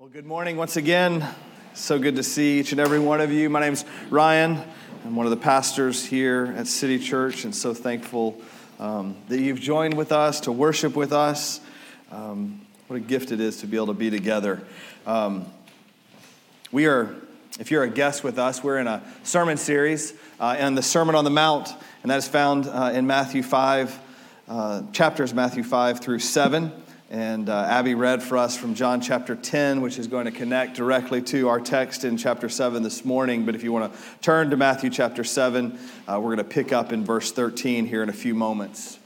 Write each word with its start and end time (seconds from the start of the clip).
Well, 0.00 0.08
good 0.08 0.26
morning 0.26 0.56
once 0.56 0.76
again. 0.76 1.24
So 1.74 2.00
good 2.00 2.16
to 2.16 2.24
see 2.24 2.58
each 2.58 2.72
and 2.72 2.80
every 2.80 2.98
one 2.98 3.20
of 3.20 3.30
you. 3.30 3.48
My 3.48 3.60
name's 3.60 3.84
Ryan. 4.10 4.60
I'm 5.04 5.14
one 5.14 5.24
of 5.24 5.30
the 5.30 5.36
pastors 5.36 6.04
here 6.04 6.52
at 6.56 6.66
City 6.66 6.98
Church, 6.98 7.44
and 7.44 7.54
so 7.54 7.72
thankful 7.72 8.42
um, 8.80 9.16
that 9.28 9.38
you've 9.38 9.60
joined 9.60 9.96
with 9.96 10.10
us 10.10 10.40
to 10.40 10.52
worship 10.52 10.96
with 10.96 11.12
us. 11.12 11.60
Um, 12.10 12.66
what 12.88 12.96
a 12.96 13.00
gift 13.00 13.30
it 13.30 13.38
is 13.38 13.58
to 13.58 13.68
be 13.68 13.76
able 13.76 13.86
to 13.86 13.94
be 13.94 14.10
together. 14.10 14.64
Um, 15.06 15.46
we 16.72 16.86
are, 16.86 17.14
if 17.60 17.70
you're 17.70 17.84
a 17.84 17.88
guest 17.88 18.24
with 18.24 18.36
us, 18.36 18.64
we're 18.64 18.78
in 18.78 18.88
a 18.88 19.00
sermon 19.22 19.58
series 19.58 20.12
uh, 20.40 20.56
and 20.58 20.76
the 20.76 20.82
Sermon 20.82 21.14
on 21.14 21.22
the 21.22 21.30
Mount, 21.30 21.72
and 22.02 22.10
that 22.10 22.18
is 22.18 22.26
found 22.26 22.66
uh, 22.66 22.90
in 22.92 23.06
Matthew 23.06 23.44
5, 23.44 24.00
uh, 24.48 24.82
chapters 24.90 25.32
Matthew 25.32 25.62
5 25.62 26.00
through 26.00 26.18
7. 26.18 26.72
And 27.14 27.48
uh, 27.48 27.64
Abby 27.68 27.94
read 27.94 28.24
for 28.24 28.36
us 28.36 28.56
from 28.56 28.74
John 28.74 29.00
chapter 29.00 29.36
10, 29.36 29.82
which 29.82 30.00
is 30.00 30.08
going 30.08 30.24
to 30.24 30.32
connect 30.32 30.74
directly 30.74 31.22
to 31.22 31.48
our 31.48 31.60
text 31.60 32.02
in 32.02 32.16
chapter 32.16 32.48
7 32.48 32.82
this 32.82 33.04
morning. 33.04 33.46
But 33.46 33.54
if 33.54 33.62
you 33.62 33.72
want 33.72 33.92
to 33.92 33.98
turn 34.20 34.50
to 34.50 34.56
Matthew 34.56 34.90
chapter 34.90 35.22
7, 35.22 35.78
uh, 36.08 36.18
we're 36.20 36.34
going 36.34 36.38
to 36.38 36.42
pick 36.42 36.72
up 36.72 36.92
in 36.92 37.04
verse 37.04 37.30
13 37.30 37.86
here 37.86 38.02
in 38.02 38.08
a 38.08 38.12
few 38.12 38.34
moments. 38.34 38.98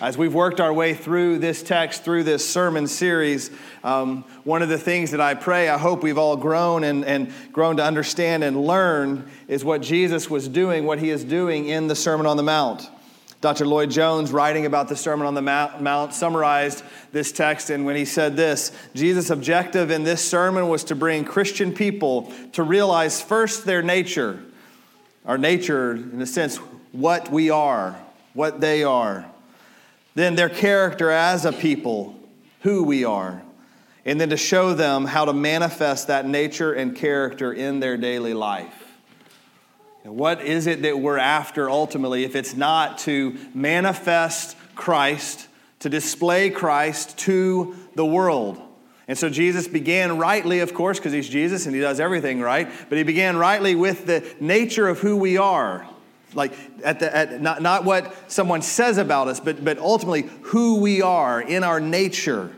As 0.00 0.18
we've 0.18 0.34
worked 0.34 0.58
our 0.58 0.72
way 0.72 0.92
through 0.92 1.38
this 1.38 1.62
text, 1.62 2.02
through 2.02 2.24
this 2.24 2.44
sermon 2.44 2.88
series, 2.88 3.52
um, 3.84 4.24
one 4.42 4.62
of 4.62 4.68
the 4.68 4.76
things 4.76 5.12
that 5.12 5.20
I 5.20 5.34
pray, 5.34 5.68
I 5.68 5.78
hope 5.78 6.02
we've 6.02 6.18
all 6.18 6.36
grown 6.36 6.82
and, 6.82 7.04
and 7.04 7.32
grown 7.52 7.76
to 7.76 7.84
understand 7.84 8.42
and 8.42 8.60
learn 8.60 9.30
is 9.46 9.64
what 9.64 9.82
Jesus 9.82 10.28
was 10.28 10.48
doing, 10.48 10.84
what 10.84 10.98
he 10.98 11.10
is 11.10 11.22
doing 11.22 11.68
in 11.68 11.86
the 11.86 11.94
Sermon 11.94 12.26
on 12.26 12.36
the 12.36 12.42
Mount. 12.42 12.90
Dr. 13.42 13.66
Lloyd 13.66 13.90
Jones, 13.90 14.30
writing 14.30 14.66
about 14.66 14.88
the 14.88 14.94
Sermon 14.94 15.26
on 15.26 15.34
the 15.34 15.42
Mount, 15.42 16.14
summarized 16.14 16.84
this 17.10 17.32
text, 17.32 17.70
and 17.70 17.84
when 17.84 17.96
he 17.96 18.04
said 18.04 18.36
this 18.36 18.70
Jesus' 18.94 19.30
objective 19.30 19.90
in 19.90 20.04
this 20.04 20.24
sermon 20.24 20.68
was 20.68 20.84
to 20.84 20.94
bring 20.94 21.24
Christian 21.24 21.72
people 21.72 22.32
to 22.52 22.62
realize 22.62 23.20
first 23.20 23.64
their 23.64 23.82
nature, 23.82 24.40
our 25.26 25.36
nature, 25.36 25.90
in 25.90 26.22
a 26.22 26.26
sense, 26.26 26.58
what 26.92 27.32
we 27.32 27.50
are, 27.50 28.00
what 28.32 28.60
they 28.60 28.84
are, 28.84 29.28
then 30.14 30.36
their 30.36 30.48
character 30.48 31.10
as 31.10 31.44
a 31.44 31.52
people, 31.52 32.16
who 32.60 32.84
we 32.84 33.04
are, 33.04 33.42
and 34.04 34.20
then 34.20 34.30
to 34.30 34.36
show 34.36 34.72
them 34.72 35.04
how 35.04 35.24
to 35.24 35.32
manifest 35.32 36.06
that 36.06 36.28
nature 36.28 36.72
and 36.72 36.94
character 36.94 37.52
in 37.52 37.80
their 37.80 37.96
daily 37.96 38.34
life. 38.34 38.81
What 40.04 40.42
is 40.42 40.66
it 40.66 40.82
that 40.82 40.98
we're 40.98 41.18
after 41.18 41.70
ultimately 41.70 42.24
if 42.24 42.34
it's 42.34 42.54
not 42.54 42.98
to 42.98 43.36
manifest 43.54 44.56
Christ, 44.74 45.48
to 45.80 45.88
display 45.88 46.50
Christ 46.50 47.18
to 47.18 47.76
the 47.94 48.04
world? 48.04 48.60
And 49.06 49.16
so 49.18 49.28
Jesus 49.28 49.68
began 49.68 50.18
rightly, 50.18 50.60
of 50.60 50.74
course, 50.74 50.98
because 50.98 51.12
he's 51.12 51.28
Jesus 51.28 51.66
and 51.66 51.74
he 51.74 51.80
does 51.80 52.00
everything 52.00 52.40
right, 52.40 52.68
but 52.88 52.98
he 52.98 53.04
began 53.04 53.36
rightly 53.36 53.74
with 53.74 54.06
the 54.06 54.24
nature 54.40 54.88
of 54.88 55.00
who 55.00 55.16
we 55.16 55.36
are. 55.36 55.86
Like, 56.34 56.52
at 56.82 56.98
the, 56.98 57.14
at, 57.14 57.42
not, 57.42 57.60
not 57.60 57.84
what 57.84 58.30
someone 58.30 58.62
says 58.62 58.98
about 58.98 59.28
us, 59.28 59.38
but, 59.38 59.62
but 59.64 59.78
ultimately 59.78 60.30
who 60.42 60.80
we 60.80 61.02
are 61.02 61.40
in 61.40 61.62
our 61.62 61.78
nature. 61.78 62.50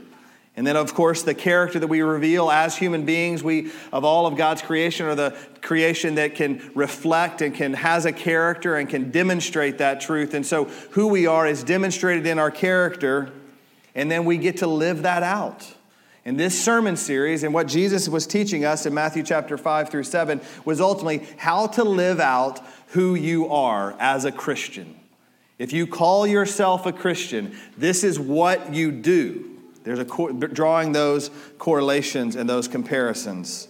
And 0.57 0.65
then, 0.65 0.77
of 0.77 0.95
course, 0.95 1.23
the 1.23 1.35
character 1.35 1.81
that 1.81 1.89
we 1.89 2.01
reveal 2.03 2.49
as 2.49 2.77
human 2.77 3.05
beings, 3.05 3.43
we, 3.43 3.73
of 3.93 4.05
all 4.05 4.27
of 4.27 4.37
God's 4.37 4.63
creation, 4.63 5.07
are 5.07 5.17
the 5.17 5.37
creation 5.63 6.15
that 6.15 6.37
can 6.37 6.71
reflect 6.77 7.43
and 7.43 7.53
can 7.53 7.73
has 7.75 8.05
a 8.05 8.13
character 8.13 8.77
and 8.77 8.89
can 8.89 9.11
demonstrate 9.11 9.79
that 9.79 10.01
truth. 10.01 10.33
And 10.33 10.47
so, 10.47 10.67
who 10.91 11.09
we 11.09 11.27
are 11.27 11.47
is 11.47 11.65
demonstrated 11.65 12.25
in 12.27 12.39
our 12.39 12.53
character, 12.53 13.33
and 13.97 14.09
then 14.09 14.25
we 14.25 14.39
get 14.39 14.59
to 14.59 14.69
live 14.69 15.03
that 15.03 15.25
out. 15.25 15.75
In 16.25 16.37
this 16.37 16.59
sermon 16.59 16.97
series, 16.97 17.43
and 17.43 17.53
what 17.53 17.67
Jesus 17.67 18.09
was 18.09 18.27
teaching 18.27 18.65
us 18.65 18.87
in 18.87 18.95
Matthew 18.95 19.25
chapter 19.25 19.59
5 19.59 19.91
through 19.91 20.05
7 20.05 20.41
was 20.65 20.81
ultimately 20.81 21.27
how 21.37 21.67
to 21.67 21.85
live 21.85 22.21
out 22.21 22.61
who 22.89 23.17
you 23.17 23.49
are 23.49 23.95
as 23.99 24.25
a 24.25 24.33
Christian. 24.33 24.95
If 25.59 25.73
you 25.73 25.87
call 25.87 26.27
yourself 26.27 26.87
a 26.87 26.93
Christian, 26.93 27.57
this 27.77 28.05
is 28.05 28.19
what 28.19 28.73
you 28.73 28.93
do. 28.93 29.54
There's 29.85 29.99
a 29.99 30.05
co- 30.05 30.33
drawing 30.33 30.93
those 30.93 31.31
correlations 31.59 32.37
and 32.37 32.49
those 32.49 32.69
comparisons. 32.69 33.69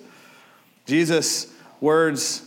Jesus' 0.87 1.53
words 1.81 2.43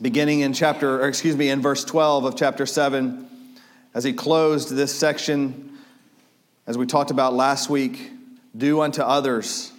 beginning 0.00 0.40
in 0.40 0.52
chapter, 0.52 1.02
or 1.02 1.08
excuse 1.08 1.36
me, 1.36 1.48
in 1.48 1.60
verse 1.62 1.84
12 1.84 2.24
of 2.24 2.36
chapter 2.36 2.66
7, 2.66 3.28
as 3.94 4.04
he 4.04 4.12
closed 4.12 4.70
this 4.70 4.94
section, 4.94 5.78
as 6.66 6.76
we 6.76 6.86
talked 6.86 7.10
about 7.10 7.32
last 7.32 7.70
week, 7.70 8.10
do 8.56 8.80
unto 8.80 9.02
others 9.02 9.72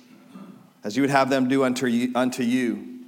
as 0.87 0.95
you 0.95 1.03
would 1.03 1.09
have 1.09 1.29
them 1.29 1.49
do 1.49 1.65
unto 1.65 1.85
you. 1.85 2.13
Unto 2.15 2.43
you. 2.43 3.01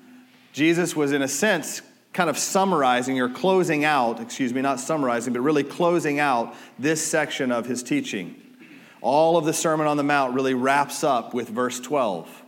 Jesus 0.52 0.98
was, 0.98 1.14
in 1.14 1.22
a 1.22 1.30
sense, 1.30 1.82
kind 2.12 2.30
of 2.30 2.38
summarizing 2.38 3.22
or 3.22 3.30
closing 3.30 3.86
out, 3.86 4.20
excuse 4.20 4.54
me, 4.54 4.62
not 4.62 4.82
summarizing, 4.82 5.32
but 5.32 5.40
really 5.40 5.64
closing 5.64 6.20
out 6.20 6.54
this 6.78 7.02
section 7.06 7.54
of 7.54 7.66
his 7.66 7.82
teaching. 7.82 8.36
All 9.02 9.38
of 9.38 9.46
the 9.46 9.54
Sermon 9.54 9.88
on 9.88 9.98
the 9.98 10.04
Mount 10.04 10.34
really 10.34 10.54
wraps 10.54 11.04
up 11.04 11.34
with 11.34 11.50
verse 11.50 11.80
12. 11.80 12.44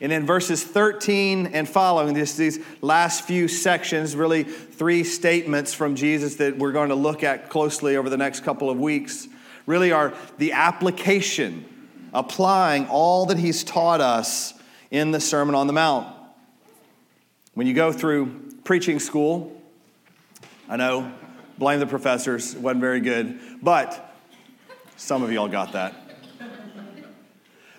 And 0.00 0.10
in 0.10 0.26
verses 0.26 0.64
13 0.64 1.46
and 1.46 1.68
following, 1.68 2.12
this, 2.12 2.34
these 2.36 2.58
last 2.80 3.24
few 3.24 3.46
sections, 3.46 4.16
really 4.16 4.42
three 4.42 5.04
statements 5.04 5.72
from 5.72 5.94
Jesus 5.94 6.36
that 6.36 6.58
we're 6.58 6.72
going 6.72 6.88
to 6.88 6.96
look 6.96 7.22
at 7.22 7.48
closely 7.50 7.96
over 7.96 8.10
the 8.10 8.16
next 8.16 8.40
couple 8.40 8.68
of 8.68 8.80
weeks, 8.80 9.28
really 9.64 9.92
are 9.92 10.12
the 10.38 10.52
application, 10.52 11.64
applying 12.12 12.88
all 12.88 13.26
that 13.26 13.38
he's 13.38 13.62
taught 13.62 14.00
us 14.00 14.54
in 14.90 15.12
the 15.12 15.20
Sermon 15.20 15.54
on 15.54 15.68
the 15.68 15.72
Mount. 15.72 16.12
When 17.54 17.68
you 17.68 17.74
go 17.74 17.92
through 17.92 18.54
preaching 18.64 18.98
school, 18.98 19.56
I 20.68 20.76
know, 20.76 21.12
blame 21.58 21.78
the 21.78 21.86
professors, 21.86 22.56
wasn't 22.56 22.80
very 22.80 23.00
good, 23.00 23.38
but 23.62 24.01
some 24.96 25.22
of 25.22 25.32
y'all 25.32 25.48
got 25.48 25.72
that. 25.72 25.94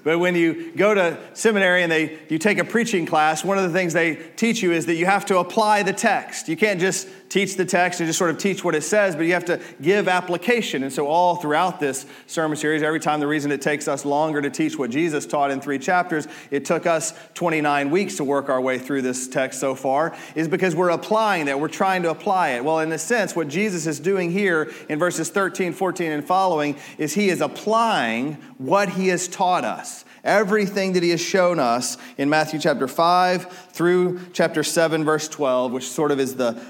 But 0.03 0.19
when 0.19 0.35
you 0.35 0.74
go 0.75 0.94
to 0.94 1.18
seminary 1.34 1.81
and 1.81 1.91
they, 1.91 2.19
you 2.29 2.38
take 2.38 2.57
a 2.57 2.66
preaching 2.66 3.06
class, 3.06 3.44
one 3.44 3.57
of 3.57 3.63
the 3.63 3.69
things 3.69 3.94
they 3.94 4.16
teach 4.35 4.62
you 4.62 4.74
is 4.74 4.85
that 4.88 4.96
you 4.96 5.06
have 5.06 5.25
to 5.28 5.38
apply 5.38 5.84
the 5.84 5.94
text. 5.94 6.50
You 6.50 6.57
can't 6.57 6.79
just 6.79 7.07
teach 7.33 7.55
the 7.55 7.66
text 7.66 7.99
and 7.99 8.07
just 8.07 8.19
sort 8.19 8.29
of 8.29 8.38
teach 8.38 8.63
what 8.63 8.75
it 8.75 8.83
says, 8.83 9.16
but 9.16 9.23
you 9.23 9.33
have 9.33 9.45
to 9.45 9.59
give 9.81 10.07
application. 10.07 10.83
And 10.83 10.94
so, 10.94 11.07
all 11.07 11.38
throughout 11.38 11.79
this 11.79 12.05
sermon 12.27 12.55
series, 12.55 12.83
every 12.83 12.99
time 12.99 13.19
the 13.19 13.25
reason 13.25 13.51
it 13.51 13.59
takes 13.59 13.88
us 13.88 14.05
longer 14.05 14.39
to 14.39 14.51
teach 14.51 14.77
what 14.77 14.91
Jesus 14.91 15.25
taught 15.25 15.49
in 15.49 15.59
three 15.59 15.79
chapters, 15.79 16.27
it 16.51 16.63
took 16.63 16.85
us 16.85 17.11
29 17.33 17.89
weeks 17.89 18.17
to 18.17 18.23
work 18.23 18.49
our 18.49 18.61
way 18.61 18.77
through 18.77 19.01
this 19.01 19.27
text 19.27 19.59
so 19.59 19.73
far, 19.73 20.16
is 20.35 20.47
because 20.47 20.75
we're 20.75 20.91
applying 20.91 21.47
that. 21.47 21.59
We're 21.59 21.69
trying 21.69 22.03
to 22.03 22.11
apply 22.11 22.49
it. 22.49 22.63
Well, 22.63 22.81
in 22.81 22.91
a 22.91 22.99
sense, 22.99 23.35
what 23.35 23.47
Jesus 23.47 23.88
is 23.88 24.00
doing 24.00 24.29
here 24.29 24.71
in 24.88 25.00
verses 25.00 25.31
13, 25.31 25.73
14, 25.73 26.11
and 26.11 26.23
following 26.23 26.77
is 27.00 27.15
he 27.15 27.29
is 27.29 27.41
applying 27.41 28.35
what 28.59 28.89
he 28.89 29.07
has 29.07 29.27
taught 29.27 29.65
us 29.65 30.05
everything 30.23 30.94
that 30.94 31.03
he 31.03 31.09
has 31.09 31.19
shown 31.19 31.59
us 31.59 31.97
in 32.17 32.29
Matthew 32.29 32.59
chapter 32.59 32.88
5 32.88 33.67
through 33.71 34.21
chapter 34.31 34.63
7, 34.63 35.03
verse 35.03 35.27
12, 35.27 35.71
which 35.73 35.88
sort 35.89 36.11
of 36.11 36.19
is 36.19 36.35
the 36.35 36.63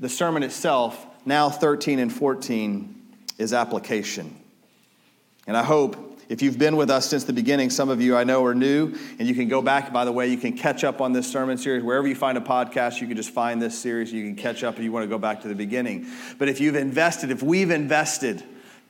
the 0.00 0.08
sermon 0.08 0.42
itself, 0.42 1.06
now 1.24 1.50
13 1.50 1.98
and 1.98 2.12
14, 2.12 3.02
is 3.38 3.52
application. 3.52 4.34
And 5.46 5.56
I 5.56 5.62
hope 5.62 6.06
if 6.28 6.42
you've 6.42 6.58
been 6.58 6.76
with 6.76 6.90
us 6.90 7.08
since 7.08 7.24
the 7.24 7.32
beginning, 7.32 7.70
some 7.70 7.88
of 7.88 8.00
you 8.00 8.16
I 8.16 8.24
know 8.24 8.44
are 8.44 8.54
new, 8.54 8.94
and 9.18 9.28
you 9.28 9.34
can 9.34 9.46
go 9.46 9.62
back, 9.62 9.92
by 9.92 10.04
the 10.04 10.10
way, 10.10 10.28
you 10.28 10.36
can 10.36 10.56
catch 10.56 10.82
up 10.82 11.00
on 11.00 11.12
this 11.12 11.30
sermon 11.30 11.56
series. 11.56 11.84
Wherever 11.84 12.08
you 12.08 12.16
find 12.16 12.36
a 12.36 12.40
podcast, 12.40 13.00
you 13.00 13.06
can 13.06 13.16
just 13.16 13.30
find 13.30 13.62
this 13.62 13.78
series. 13.78 14.12
You 14.12 14.24
can 14.24 14.34
catch 14.34 14.64
up 14.64 14.76
if 14.76 14.82
you 14.82 14.90
want 14.90 15.04
to 15.04 15.08
go 15.08 15.18
back 15.18 15.42
to 15.42 15.48
the 15.48 15.54
beginning. 15.54 16.06
But 16.38 16.48
if 16.48 16.60
you've 16.60 16.74
invested, 16.74 17.30
if 17.30 17.42
we've 17.42 17.70
invested 17.70 18.42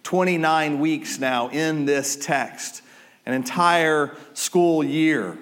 29 0.04 0.80
weeks 0.80 1.18
now 1.18 1.48
in 1.48 1.84
this 1.84 2.16
text, 2.16 2.80
an 3.26 3.34
entire 3.34 4.16
school 4.32 4.82
year, 4.82 5.36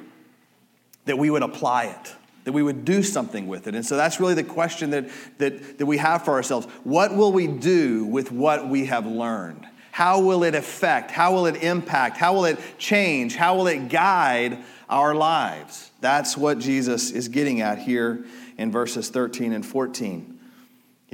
that 1.04 1.18
we 1.18 1.30
would 1.30 1.42
apply 1.42 1.84
it 1.84 2.14
that 2.44 2.52
we 2.52 2.62
would 2.62 2.84
do 2.84 3.02
something 3.02 3.46
with 3.46 3.66
it. 3.66 3.74
And 3.74 3.84
so 3.84 3.96
that's 3.96 4.20
really 4.20 4.34
the 4.34 4.44
question 4.44 4.90
that, 4.90 5.08
that, 5.38 5.78
that 5.78 5.86
we 5.86 5.96
have 5.98 6.24
for 6.24 6.34
ourselves. 6.34 6.66
What 6.84 7.16
will 7.16 7.32
we 7.32 7.46
do 7.46 8.04
with 8.04 8.30
what 8.30 8.68
we 8.68 8.86
have 8.86 9.06
learned? 9.06 9.66
How 9.90 10.20
will 10.20 10.44
it 10.44 10.54
affect? 10.54 11.10
How 11.10 11.32
will 11.32 11.46
it 11.46 11.62
impact? 11.62 12.16
How 12.16 12.34
will 12.34 12.44
it 12.44 12.58
change? 12.78 13.36
How 13.36 13.56
will 13.56 13.68
it 13.68 13.88
guide 13.88 14.58
our 14.88 15.14
lives? 15.14 15.90
That's 16.00 16.36
what 16.36 16.58
Jesus 16.58 17.10
is 17.10 17.28
getting 17.28 17.60
at 17.60 17.78
here 17.78 18.24
in 18.58 18.70
verses 18.70 19.08
13 19.08 19.52
and 19.52 19.64
14. 19.64 20.33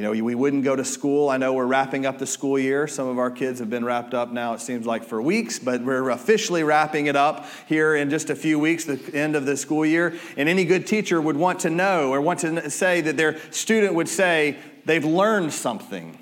You 0.01 0.07
know, 0.07 0.25
we 0.25 0.35
wouldn't 0.35 0.65
go 0.65 0.75
to 0.75 0.83
school. 0.83 1.29
I 1.29 1.37
know 1.37 1.53
we're 1.53 1.67
wrapping 1.67 2.07
up 2.07 2.19
the 2.19 2.25
school 2.25 2.59
year. 2.59 2.87
Some 2.87 3.07
of 3.07 3.19
our 3.19 3.31
kids 3.31 3.59
have 3.59 3.69
been 3.69 3.85
wrapped 3.85 4.15
up 4.15 4.33
now, 4.33 4.55
it 4.55 4.63
seems 4.63 4.87
like, 4.87 5.05
for 5.05 5.21
weeks, 5.21 5.59
but 5.59 5.83
we're 5.83 6.09
officially 6.09 6.63
wrapping 6.63 7.05
it 7.05 7.17
up 7.17 7.45
here 7.67 7.95
in 7.95 8.09
just 8.09 8.31
a 8.31 8.35
few 8.35 8.59
weeks, 8.59 8.87
the 8.87 8.99
end 9.13 9.37
of 9.37 9.45
the 9.45 9.59
school 9.59 9.85
year. 9.85 10.19
And 10.39 10.49
any 10.49 10.65
good 10.65 10.87
teacher 10.87 11.21
would 11.21 11.37
want 11.37 11.61
to 11.61 11.69
know 11.69 12.15
or 12.15 12.23
want 12.23 12.39
to 12.39 12.71
say 12.71 13.03
that 13.03 13.19
their 13.19 13.39
student 13.53 13.93
would 13.93 14.09
say 14.09 14.57
they've 14.87 15.05
learned 15.05 15.53
something. 15.53 16.17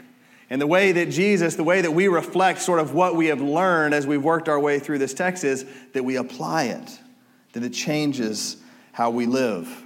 And 0.50 0.60
the 0.60 0.66
way 0.66 0.90
that 0.90 1.10
Jesus, 1.10 1.54
the 1.54 1.62
way 1.62 1.80
that 1.80 1.92
we 1.92 2.08
reflect 2.08 2.60
sort 2.60 2.80
of 2.80 2.94
what 2.94 3.14
we 3.14 3.26
have 3.26 3.40
learned 3.40 3.94
as 3.94 4.08
we've 4.08 4.24
worked 4.24 4.48
our 4.48 4.58
way 4.58 4.80
through 4.80 4.98
this 4.98 5.14
text 5.14 5.44
is 5.44 5.64
that 5.92 6.04
we 6.04 6.16
apply 6.16 6.64
it. 6.64 6.98
that 7.52 7.62
it 7.62 7.74
changes 7.74 8.56
how 8.90 9.10
we 9.10 9.26
live. 9.26 9.84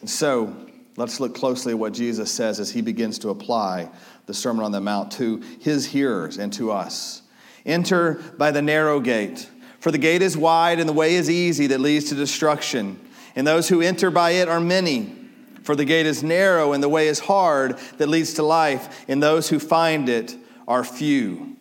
And 0.00 0.08
so, 0.08 0.54
let's 0.96 1.20
look 1.20 1.34
closely 1.34 1.72
at 1.72 1.78
what 1.78 1.92
Jesus 1.92 2.30
says 2.30 2.60
as 2.60 2.70
he 2.70 2.80
begins 2.80 3.18
to 3.20 3.30
apply 3.30 3.90
the 4.26 4.34
Sermon 4.34 4.64
on 4.64 4.72
the 4.72 4.80
Mount 4.80 5.12
to 5.12 5.42
his 5.60 5.86
hearers 5.86 6.38
and 6.38 6.52
to 6.54 6.70
us. 6.72 7.22
Enter 7.66 8.22
by 8.36 8.50
the 8.50 8.62
narrow 8.62 9.00
gate, 9.00 9.48
for 9.80 9.90
the 9.90 9.98
gate 9.98 10.22
is 10.22 10.36
wide 10.36 10.78
and 10.78 10.88
the 10.88 10.94
way 10.94 11.14
is 11.14 11.28
easy 11.28 11.66
that 11.68 11.80
leads 11.80 12.08
to 12.08 12.14
destruction, 12.14 12.98
and 13.36 13.46
those 13.46 13.68
who 13.68 13.80
enter 13.80 14.10
by 14.10 14.32
it 14.32 14.48
are 14.48 14.60
many. 14.60 15.16
For 15.62 15.74
the 15.74 15.86
gate 15.86 16.06
is 16.06 16.22
narrow 16.22 16.72
and 16.72 16.82
the 16.82 16.90
way 16.90 17.08
is 17.08 17.20
hard 17.20 17.78
that 17.96 18.08
leads 18.08 18.34
to 18.34 18.42
life, 18.42 19.04
and 19.08 19.22
those 19.22 19.48
who 19.48 19.58
find 19.58 20.08
it 20.08 20.36
are 20.68 20.84
few. 20.84 21.53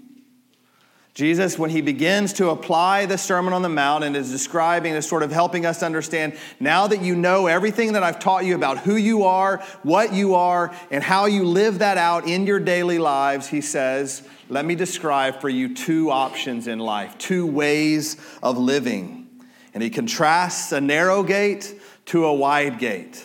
Jesus, 1.14 1.60
when 1.60 1.70
he 1.70 1.82
begins 1.82 2.34
to 2.34 2.50
apply 2.50 3.06
the 3.06 3.20
Sermon 3.20 3.54
on 3.54 3.62
the 3.62 3.70
Mount 3.70 4.04
and 4.04 4.18
is 4.18 4.32
describing, 4.32 4.96
is 4.96 5.08
sort 5.08 5.22
of 5.22 5.32
helping 5.32 5.64
us 5.64 5.84
understand 5.84 6.36
now 6.60 6.88
that 6.88 7.04
you 7.04 7.16
know 7.16 7.46
everything 7.46 7.94
that 7.94 8.02
I've 8.02 8.18
taught 8.18 8.46
you 8.46 8.56
about 8.56 8.80
who 8.80 8.96
you 8.96 9.24
are, 9.24 9.58
what 9.84 10.12
you 10.12 10.34
are, 10.34 10.74
and 10.90 11.04
how 11.04 11.26
you 11.26 11.44
live 11.44 11.80
that 11.80 12.00
out 12.00 12.28
in 12.28 12.48
your 12.48 12.60
daily 12.60 12.98
lives, 12.98 13.48
he 13.48 13.62
says, 13.62 14.28
Let 14.50 14.66
me 14.66 14.74
describe 14.74 15.40
for 15.40 15.50
you 15.50 15.76
two 15.76 16.10
options 16.10 16.66
in 16.66 16.80
life, 16.80 17.16
two 17.20 17.46
ways 17.46 18.18
of 18.42 18.58
living. 18.58 19.28
And 19.76 19.84
he 19.84 19.92
contrasts 19.92 20.72
a 20.72 20.82
narrow 20.82 21.22
gate 21.22 21.80
to 22.06 22.26
a 22.26 22.34
wide 22.34 22.80
gate, 22.80 23.24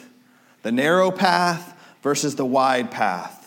the 0.62 0.72
narrow 0.72 1.10
path 1.10 1.74
versus 2.02 2.36
the 2.36 2.44
wide 2.44 2.90
path. 2.90 3.37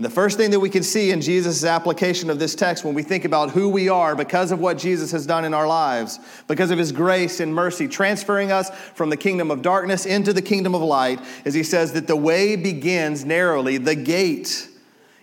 And 0.00 0.04
the 0.06 0.08
first 0.08 0.38
thing 0.38 0.50
that 0.52 0.60
we 0.60 0.70
can 0.70 0.82
see 0.82 1.10
in 1.10 1.20
Jesus' 1.20 1.62
application 1.62 2.30
of 2.30 2.38
this 2.38 2.54
text 2.54 2.86
when 2.86 2.94
we 2.94 3.02
think 3.02 3.26
about 3.26 3.50
who 3.50 3.68
we 3.68 3.90
are 3.90 4.16
because 4.16 4.50
of 4.50 4.58
what 4.58 4.78
Jesus 4.78 5.12
has 5.12 5.26
done 5.26 5.44
in 5.44 5.52
our 5.52 5.66
lives, 5.66 6.18
because 6.48 6.70
of 6.70 6.78
his 6.78 6.90
grace 6.90 7.38
and 7.38 7.54
mercy, 7.54 7.86
transferring 7.86 8.50
us 8.50 8.70
from 8.94 9.10
the 9.10 9.16
kingdom 9.18 9.50
of 9.50 9.60
darkness 9.60 10.06
into 10.06 10.32
the 10.32 10.40
kingdom 10.40 10.74
of 10.74 10.80
light, 10.80 11.20
is 11.44 11.52
he 11.52 11.62
says 11.62 11.92
that 11.92 12.06
the 12.06 12.16
way 12.16 12.56
begins 12.56 13.26
narrowly, 13.26 13.76
the 13.76 13.94
gate. 13.94 14.70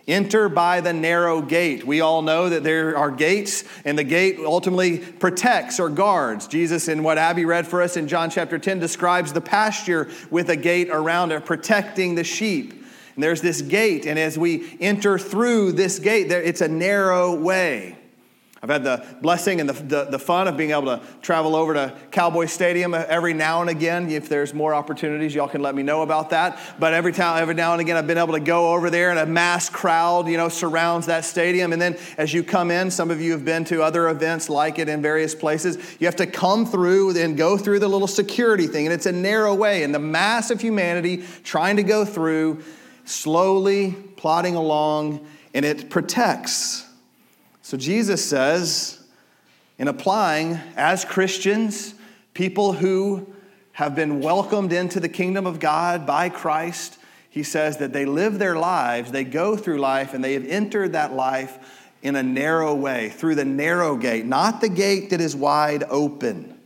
Enter 0.06 0.48
by 0.48 0.80
the 0.80 0.92
narrow 0.92 1.42
gate. 1.42 1.84
We 1.84 2.00
all 2.00 2.22
know 2.22 2.48
that 2.48 2.62
there 2.62 2.96
are 2.96 3.10
gates, 3.10 3.64
and 3.84 3.98
the 3.98 4.04
gate 4.04 4.38
ultimately 4.38 4.98
protects 4.98 5.80
or 5.80 5.88
guards. 5.88 6.46
Jesus, 6.46 6.86
in 6.86 7.02
what 7.02 7.18
Abby 7.18 7.44
read 7.44 7.66
for 7.66 7.82
us 7.82 7.96
in 7.96 8.06
John 8.06 8.30
chapter 8.30 8.60
10, 8.60 8.78
describes 8.78 9.32
the 9.32 9.40
pasture 9.40 10.08
with 10.30 10.48
a 10.50 10.56
gate 10.56 10.88
around 10.88 11.32
it, 11.32 11.44
protecting 11.44 12.14
the 12.14 12.22
sheep. 12.22 12.84
And 13.18 13.22
there's 13.24 13.40
this 13.40 13.62
gate, 13.62 14.06
and 14.06 14.16
as 14.16 14.38
we 14.38 14.78
enter 14.78 15.18
through 15.18 15.72
this 15.72 15.98
gate, 15.98 16.28
there, 16.28 16.40
it's 16.40 16.60
a 16.60 16.68
narrow 16.68 17.34
way. 17.34 17.98
I've 18.62 18.70
had 18.70 18.84
the 18.84 19.04
blessing 19.20 19.60
and 19.60 19.68
the, 19.68 19.72
the, 19.72 20.04
the, 20.04 20.18
fun 20.20 20.46
of 20.46 20.56
being 20.56 20.70
able 20.70 20.84
to 20.84 21.00
travel 21.20 21.56
over 21.56 21.74
to 21.74 21.96
Cowboy 22.12 22.46
Stadium 22.46 22.94
every 22.94 23.34
now 23.34 23.60
and 23.60 23.70
again. 23.70 24.08
If 24.08 24.28
there's 24.28 24.54
more 24.54 24.72
opportunities, 24.72 25.34
y'all 25.34 25.48
can 25.48 25.62
let 25.62 25.74
me 25.74 25.82
know 25.82 26.02
about 26.02 26.30
that. 26.30 26.60
But 26.78 26.94
every 26.94 27.12
time, 27.12 27.42
every 27.42 27.56
now 27.56 27.72
and 27.72 27.80
again, 27.80 27.96
I've 27.96 28.06
been 28.06 28.18
able 28.18 28.34
to 28.34 28.40
go 28.40 28.72
over 28.72 28.88
there, 28.88 29.10
and 29.10 29.18
a 29.18 29.26
mass 29.26 29.68
crowd, 29.68 30.28
you 30.28 30.36
know, 30.36 30.48
surrounds 30.48 31.06
that 31.06 31.24
stadium. 31.24 31.72
And 31.72 31.82
then 31.82 31.98
as 32.18 32.32
you 32.32 32.44
come 32.44 32.70
in, 32.70 32.88
some 32.88 33.10
of 33.10 33.20
you 33.20 33.32
have 33.32 33.44
been 33.44 33.64
to 33.64 33.82
other 33.82 34.10
events 34.10 34.48
like 34.48 34.78
it 34.78 34.88
in 34.88 35.02
various 35.02 35.34
places. 35.34 35.76
You 35.98 36.06
have 36.06 36.16
to 36.16 36.26
come 36.26 36.66
through 36.66 37.18
and 37.18 37.36
go 37.36 37.58
through 37.58 37.80
the 37.80 37.88
little 37.88 38.06
security 38.06 38.68
thing, 38.68 38.86
and 38.86 38.94
it's 38.94 39.06
a 39.06 39.12
narrow 39.12 39.56
way, 39.56 39.82
and 39.82 39.92
the 39.92 39.98
mass 39.98 40.52
of 40.52 40.60
humanity 40.60 41.24
trying 41.42 41.74
to 41.78 41.82
go 41.82 42.04
through 42.04 42.62
slowly 43.08 43.92
plodding 44.16 44.54
along, 44.54 45.26
and 45.54 45.64
it 45.64 45.90
protects. 45.90 46.86
So 47.62 47.76
Jesus 47.76 48.24
says, 48.24 49.00
in 49.78 49.88
applying, 49.88 50.58
as 50.76 51.04
Christians, 51.04 51.94
people 52.34 52.72
who 52.72 53.26
have 53.72 53.94
been 53.94 54.20
welcomed 54.20 54.72
into 54.72 55.00
the 55.00 55.08
kingdom 55.08 55.46
of 55.46 55.60
God 55.60 56.06
by 56.06 56.28
Christ, 56.28 56.98
he 57.30 57.42
says 57.42 57.76
that 57.78 57.92
they 57.92 58.04
live 58.04 58.38
their 58.38 58.56
lives, 58.56 59.12
they 59.12 59.24
go 59.24 59.56
through 59.56 59.78
life, 59.78 60.14
and 60.14 60.24
they 60.24 60.34
have 60.34 60.46
entered 60.46 60.92
that 60.92 61.12
life 61.12 61.86
in 62.02 62.16
a 62.16 62.22
narrow 62.22 62.74
way, 62.74 63.08
through 63.08 63.34
the 63.34 63.44
narrow 63.44 63.96
gate, 63.96 64.24
not 64.24 64.60
the 64.60 64.68
gate 64.68 65.10
that 65.10 65.20
is 65.20 65.34
wide 65.34 65.84
open, 65.88 66.58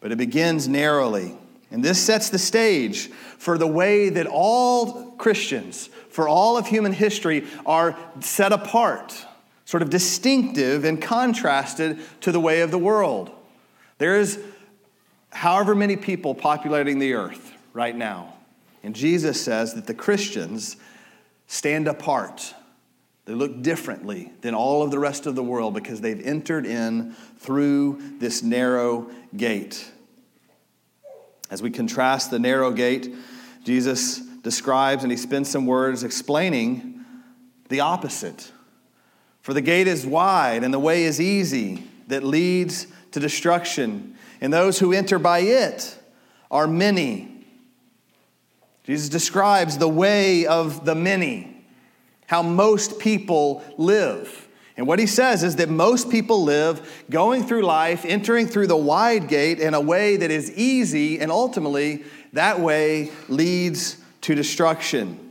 but 0.00 0.12
it 0.12 0.18
begins 0.18 0.68
narrowly. 0.68 1.36
And 1.70 1.82
this 1.82 1.98
sets 1.98 2.28
the 2.28 2.38
stage 2.38 3.08
for 3.38 3.56
the 3.56 3.66
way 3.66 4.10
that 4.10 4.26
all 4.26 5.11
Christians, 5.22 5.88
for 6.08 6.26
all 6.26 6.58
of 6.58 6.66
human 6.66 6.92
history, 6.92 7.46
are 7.64 7.96
set 8.18 8.50
apart, 8.50 9.24
sort 9.64 9.80
of 9.80 9.88
distinctive 9.88 10.84
and 10.84 11.00
contrasted 11.00 12.00
to 12.22 12.32
the 12.32 12.40
way 12.40 12.62
of 12.62 12.72
the 12.72 12.78
world. 12.78 13.30
There 13.98 14.18
is 14.18 14.42
however 15.30 15.76
many 15.76 15.96
people 15.96 16.34
populating 16.34 16.98
the 16.98 17.12
earth 17.12 17.52
right 17.72 17.94
now. 17.94 18.34
And 18.82 18.96
Jesus 18.96 19.40
says 19.40 19.74
that 19.74 19.86
the 19.86 19.94
Christians 19.94 20.76
stand 21.46 21.86
apart. 21.86 22.52
They 23.24 23.34
look 23.34 23.62
differently 23.62 24.32
than 24.40 24.56
all 24.56 24.82
of 24.82 24.90
the 24.90 24.98
rest 24.98 25.26
of 25.26 25.36
the 25.36 25.44
world 25.44 25.72
because 25.72 26.00
they've 26.00 26.26
entered 26.26 26.66
in 26.66 27.14
through 27.38 28.18
this 28.18 28.42
narrow 28.42 29.08
gate. 29.36 29.88
As 31.48 31.62
we 31.62 31.70
contrast 31.70 32.32
the 32.32 32.40
narrow 32.40 32.72
gate, 32.72 33.14
Jesus 33.62 34.20
describes 34.42 35.02
and 35.02 35.10
he 35.10 35.16
spends 35.16 35.48
some 35.48 35.66
words 35.66 36.04
explaining 36.04 37.04
the 37.68 37.80
opposite. 37.80 38.52
For 39.40 39.54
the 39.54 39.60
gate 39.60 39.88
is 39.88 40.06
wide 40.06 40.62
and 40.64 40.72
the 40.72 40.78
way 40.78 41.04
is 41.04 41.20
easy 41.20 41.84
that 42.08 42.22
leads 42.22 42.86
to 43.12 43.20
destruction, 43.20 44.16
and 44.40 44.52
those 44.52 44.78
who 44.78 44.92
enter 44.92 45.18
by 45.18 45.40
it 45.40 45.98
are 46.50 46.66
many. 46.66 47.28
Jesus 48.84 49.08
describes 49.08 49.78
the 49.78 49.88
way 49.88 50.46
of 50.46 50.84
the 50.84 50.94
many, 50.94 51.64
how 52.26 52.42
most 52.42 52.98
people 52.98 53.62
live. 53.76 54.48
And 54.76 54.86
what 54.86 54.98
he 54.98 55.06
says 55.06 55.44
is 55.44 55.56
that 55.56 55.68
most 55.68 56.10
people 56.10 56.42
live 56.42 57.04
going 57.10 57.44
through 57.44 57.62
life, 57.62 58.04
entering 58.04 58.46
through 58.46 58.66
the 58.66 58.76
wide 58.76 59.28
gate 59.28 59.60
in 59.60 59.74
a 59.74 59.80
way 59.80 60.16
that 60.16 60.30
is 60.30 60.50
easy, 60.52 61.20
and 61.20 61.30
ultimately, 61.30 62.04
that 62.32 62.58
way 62.58 63.10
leads 63.28 63.98
to 64.22 64.34
destruction. 64.34 65.28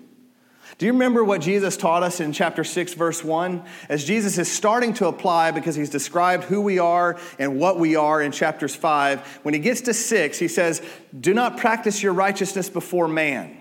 Do 0.78 0.88
you 0.88 0.94
remember 0.94 1.24
what 1.24 1.42
Jesus 1.42 1.78
taught 1.78 2.02
us 2.02 2.20
in 2.20 2.34
chapter 2.34 2.64
6, 2.64 2.96
verse 2.96 3.24
1? 3.24 3.64
As 3.88 4.04
Jesus 4.04 4.40
is 4.40 4.52
starting 4.52 4.96
to 4.96 5.08
apply 5.08 5.52
because 5.52 5.76
he's 5.76 5.92
described 5.92 6.46
who 6.46 6.62
we 6.62 6.80
are 6.80 7.20
and 7.38 7.60
what 7.60 7.78
we 7.78 7.96
are 7.96 8.20
in 8.20 8.32
chapters 8.32 8.74
5, 8.74 9.42
when 9.44 9.54
he 9.54 9.60
gets 9.60 9.82
to 9.82 9.94
6, 9.94 10.40
he 10.40 10.48
says, 10.48 10.82
Do 11.20 11.36
not 11.36 11.58
practice 11.58 12.02
your 12.02 12.14
righteousness 12.14 12.68
before 12.68 13.08
man. 13.08 13.61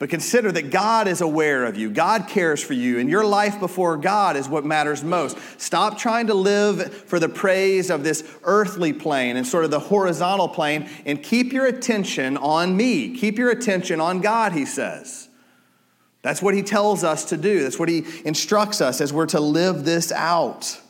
But 0.00 0.10
consider 0.10 0.50
that 0.50 0.70
God 0.70 1.06
is 1.06 1.20
aware 1.20 1.64
of 1.64 1.76
you. 1.76 1.88
God 1.88 2.26
cares 2.26 2.62
for 2.62 2.72
you, 2.72 2.98
and 2.98 3.08
your 3.08 3.24
life 3.24 3.60
before 3.60 3.96
God 3.96 4.36
is 4.36 4.48
what 4.48 4.64
matters 4.64 5.04
most. 5.04 5.38
Stop 5.56 5.98
trying 5.98 6.26
to 6.26 6.34
live 6.34 6.92
for 6.92 7.20
the 7.20 7.28
praise 7.28 7.90
of 7.90 8.02
this 8.02 8.28
earthly 8.42 8.92
plane 8.92 9.36
and 9.36 9.46
sort 9.46 9.64
of 9.64 9.70
the 9.70 9.78
horizontal 9.78 10.48
plane, 10.48 10.88
and 11.06 11.22
keep 11.22 11.52
your 11.52 11.66
attention 11.66 12.36
on 12.36 12.76
me. 12.76 13.16
Keep 13.16 13.38
your 13.38 13.50
attention 13.50 14.00
on 14.00 14.20
God, 14.20 14.52
he 14.52 14.66
says. 14.66 15.28
That's 16.22 16.42
what 16.42 16.54
he 16.54 16.62
tells 16.62 17.04
us 17.04 17.26
to 17.26 17.36
do. 17.36 17.62
That's 17.62 17.78
what 17.78 17.88
he 17.88 18.04
instructs 18.24 18.80
us 18.80 19.00
as 19.00 19.12
we're 19.12 19.26
to 19.26 19.40
live 19.40 19.84
this 19.84 20.10
out. 20.10 20.80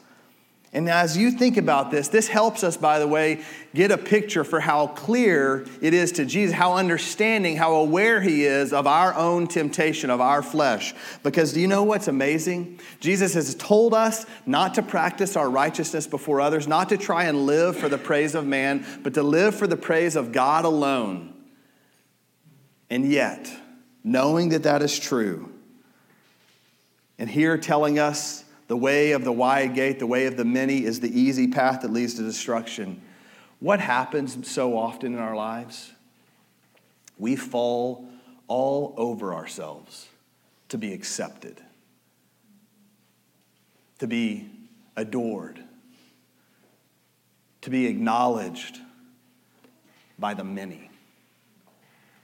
And 0.75 0.91
as 0.91 1.17
you 1.17 1.31
think 1.31 1.57
about 1.57 1.93
this, 1.93 2.09
this 2.09 2.27
helps 2.27 2.65
us, 2.65 2.77
by 2.77 2.99
the 2.99 3.07
way, 3.07 3.43
get 3.77 3.93
a 3.93 3.97
picture 3.97 4.43
for 4.43 4.59
how 4.59 4.89
clear 4.89 5.65
it 5.81 5.95
is 5.95 6.11
to 6.13 6.25
Jesus, 6.25 6.53
how 6.53 6.75
understanding, 6.75 7.57
how 7.57 7.75
aware 7.75 8.21
he 8.21 8.45
is 8.45 8.73
of 8.73 8.85
our 8.89 9.15
own 9.15 9.47
temptation, 9.47 10.11
of 10.11 10.21
our 10.21 10.43
flesh. 10.43 10.93
Because 11.23 11.53
do 11.53 11.61
you 11.61 11.69
know 11.69 11.85
what's 11.85 12.09
amazing? 12.09 12.81
Jesus 12.99 13.35
has 13.35 13.55
told 13.55 13.95
us 13.95 14.27
not 14.47 14.75
to 14.75 14.83
practice 14.83 15.37
our 15.37 15.49
righteousness 15.49 16.09
before 16.09 16.41
others, 16.41 16.67
not 16.67 16.89
to 16.89 16.97
try 16.97 17.25
and 17.25 17.47
live 17.47 17.77
for 17.77 17.89
the 17.89 17.97
praise 17.97 18.35
of 18.35 18.45
man, 18.45 18.85
but 19.05 19.15
to 19.15 19.23
live 19.23 19.55
for 19.55 19.69
the 19.69 19.77
praise 19.77 20.17
of 20.17 20.33
God 20.33 20.65
alone. 20.65 21.33
And 22.91 23.11
yet, 23.11 23.49
knowing 24.03 24.49
that 24.49 24.65
that 24.65 24.83
is 24.83 24.99
true, 24.99 25.53
and 27.17 27.31
here 27.31 27.57
telling 27.57 28.01
us 28.01 28.44
the 28.67 28.77
way 28.77 29.13
of 29.13 29.25
the 29.25 29.33
wide 29.33 29.75
gate, 29.75 29.99
the 29.99 30.07
way 30.07 30.27
of 30.27 30.37
the 30.37 30.45
many, 30.45 30.85
is 30.85 31.01
the 31.01 31.21
easy 31.21 31.49
path 31.49 31.83
that 31.83 31.93
leads 31.93 32.15
to 32.15 32.23
destruction. 32.23 33.03
What 33.61 33.81
happens 33.81 34.49
so 34.49 34.77
often 34.77 35.15
in 35.15 35.19
our 35.19 35.37
lives? 35.37 35.93
We 37.19 37.37
fall 37.37 38.09
all 38.49 38.95
over 38.97 39.35
ourselves 39.35 40.09
to 40.69 40.79
be 40.79 40.93
accepted, 40.93 41.61
to 43.99 44.07
be 44.07 44.49
adored, 44.97 45.63
to 47.63 47.71
be 47.71 47.87
acknowledged 47.87 48.79
by 50.19 50.35
the 50.35 50.45
many. 50.45 50.91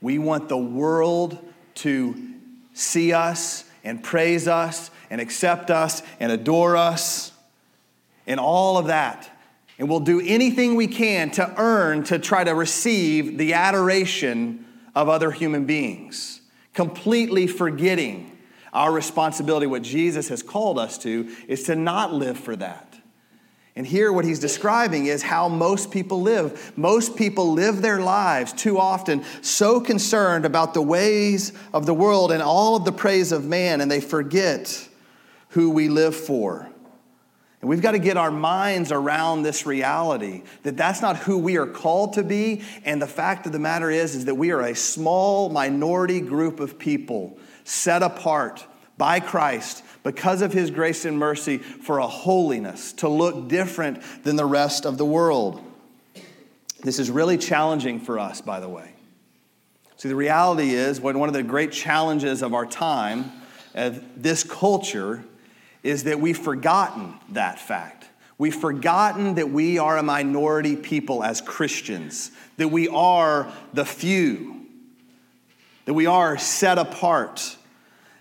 We 0.00 0.18
want 0.18 0.48
the 0.48 0.58
world 0.58 1.38
to 1.76 2.16
see 2.72 3.12
us 3.12 3.64
and 3.84 4.02
praise 4.02 4.48
us 4.48 4.90
and 5.10 5.20
accept 5.20 5.70
us 5.70 6.02
and 6.20 6.32
adore 6.32 6.76
us 6.76 7.32
and 8.26 8.40
all 8.40 8.78
of 8.78 8.86
that. 8.86 9.28
And 9.78 9.88
we'll 9.88 10.00
do 10.00 10.20
anything 10.20 10.76
we 10.76 10.86
can 10.86 11.30
to 11.32 11.54
earn, 11.56 12.04
to 12.04 12.18
try 12.18 12.44
to 12.44 12.54
receive 12.54 13.38
the 13.38 13.54
adoration 13.54 14.66
of 14.94 15.08
other 15.08 15.30
human 15.30 15.64
beings, 15.64 16.40
completely 16.74 17.46
forgetting 17.46 18.38
our 18.72 18.92
responsibility. 18.92 19.66
What 19.66 19.82
Jesus 19.82 20.28
has 20.28 20.42
called 20.42 20.78
us 20.78 20.98
to 20.98 21.34
is 21.48 21.64
to 21.64 21.74
not 21.74 22.12
live 22.12 22.38
for 22.38 22.54
that. 22.56 22.86
And 23.76 23.86
here, 23.86 24.12
what 24.12 24.24
he's 24.24 24.40
describing 24.40 25.06
is 25.06 25.22
how 25.22 25.48
most 25.48 25.90
people 25.90 26.20
live. 26.20 26.76
Most 26.76 27.16
people 27.16 27.52
live 27.52 27.80
their 27.80 28.00
lives 28.00 28.52
too 28.52 28.78
often 28.78 29.24
so 29.40 29.80
concerned 29.80 30.44
about 30.44 30.74
the 30.74 30.82
ways 30.82 31.52
of 31.72 31.86
the 31.86 31.94
world 31.94 32.32
and 32.32 32.42
all 32.42 32.76
of 32.76 32.84
the 32.84 32.92
praise 32.92 33.32
of 33.32 33.46
man, 33.46 33.80
and 33.80 33.90
they 33.90 34.00
forget 34.00 34.88
who 35.50 35.70
we 35.70 35.88
live 35.88 36.14
for. 36.14 36.68
And 37.60 37.68
we've 37.68 37.82
got 37.82 37.92
to 37.92 37.98
get 37.98 38.16
our 38.16 38.30
minds 38.30 38.90
around 38.90 39.42
this 39.42 39.66
reality 39.66 40.42
that 40.62 40.76
that's 40.76 41.02
not 41.02 41.18
who 41.18 41.38
we 41.38 41.58
are 41.58 41.66
called 41.66 42.14
to 42.14 42.22
be. 42.22 42.62
And 42.84 43.02
the 43.02 43.06
fact 43.06 43.44
of 43.46 43.52
the 43.52 43.58
matter 43.58 43.90
is, 43.90 44.14
is 44.14 44.24
that 44.24 44.36
we 44.36 44.50
are 44.50 44.62
a 44.62 44.74
small 44.74 45.50
minority 45.50 46.20
group 46.20 46.58
of 46.58 46.78
people 46.78 47.38
set 47.64 48.02
apart 48.02 48.66
by 48.96 49.20
Christ 49.20 49.84
because 50.02 50.40
of 50.40 50.52
his 50.52 50.70
grace 50.70 51.04
and 51.04 51.18
mercy 51.18 51.58
for 51.58 51.98
a 51.98 52.06
holiness 52.06 52.94
to 52.94 53.08
look 53.08 53.48
different 53.48 54.02
than 54.24 54.36
the 54.36 54.46
rest 54.46 54.86
of 54.86 54.96
the 54.96 55.04
world. 55.04 55.62
This 56.82 56.98
is 56.98 57.10
really 57.10 57.36
challenging 57.36 58.00
for 58.00 58.18
us, 58.18 58.40
by 58.40 58.60
the 58.60 58.68
way. 58.68 58.94
See, 59.96 60.08
the 60.08 60.16
reality 60.16 60.70
is, 60.70 60.98
when 60.98 61.18
one 61.18 61.28
of 61.28 61.34
the 61.34 61.42
great 61.42 61.72
challenges 61.72 62.40
of 62.40 62.54
our 62.54 62.64
time, 62.64 63.32
of 63.74 64.02
this 64.22 64.44
culture, 64.44 65.24
is 65.82 66.04
that 66.04 66.20
we've 66.20 66.38
forgotten 66.38 67.14
that 67.30 67.58
fact. 67.58 68.08
We've 68.38 68.54
forgotten 68.54 69.34
that 69.34 69.50
we 69.50 69.78
are 69.78 69.98
a 69.98 70.02
minority 70.02 70.76
people 70.76 71.22
as 71.22 71.40
Christians, 71.40 72.30
that 72.56 72.68
we 72.68 72.88
are 72.88 73.52
the 73.74 73.84
few, 73.84 74.66
that 75.84 75.94
we 75.94 76.06
are 76.06 76.38
set 76.38 76.78
apart. 76.78 77.56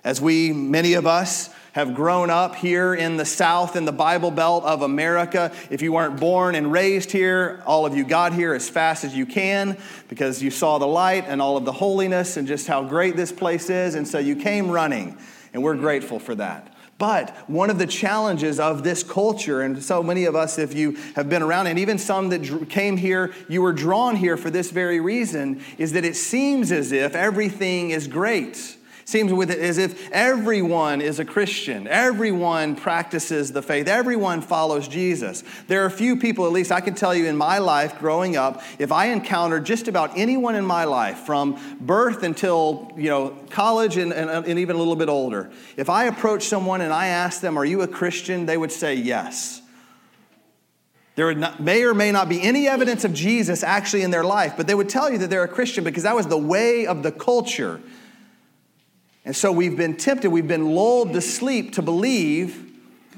As 0.04 0.20
we, 0.22 0.52
many 0.52 0.94
of 0.94 1.08
us, 1.08 1.50
have 1.74 1.94
grown 1.94 2.30
up 2.30 2.56
here 2.56 2.94
in 2.94 3.18
the 3.18 3.26
South, 3.26 3.76
in 3.76 3.86
the 3.86 3.92
Bible 3.92 4.32
Belt 4.32 4.64
of 4.66 4.82
America. 4.82 5.54
If 5.70 5.82
you 5.82 5.94
weren't 5.94 6.20
born 6.20 6.56
and 6.56 6.72
raised 6.72 7.12
here, 7.12 7.62
all 7.66 7.86
of 7.86 7.96
you 7.96 8.04
got 8.04 8.34
here 8.34 8.54
as 8.54 8.70
fast 8.70 9.04
as 9.04 9.16
you 9.16 9.26
can 9.26 9.78
because 10.08 10.42
you 10.42 10.52
saw 10.52 10.80
the 10.80 10.88
light 10.88 11.26
and 11.28 11.42
all 11.42 11.58
of 11.58 11.66
the 11.66 11.72
holiness 11.72 12.38
and 12.38 12.48
just 12.48 12.68
how 12.68 12.84
great 12.84 13.16
this 13.16 13.32
place 13.32 13.70
is. 13.70 13.96
And 13.96 14.08
so 14.08 14.20
you 14.20 14.36
came 14.36 14.70
running, 14.70 15.18
and 15.54 15.64
we're 15.64 15.76
grateful 15.76 16.20
for 16.20 16.36
that. 16.36 16.74
But 17.00 17.30
one 17.50 17.70
of 17.70 17.80
the 17.80 17.88
challenges 17.88 18.60
of 18.60 18.84
this 18.84 19.04
culture, 19.04 19.62
and 19.62 19.82
so 19.82 20.04
many 20.04 20.26
of 20.26 20.36
us, 20.36 20.60
if 20.60 20.76
you 20.76 20.98
have 21.16 21.30
been 21.30 21.42
around, 21.42 21.68
and 21.68 21.80
even 21.80 21.98
some 21.98 22.28
that 22.30 22.70
came 22.70 22.98
here, 22.98 23.34
you 23.48 23.62
were 23.62 23.72
drawn 23.72 24.18
here 24.18 24.36
for 24.36 24.50
this 24.50 24.70
very 24.70 25.00
reason, 25.00 25.64
is 25.78 25.94
that 25.94 26.04
it 26.04 26.18
seems 26.18 26.74
as 26.74 26.92
if 26.92 27.16
everything 27.16 27.92
is 27.92 28.08
great. 28.08 28.76
Seems 29.10 29.34
with 29.34 29.50
it 29.50 29.58
as 29.58 29.80
if 29.80 30.12
everyone 30.12 31.02
is 31.02 31.18
a 31.20 31.26
Christian, 31.26 31.88
everyone 31.88 32.76
practices 32.76 33.52
the 33.52 33.64
faith, 33.64 33.88
everyone 33.88 34.40
follows 34.40 34.88
Jesus. 34.88 35.44
There 35.66 35.82
are 35.82 35.88
a 35.88 35.92
few 35.92 36.16
people, 36.16 36.46
at 36.46 36.52
least 36.52 36.72
I 36.72 36.80
can 36.80 36.94
tell 36.94 37.16
you 37.16 37.26
in 37.26 37.36
my 37.36 37.58
life 37.58 37.98
growing 37.98 38.38
up, 38.38 38.62
if 38.78 38.92
I 38.92 39.08
encountered 39.08 39.66
just 39.66 39.88
about 39.88 40.16
anyone 40.16 40.54
in 40.54 40.64
my 40.64 40.84
life 40.84 41.22
from 41.22 41.60
birth 41.82 42.22
until 42.22 42.92
you 42.96 43.10
know 43.10 43.30
college 43.50 43.98
and, 43.98 44.14
and, 44.14 44.30
and 44.30 44.60
even 44.60 44.76
a 44.76 44.78
little 44.80 44.96
bit 44.96 45.10
older, 45.10 45.50
if 45.76 45.90
I 45.90 46.04
approached 46.04 46.48
someone 46.48 46.82
and 46.82 46.94
I 46.94 47.08
asked 47.08 47.42
them, 47.42 47.58
Are 47.58 47.66
you 47.66 47.82
a 47.82 47.88
Christian? 47.88 48.46
they 48.46 48.58
would 48.58 48.72
say 48.72 48.94
yes. 48.94 49.64
There 51.16 51.34
may 51.58 51.84
or 51.84 51.96
may 51.96 52.12
not 52.12 52.30
be 52.30 52.44
any 52.44 52.68
evidence 52.68 53.04
of 53.06 53.16
Jesus 53.16 53.64
actually 53.64 54.04
in 54.04 54.12
their 54.12 54.24
life, 54.24 54.54
but 54.56 54.68
they 54.68 54.76
would 54.76 54.88
tell 54.88 55.12
you 55.12 55.18
that 55.18 55.32
they're 55.32 55.44
a 55.44 55.48
Christian 55.48 55.84
because 55.84 56.04
that 56.04 56.16
was 56.16 56.28
the 56.28 56.38
way 56.38 56.86
of 56.86 57.02
the 57.02 57.12
culture. 57.12 57.82
And 59.30 59.36
so 59.36 59.52
we've 59.52 59.78
been 59.78 59.96
tempted, 59.96 60.32
we've 60.32 60.48
been 60.48 60.74
lulled 60.74 61.14
to 61.14 61.22
sleep 61.22 61.74
to 61.74 61.84
believe 61.84 62.68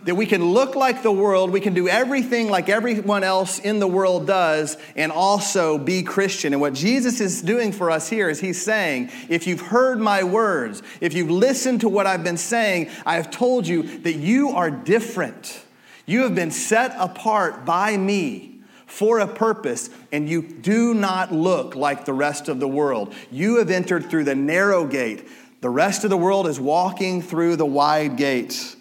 that 0.03 0.13
we 0.13 0.25
can 0.25 0.43
look 0.43 0.75
like 0.75 1.03
the 1.03 1.11
world, 1.11 1.51
we 1.51 1.61
can 1.61 1.73
do 1.73 1.87
everything 1.87 2.49
like 2.49 2.67
everyone 2.67 3.23
else 3.23 3.59
in 3.59 3.79
the 3.79 3.87
world 3.87 4.27
does, 4.27 4.75
and 4.97 5.09
also 5.09 5.77
be 5.77 6.03
Christian. 6.03 6.51
And 6.51 6.59
what 6.59 6.73
Jesus 6.73 7.21
is 7.21 7.41
doing 7.41 7.71
for 7.71 7.89
us 7.89 8.09
here 8.09 8.29
is 8.29 8.41
He's 8.41 8.61
saying, 8.61 9.09
if 9.29 9.47
you've 9.47 9.61
heard 9.61 10.01
my 10.01 10.21
words, 10.21 10.83
if 10.99 11.13
you've 11.13 11.31
listened 11.31 11.79
to 11.79 11.87
what 11.87 12.05
I've 12.05 12.25
been 12.25 12.35
saying, 12.35 12.89
I 13.05 13.15
have 13.15 13.31
told 13.31 13.65
you 13.65 13.83
that 13.99 14.15
you 14.15 14.49
are 14.49 14.69
different. 14.69 15.63
You 16.05 16.23
have 16.23 16.35
been 16.35 16.51
set 16.51 16.93
apart 16.97 17.63
by 17.63 17.95
me 17.95 18.51
for 18.85 19.19
a 19.19 19.27
purpose, 19.27 19.89
and 20.11 20.27
you 20.27 20.41
do 20.41 20.93
not 20.93 21.31
look 21.31 21.75
like 21.77 22.03
the 22.03 22.11
rest 22.11 22.49
of 22.49 22.59
the 22.59 22.67
world. 22.67 23.13
You 23.31 23.59
have 23.59 23.69
entered 23.69 24.09
through 24.09 24.25
the 24.25 24.35
narrow 24.35 24.85
gate. 24.85 25.25
The 25.61 25.69
rest 25.69 26.03
of 26.03 26.09
the 26.09 26.17
world 26.17 26.47
is 26.47 26.59
walking 26.59 27.21
through 27.21 27.55
the 27.55 27.65
wide 27.65 28.17
gate, 28.17 28.75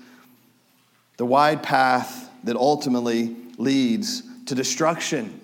the 1.18 1.26
wide 1.26 1.62
path 1.62 2.30
that 2.44 2.56
ultimately 2.56 3.36
leads 3.58 4.22
to 4.46 4.54
destruction. 4.54 5.40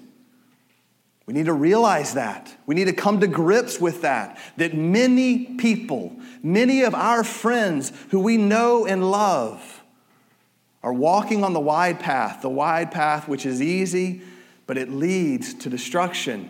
We 1.26 1.34
need 1.34 1.46
to 1.46 1.52
realize 1.52 2.14
that. 2.14 2.56
We 2.66 2.74
need 2.74 2.84
to 2.86 2.92
come 2.92 3.20
to 3.20 3.26
grips 3.26 3.80
with 3.80 4.02
that. 4.02 4.38
That 4.56 4.74
many 4.74 5.44
people, 5.56 6.16
many 6.42 6.82
of 6.82 6.94
our 6.94 7.22
friends 7.22 7.92
who 8.10 8.20
we 8.20 8.36
know 8.36 8.86
and 8.86 9.10
love, 9.10 9.82
are 10.82 10.92
walking 10.92 11.42
on 11.42 11.52
the 11.52 11.60
wide 11.60 11.98
path, 11.98 12.42
the 12.42 12.48
wide 12.48 12.92
path 12.92 13.26
which 13.28 13.44
is 13.44 13.60
easy, 13.60 14.22
but 14.66 14.78
it 14.78 14.88
leads 14.88 15.52
to 15.54 15.68
destruction. 15.68 16.48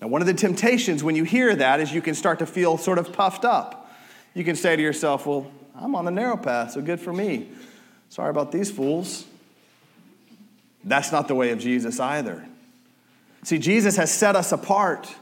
Now, 0.00 0.08
one 0.08 0.20
of 0.20 0.26
the 0.26 0.34
temptations 0.34 1.02
when 1.02 1.16
you 1.16 1.24
hear 1.24 1.54
that 1.56 1.80
is 1.80 1.92
you 1.92 2.02
can 2.02 2.14
start 2.14 2.38
to 2.38 2.46
feel 2.46 2.78
sort 2.78 2.98
of 2.98 3.12
puffed 3.12 3.44
up. 3.44 3.90
You 4.34 4.44
can 4.44 4.54
say 4.54 4.76
to 4.76 4.82
yourself, 4.82 5.26
Well, 5.26 5.50
I'm 5.74 5.94
on 5.94 6.04
the 6.04 6.10
narrow 6.10 6.36
path, 6.36 6.72
so 6.72 6.80
good 6.80 7.00
for 7.00 7.12
me. 7.12 7.48
Sorry 8.08 8.30
about 8.30 8.52
these 8.52 8.70
fools. 8.70 9.24
That's 10.84 11.12
not 11.12 11.28
the 11.28 11.34
way 11.34 11.50
of 11.50 11.58
Jesus 11.58 12.00
either. 12.00 12.46
See, 13.42 13.58
Jesus 13.58 13.96
has 13.96 14.10
set 14.12 14.36
us 14.36 14.52
apart. 14.52 15.12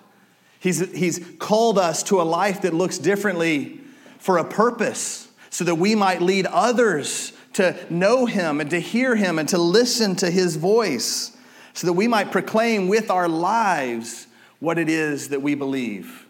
He's, 0.60 0.92
he's 0.92 1.24
called 1.38 1.78
us 1.78 2.02
to 2.04 2.20
a 2.20 2.24
life 2.24 2.62
that 2.62 2.74
looks 2.74 2.98
differently 2.98 3.80
for 4.18 4.38
a 4.38 4.44
purpose, 4.44 5.28
so 5.50 5.64
that 5.64 5.76
we 5.76 5.94
might 5.94 6.20
lead 6.20 6.46
others 6.46 7.32
to 7.54 7.76
know 7.88 8.26
Him 8.26 8.60
and 8.60 8.68
to 8.70 8.80
hear 8.80 9.16
Him 9.16 9.38
and 9.38 9.48
to 9.48 9.58
listen 9.58 10.16
to 10.16 10.30
His 10.30 10.56
voice, 10.56 11.36
so 11.72 11.86
that 11.86 11.92
we 11.92 12.08
might 12.08 12.32
proclaim 12.32 12.88
with 12.88 13.10
our 13.10 13.28
lives 13.28 14.26
what 14.60 14.78
it 14.78 14.88
is 14.88 15.28
that 15.30 15.42
we 15.42 15.54
believe. 15.54 16.26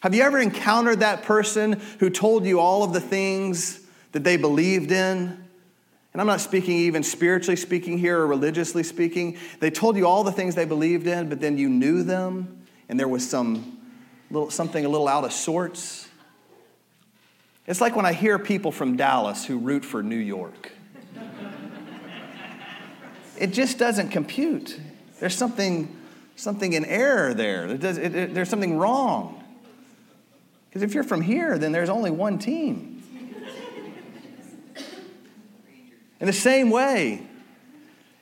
Have 0.00 0.14
you 0.14 0.22
ever 0.22 0.38
encountered 0.38 1.00
that 1.00 1.22
person 1.22 1.80
who 1.98 2.08
told 2.08 2.44
you 2.46 2.60
all 2.60 2.84
of 2.84 2.92
the 2.92 3.00
things 3.00 3.80
that 4.12 4.22
they 4.22 4.36
believed 4.36 4.92
in? 4.92 5.44
And 6.12 6.20
I'm 6.20 6.26
not 6.26 6.40
speaking 6.40 6.76
even 6.76 7.02
spiritually 7.02 7.56
speaking 7.56 7.98
here 7.98 8.18
or 8.20 8.26
religiously 8.26 8.82
speaking. 8.82 9.36
They 9.60 9.70
told 9.70 9.96
you 9.96 10.06
all 10.06 10.24
the 10.24 10.32
things 10.32 10.54
they 10.54 10.64
believed 10.64 11.06
in, 11.06 11.28
but 11.28 11.40
then 11.40 11.58
you 11.58 11.68
knew 11.68 12.02
them 12.02 12.66
and 12.88 12.98
there 12.98 13.08
was 13.08 13.28
some 13.28 13.78
little, 14.30 14.50
something 14.50 14.84
a 14.84 14.88
little 14.88 15.08
out 15.08 15.24
of 15.24 15.32
sorts. 15.32 16.08
It's 17.66 17.80
like 17.80 17.96
when 17.96 18.06
I 18.06 18.12
hear 18.12 18.38
people 18.38 18.72
from 18.72 18.96
Dallas 18.96 19.44
who 19.44 19.58
root 19.58 19.84
for 19.84 20.02
New 20.02 20.16
York. 20.16 20.72
it 23.38 23.48
just 23.48 23.78
doesn't 23.78 24.08
compute. 24.08 24.80
There's 25.20 25.34
something 25.34 25.94
something 26.38 26.72
in 26.72 26.84
error 26.84 27.34
there. 27.34 27.66
It 27.66 27.80
does, 27.80 27.98
it, 27.98 28.14
it, 28.14 28.34
there's 28.34 28.48
something 28.48 28.78
wrong. 28.78 29.42
Because 30.68 30.82
if 30.82 30.94
you're 30.94 31.04
from 31.04 31.20
here, 31.20 31.58
then 31.58 31.72
there's 31.72 31.88
only 31.88 32.10
one 32.10 32.38
team. 32.38 32.94
In 36.20 36.26
the 36.26 36.32
same 36.32 36.70
way, 36.70 37.22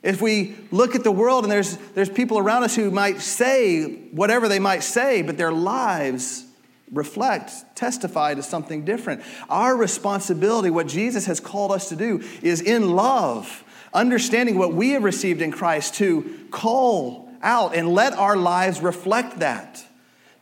if 0.02 0.20
we 0.20 0.54
look 0.70 0.94
at 0.94 1.02
the 1.02 1.12
world 1.12 1.44
and 1.44 1.50
there's, 1.50 1.76
there's 1.94 2.11
people 2.11 2.38
around 2.38 2.62
us 2.62 2.76
who 2.76 2.90
might 2.90 3.20
say 3.20 3.85
whatever 4.12 4.49
they 4.49 4.58
might 4.58 4.82
say, 4.82 5.23
but 5.23 5.37
their 5.37 5.52
lives 5.52 6.44
reflect, 6.92 7.52
testify 7.75 8.35
to 8.35 8.42
something 8.42 8.85
different. 8.85 9.23
Our 9.49 9.76
responsibility, 9.76 10.70
what 10.70 10.87
Jesus 10.87 11.26
has 11.26 11.40
called 11.40 11.73
us 11.73 11.88
to 11.88 11.96
do, 11.96 12.23
is 12.42 12.61
in 12.61 12.92
love, 12.94 13.64
understanding 13.92 14.58
what 14.58 14.73
we 14.73 14.90
have 14.90 15.02
received 15.02 15.42
in 15.42 15.50
Christ, 15.50 15.94
to 15.96 16.46
call 16.50 17.25
out 17.43 17.75
and 17.75 17.88
let 17.88 18.12
our 18.12 18.37
lives 18.37 18.81
reflect 18.81 19.40
that. 19.40 19.85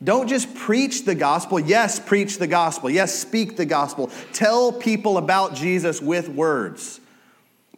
Don't 0.02 0.28
just 0.28 0.54
preach 0.54 1.04
the 1.04 1.14
gospel. 1.14 1.58
Yes, 1.58 1.98
preach 1.98 2.38
the 2.38 2.46
gospel. 2.46 2.90
Yes, 2.90 3.14
speak 3.14 3.56
the 3.56 3.64
gospel. 3.64 4.10
Tell 4.32 4.72
people 4.72 5.16
about 5.16 5.54
Jesus 5.54 6.00
with 6.02 6.28
words. 6.28 7.00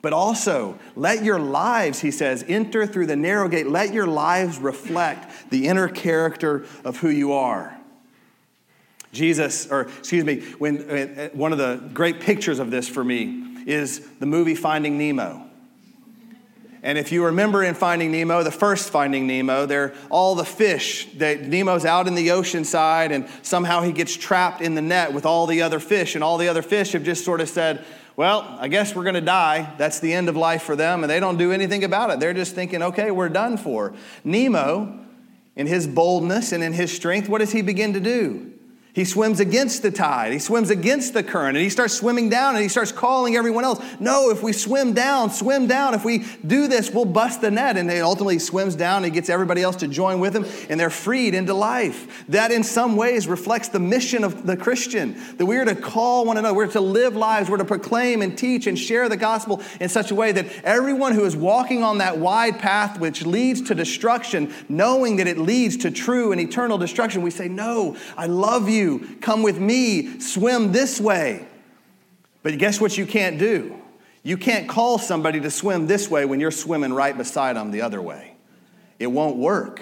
But 0.02 0.12
also, 0.12 0.78
let 0.94 1.24
your 1.24 1.38
lives, 1.38 2.00
he 2.00 2.10
says, 2.10 2.44
enter 2.48 2.86
through 2.86 3.06
the 3.06 3.16
narrow 3.16 3.48
gate. 3.48 3.66
Let 3.66 3.92
your 3.92 4.06
lives 4.06 4.58
reflect 4.58 5.50
the 5.50 5.66
inner 5.66 5.88
character 5.88 6.64
of 6.84 6.98
who 6.98 7.08
you 7.08 7.32
are. 7.32 7.76
Jesus, 9.12 9.70
or 9.70 9.82
excuse 9.98 10.24
me, 10.24 10.40
when, 10.58 10.90
uh, 10.90 11.28
one 11.30 11.52
of 11.52 11.58
the 11.58 11.80
great 11.94 12.20
pictures 12.20 12.58
of 12.58 12.70
this 12.70 12.88
for 12.88 13.02
me 13.02 13.62
is 13.66 14.06
the 14.18 14.26
movie 14.26 14.54
Finding 14.54 14.98
Nemo. 14.98 15.45
And 16.86 16.96
if 16.96 17.10
you 17.10 17.24
remember 17.24 17.64
in 17.64 17.74
Finding 17.74 18.12
Nemo, 18.12 18.44
the 18.44 18.52
first 18.52 18.90
Finding 18.90 19.26
Nemo, 19.26 19.66
they're 19.66 19.92
all 20.08 20.36
the 20.36 20.44
fish 20.44 21.08
that 21.14 21.40
Nemo's 21.42 21.84
out 21.84 22.06
in 22.06 22.14
the 22.14 22.30
ocean 22.30 22.64
side, 22.64 23.10
and 23.10 23.28
somehow 23.42 23.82
he 23.82 23.90
gets 23.90 24.16
trapped 24.16 24.60
in 24.60 24.76
the 24.76 24.80
net 24.80 25.12
with 25.12 25.26
all 25.26 25.48
the 25.48 25.62
other 25.62 25.80
fish, 25.80 26.14
and 26.14 26.22
all 26.22 26.38
the 26.38 26.46
other 26.46 26.62
fish 26.62 26.92
have 26.92 27.02
just 27.02 27.24
sort 27.24 27.40
of 27.40 27.48
said, 27.48 27.84
well, 28.14 28.56
I 28.60 28.68
guess 28.68 28.94
we're 28.94 29.02
going 29.02 29.16
to 29.16 29.20
die. 29.20 29.74
That's 29.78 29.98
the 29.98 30.12
end 30.12 30.28
of 30.28 30.36
life 30.36 30.62
for 30.62 30.76
them, 30.76 31.02
and 31.02 31.10
they 31.10 31.18
don't 31.18 31.36
do 31.36 31.50
anything 31.50 31.82
about 31.82 32.10
it. 32.10 32.20
They're 32.20 32.32
just 32.32 32.54
thinking, 32.54 32.80
okay, 32.84 33.10
we're 33.10 33.30
done 33.30 33.56
for. 33.56 33.92
Nemo, 34.22 34.96
in 35.56 35.66
his 35.66 35.88
boldness 35.88 36.52
and 36.52 36.62
in 36.62 36.72
his 36.72 36.94
strength, 36.94 37.28
what 37.28 37.38
does 37.38 37.50
he 37.50 37.62
begin 37.62 37.94
to 37.94 38.00
do? 38.00 38.52
He 38.96 39.04
swims 39.04 39.40
against 39.40 39.82
the 39.82 39.90
tide. 39.90 40.32
He 40.32 40.38
swims 40.38 40.70
against 40.70 41.12
the 41.12 41.22
current 41.22 41.54
and 41.54 41.62
he 41.62 41.68
starts 41.68 41.92
swimming 41.92 42.30
down 42.30 42.54
and 42.54 42.62
he 42.62 42.68
starts 42.70 42.92
calling 42.92 43.36
everyone 43.36 43.62
else. 43.62 43.84
No, 44.00 44.30
if 44.30 44.42
we 44.42 44.54
swim 44.54 44.94
down, 44.94 45.30
swim 45.30 45.66
down. 45.66 45.92
If 45.92 46.02
we 46.02 46.24
do 46.46 46.66
this, 46.66 46.90
we'll 46.90 47.04
bust 47.04 47.42
the 47.42 47.50
net. 47.50 47.76
And 47.76 47.90
he 47.90 48.00
ultimately 48.00 48.38
swims 48.38 48.74
down 48.74 49.04
and 49.04 49.04
he 49.04 49.10
gets 49.10 49.28
everybody 49.28 49.60
else 49.60 49.76
to 49.76 49.86
join 49.86 50.18
with 50.18 50.34
him 50.34 50.46
and 50.70 50.80
they're 50.80 50.88
freed 50.88 51.34
into 51.34 51.52
life. 51.52 52.24
That 52.30 52.50
in 52.50 52.64
some 52.64 52.96
ways 52.96 53.28
reflects 53.28 53.68
the 53.68 53.78
mission 53.78 54.24
of 54.24 54.46
the 54.46 54.56
Christian 54.56 55.14
that 55.36 55.44
we 55.44 55.58
are 55.58 55.66
to 55.66 55.74
call 55.74 56.24
one 56.24 56.38
another. 56.38 56.56
We're 56.56 56.66
to 56.68 56.80
live 56.80 57.14
lives. 57.14 57.50
We're 57.50 57.58
to 57.58 57.66
proclaim 57.66 58.22
and 58.22 58.36
teach 58.38 58.66
and 58.66 58.78
share 58.78 59.10
the 59.10 59.18
gospel 59.18 59.60
in 59.78 59.90
such 59.90 60.10
a 60.10 60.14
way 60.14 60.32
that 60.32 60.46
everyone 60.64 61.12
who 61.12 61.26
is 61.26 61.36
walking 61.36 61.82
on 61.82 61.98
that 61.98 62.16
wide 62.16 62.58
path 62.58 62.98
which 62.98 63.26
leads 63.26 63.60
to 63.60 63.74
destruction, 63.74 64.54
knowing 64.70 65.16
that 65.16 65.26
it 65.26 65.36
leads 65.36 65.76
to 65.76 65.90
true 65.90 66.32
and 66.32 66.40
eternal 66.40 66.78
destruction, 66.78 67.20
we 67.20 67.30
say, 67.30 67.46
No, 67.46 67.94
I 68.16 68.24
love 68.24 68.70
you 68.70 68.85
you. 68.86 69.16
Come 69.20 69.42
with 69.42 69.58
me. 69.58 70.20
Swim 70.20 70.72
this 70.72 71.00
way. 71.00 71.46
But 72.42 72.56
guess 72.58 72.80
what 72.80 72.96
you 72.96 73.06
can't 73.06 73.38
do? 73.38 73.76
You 74.22 74.36
can't 74.36 74.68
call 74.68 74.98
somebody 74.98 75.40
to 75.40 75.50
swim 75.50 75.86
this 75.86 76.10
way 76.10 76.24
when 76.24 76.40
you're 76.40 76.50
swimming 76.50 76.92
right 76.92 77.16
beside 77.16 77.56
them 77.56 77.70
the 77.70 77.82
other 77.82 78.00
way. 78.02 78.34
It 78.98 79.08
won't 79.08 79.36
work. 79.36 79.80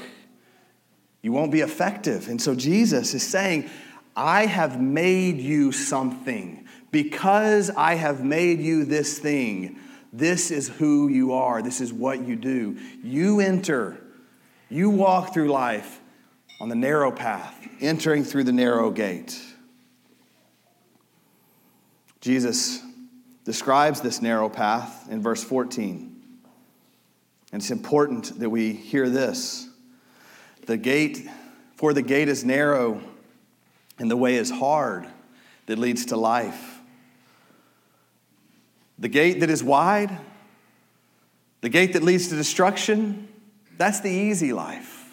You 1.23 1.32
won't 1.32 1.52
be 1.52 1.61
effective. 1.61 2.28
And 2.28 2.40
so 2.40 2.54
Jesus 2.54 3.14
is 3.14 3.26
saying, 3.26 3.70
I 4.16 4.46
have 4.46 4.80
made 4.80 5.38
you 5.38 5.73
something. 5.73 6.66
Because 6.90 7.70
I 7.70 7.94
have 7.94 8.23
made 8.23 8.61
you 8.61 8.84
this 8.84 9.18
thing, 9.18 9.78
this 10.12 10.50
is 10.50 10.68
who 10.68 11.08
you 11.08 11.32
are. 11.32 11.61
This 11.61 11.80
is 11.80 11.92
what 11.92 12.25
you 12.26 12.37
do. 12.37 12.78
You 13.02 13.40
enter, 13.40 13.99
you 14.68 14.90
walk 14.90 15.34
through 15.34 15.50
life 15.50 16.00
on 16.61 16.68
the 16.68 16.75
narrow 16.75 17.11
path, 17.11 17.54
entering 17.80 18.25
through 18.25 18.44
the 18.44 18.52
narrow 18.52 18.90
gate. 18.90 19.40
Jesus 22.20 22.80
describes 23.44 24.00
this 24.00 24.23
narrow 24.23 24.49
path 24.49 25.08
in 25.11 25.20
verse 25.20 25.44
14. 25.44 26.14
And 27.52 27.62
it's 27.62 27.70
important 27.70 28.38
that 28.40 28.50
we 28.50 28.73
hear 28.73 29.08
this. 29.08 29.68
The 30.66 30.76
gate, 30.76 31.28
for 31.76 31.92
the 31.92 32.02
gate 32.02 32.28
is 32.28 32.44
narrow 32.44 33.00
and 33.99 34.11
the 34.11 34.16
way 34.16 34.37
is 34.37 34.50
hard 34.50 35.06
that 35.66 35.78
leads 35.78 36.06
to 36.06 36.16
life. 36.16 36.80
The 38.99 39.08
gate 39.08 39.40
that 39.40 39.50
is 39.50 39.62
wide, 39.62 40.16
the 41.61 41.68
gate 41.68 41.92
that 41.92 42.02
leads 42.02 42.28
to 42.28 42.37
destruction, 42.37 43.28
that's 43.76 44.00
the 44.00 44.11
easy 44.11 44.52
life. 44.52 45.03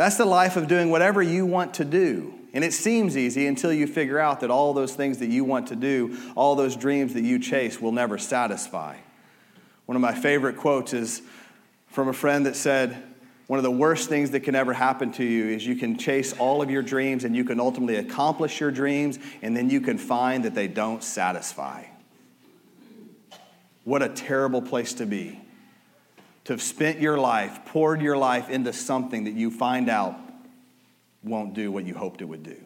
That's 0.00 0.16
the 0.16 0.24
life 0.24 0.56
of 0.56 0.66
doing 0.66 0.88
whatever 0.88 1.20
you 1.20 1.44
want 1.44 1.74
to 1.74 1.84
do. 1.84 2.32
And 2.54 2.64
it 2.64 2.72
seems 2.72 3.18
easy 3.18 3.46
until 3.46 3.70
you 3.70 3.86
figure 3.86 4.18
out 4.18 4.40
that 4.40 4.50
all 4.50 4.72
those 4.72 4.94
things 4.94 5.18
that 5.18 5.28
you 5.28 5.44
want 5.44 5.66
to 5.66 5.76
do, 5.76 6.16
all 6.34 6.54
those 6.56 6.74
dreams 6.74 7.12
that 7.12 7.22
you 7.22 7.38
chase, 7.38 7.82
will 7.82 7.92
never 7.92 8.16
satisfy. 8.16 8.96
One 9.84 9.96
of 9.96 10.00
my 10.00 10.14
favorite 10.14 10.56
quotes 10.56 10.94
is 10.94 11.20
from 11.88 12.08
a 12.08 12.14
friend 12.14 12.46
that 12.46 12.56
said, 12.56 12.96
One 13.46 13.58
of 13.58 13.62
the 13.62 13.70
worst 13.70 14.08
things 14.08 14.30
that 14.30 14.40
can 14.40 14.54
ever 14.54 14.72
happen 14.72 15.12
to 15.12 15.22
you 15.22 15.48
is 15.48 15.66
you 15.66 15.76
can 15.76 15.98
chase 15.98 16.32
all 16.38 16.62
of 16.62 16.70
your 16.70 16.82
dreams 16.82 17.24
and 17.24 17.36
you 17.36 17.44
can 17.44 17.60
ultimately 17.60 17.96
accomplish 17.96 18.58
your 18.58 18.70
dreams, 18.70 19.18
and 19.42 19.54
then 19.54 19.68
you 19.68 19.82
can 19.82 19.98
find 19.98 20.46
that 20.46 20.54
they 20.54 20.66
don't 20.66 21.04
satisfy. 21.04 21.84
What 23.84 24.02
a 24.02 24.08
terrible 24.08 24.62
place 24.62 24.94
to 24.94 25.04
be 25.04 25.39
to 26.50 26.54
have 26.54 26.62
spent 26.62 26.98
your 26.98 27.16
life, 27.16 27.64
poured 27.66 28.02
your 28.02 28.16
life 28.16 28.50
into 28.50 28.72
something 28.72 29.22
that 29.22 29.34
you 29.34 29.52
find 29.52 29.88
out 29.88 30.18
won't 31.22 31.54
do 31.54 31.70
what 31.70 31.84
you 31.84 31.94
hoped 31.94 32.22
it 32.22 32.24
would 32.24 32.42
do. 32.42 32.56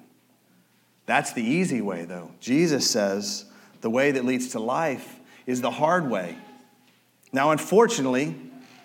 That's 1.04 1.34
the 1.34 1.42
easy 1.42 1.82
way, 1.82 2.06
though. 2.06 2.30
Jesus 2.40 2.90
says 2.90 3.44
the 3.82 3.90
way 3.90 4.12
that 4.12 4.24
leads 4.24 4.48
to 4.52 4.58
life 4.58 5.20
is 5.44 5.60
the 5.60 5.70
hard 5.70 6.08
way. 6.08 6.34
Now, 7.30 7.50
unfortunately, 7.50 8.34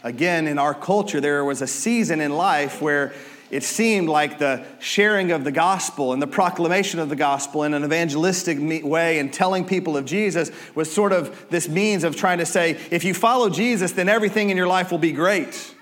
again, 0.04 0.48
in 0.48 0.60
our 0.60 0.74
culture, 0.74 1.22
there 1.22 1.46
was 1.46 1.62
a 1.62 1.68
season 1.68 2.20
in 2.20 2.34
life 2.36 2.82
where 2.82 3.14
it 3.52 3.64
seemed 3.64 4.10
like 4.10 4.38
the 4.38 4.64
sharing 4.80 5.32
of 5.32 5.44
the 5.44 5.52
gospel 5.52 6.14
and 6.14 6.22
the 6.22 6.28
proclamation 6.28 7.00
of 7.00 7.10
the 7.10 7.16
gospel 7.16 7.64
in 7.64 7.74
an 7.74 7.84
evangelistic 7.84 8.58
way 8.84 9.20
and 9.20 9.34
telling 9.34 9.66
people 9.66 9.98
of 9.98 10.06
Jesus 10.06 10.52
was 10.76 10.92
sort 10.92 11.12
of 11.12 11.50
this 11.50 11.68
means 11.68 12.04
of 12.04 12.16
trying 12.16 12.38
to 12.38 12.46
say, 12.46 12.78
if 12.92 13.04
you 13.04 13.14
follow 13.14 13.50
Jesus, 13.50 13.92
then 13.94 14.08
everything 14.08 14.50
in 14.50 14.58
your 14.58 14.68
life 14.68 14.92
will 14.92 15.00
be 15.00 15.12
great. 15.12 15.76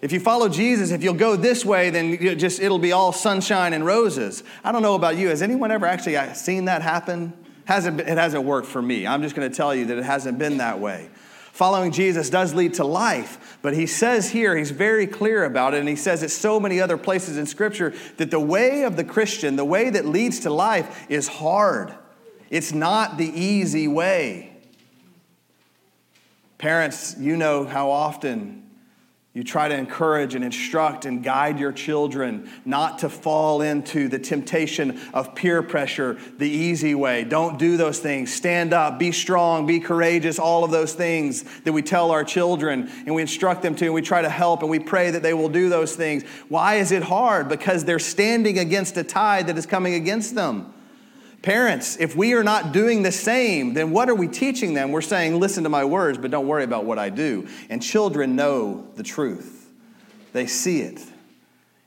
If 0.00 0.10
you 0.10 0.18
follow 0.18 0.48
Jesus, 0.48 0.90
if 0.90 1.04
you'll 1.04 1.14
go 1.14 1.36
this 1.36 1.64
way, 1.64 1.90
then 1.90 2.38
just 2.38 2.60
it'll 2.60 2.80
be 2.80 2.90
all 2.92 3.12
sunshine 3.12 3.72
and 3.72 3.86
roses. 3.86 4.42
I 4.64 4.72
don't 4.72 4.82
know 4.82 4.96
about 4.96 5.16
you. 5.16 5.28
Has 5.28 5.42
anyone 5.42 5.70
ever 5.70 5.86
actually 5.86 6.16
uh, 6.16 6.32
seen 6.32 6.64
that 6.64 6.82
happen? 6.82 7.32
Hasn't, 7.66 8.00
it 8.00 8.18
hasn't 8.18 8.42
worked 8.42 8.66
for 8.66 8.82
me. 8.82 9.06
I'm 9.06 9.22
just 9.22 9.36
going 9.36 9.48
to 9.48 9.56
tell 9.56 9.72
you 9.72 9.86
that 9.86 9.98
it 9.98 10.04
hasn't 10.04 10.38
been 10.38 10.56
that 10.56 10.80
way. 10.80 11.08
Following 11.52 11.92
Jesus 11.92 12.30
does 12.30 12.54
lead 12.54 12.74
to 12.74 12.84
life, 12.84 13.58
but 13.60 13.74
he 13.74 13.84
says 13.86 14.30
here, 14.30 14.56
he's 14.56 14.70
very 14.70 15.06
clear 15.06 15.44
about 15.44 15.74
it, 15.74 15.80
and 15.80 15.88
he 15.88 15.96
says 15.96 16.22
it 16.22 16.30
so 16.30 16.58
many 16.58 16.80
other 16.80 16.96
places 16.96 17.36
in 17.36 17.44
Scripture 17.44 17.92
that 18.16 18.30
the 18.30 18.40
way 18.40 18.84
of 18.84 18.96
the 18.96 19.04
Christian, 19.04 19.56
the 19.56 19.64
way 19.64 19.90
that 19.90 20.06
leads 20.06 20.40
to 20.40 20.50
life, 20.50 21.06
is 21.10 21.28
hard. 21.28 21.94
It's 22.48 22.72
not 22.72 23.18
the 23.18 23.26
easy 23.26 23.86
way. 23.86 24.56
Parents, 26.56 27.16
you 27.18 27.36
know 27.36 27.66
how 27.66 27.90
often 27.90 28.61
you 29.34 29.42
try 29.42 29.66
to 29.66 29.74
encourage 29.74 30.34
and 30.34 30.44
instruct 30.44 31.06
and 31.06 31.24
guide 31.24 31.58
your 31.58 31.72
children 31.72 32.50
not 32.66 32.98
to 32.98 33.08
fall 33.08 33.62
into 33.62 34.06
the 34.06 34.18
temptation 34.18 35.00
of 35.14 35.34
peer 35.34 35.62
pressure 35.62 36.18
the 36.36 36.48
easy 36.48 36.94
way. 36.94 37.24
Don't 37.24 37.58
do 37.58 37.78
those 37.78 37.98
things. 37.98 38.30
Stand 38.30 38.74
up, 38.74 38.98
be 38.98 39.10
strong, 39.10 39.64
be 39.64 39.80
courageous, 39.80 40.38
all 40.38 40.64
of 40.64 40.70
those 40.70 40.92
things 40.92 41.44
that 41.60 41.72
we 41.72 41.80
tell 41.80 42.10
our 42.10 42.24
children 42.24 42.90
and 43.06 43.14
we 43.14 43.22
instruct 43.22 43.62
them 43.62 43.74
to 43.76 43.86
and 43.86 43.94
we 43.94 44.02
try 44.02 44.20
to 44.20 44.28
help 44.28 44.60
and 44.60 44.68
we 44.68 44.78
pray 44.78 45.10
that 45.10 45.22
they 45.22 45.32
will 45.32 45.48
do 45.48 45.70
those 45.70 45.96
things. 45.96 46.24
Why 46.50 46.74
is 46.74 46.92
it 46.92 47.02
hard? 47.02 47.48
Because 47.48 47.86
they're 47.86 47.98
standing 47.98 48.58
against 48.58 48.98
a 48.98 49.04
tide 49.04 49.46
that 49.46 49.56
is 49.56 49.64
coming 49.64 49.94
against 49.94 50.34
them. 50.34 50.74
Parents, 51.42 51.96
if 51.98 52.14
we 52.14 52.34
are 52.34 52.44
not 52.44 52.70
doing 52.72 53.02
the 53.02 53.10
same, 53.10 53.74
then 53.74 53.90
what 53.90 54.08
are 54.08 54.14
we 54.14 54.28
teaching 54.28 54.74
them? 54.74 54.92
We're 54.92 55.00
saying, 55.00 55.38
listen 55.40 55.64
to 55.64 55.68
my 55.68 55.84
words, 55.84 56.16
but 56.16 56.30
don't 56.30 56.46
worry 56.46 56.62
about 56.62 56.84
what 56.84 57.00
I 57.00 57.10
do. 57.10 57.48
And 57.68 57.82
children 57.82 58.36
know 58.36 58.86
the 58.94 59.02
truth, 59.02 59.68
they 60.32 60.46
see 60.46 60.80
it, 60.82 61.02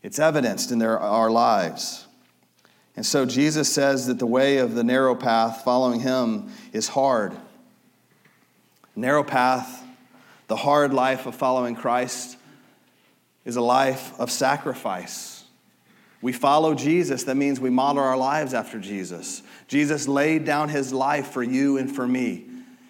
it's 0.04 0.20
evidenced 0.20 0.72
in 0.72 0.80
their, 0.80 1.00
our 1.00 1.32
lives. 1.32 2.06
And 2.98 3.06
so 3.06 3.26
Jesus 3.26 3.72
says 3.72 4.08
that 4.08 4.20
the 4.20 4.26
way 4.26 4.58
of 4.58 4.76
the 4.76 4.84
narrow 4.84 5.16
path, 5.16 5.64
following 5.64 6.00
him, 6.02 6.50
is 6.72 6.90
hard. 6.90 7.34
Narrow 8.96 9.24
path, 9.24 9.84
the 10.48 10.56
hard 10.56 10.94
life 10.94 11.26
of 11.26 11.36
following 11.36 11.76
Christ, 11.76 12.38
is 13.44 13.58
a 13.58 13.62
life 13.62 14.18
of 14.20 14.32
sacrifice 14.32 15.36
we 16.26 16.34
follow 16.34 16.74
Jesus, 16.74 17.26
that 17.26 17.36
means 17.36 17.60
we 17.60 17.70
model 17.70 18.02
our 18.02 18.18
lives 18.18 18.56
after 18.56 18.80
Jesus. 18.80 19.44
Jesus 19.68 20.08
laid 20.08 20.46
down 20.46 20.70
his 20.70 20.94
life 20.94 21.32
for 21.32 21.44
you 21.44 21.78
and 21.78 21.94
for 21.94 22.08
me. 22.08 22.46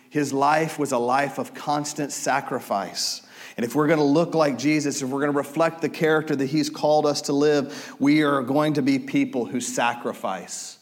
His 0.10 0.34
life 0.34 0.78
was 0.80 0.92
a 0.92 0.98
life 0.98 1.38
of 1.38 1.54
constant 1.54 2.12
sacrifice. 2.12 3.22
And 3.58 3.66
if 3.66 3.76
we're 3.76 3.88
going 3.88 4.00
to 4.00 4.06
look 4.06 4.36
like 4.36 4.58
Jesus, 4.58 5.02
if 5.02 5.10
we're 5.10 5.22
going 5.22 5.32
to 5.32 5.38
reflect 5.38 5.82
the 5.82 5.90
character 5.90 6.36
that 6.36 6.46
he's 6.46 6.70
called 6.70 7.06
us 7.06 7.22
to 7.24 7.34
live, 7.34 7.96
we 8.00 8.24
are 8.24 8.42
going 8.42 8.74
to 8.74 8.82
be 8.82 9.00
people 9.00 9.46
who 9.46 9.62
sacrifice 9.62 10.78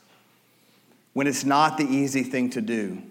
when 1.14 1.28
it's 1.28 1.44
not 1.44 1.78
the 1.78 1.86
easy 1.86 2.24
thing 2.24 2.50
to 2.52 2.62
do. 2.62 3.02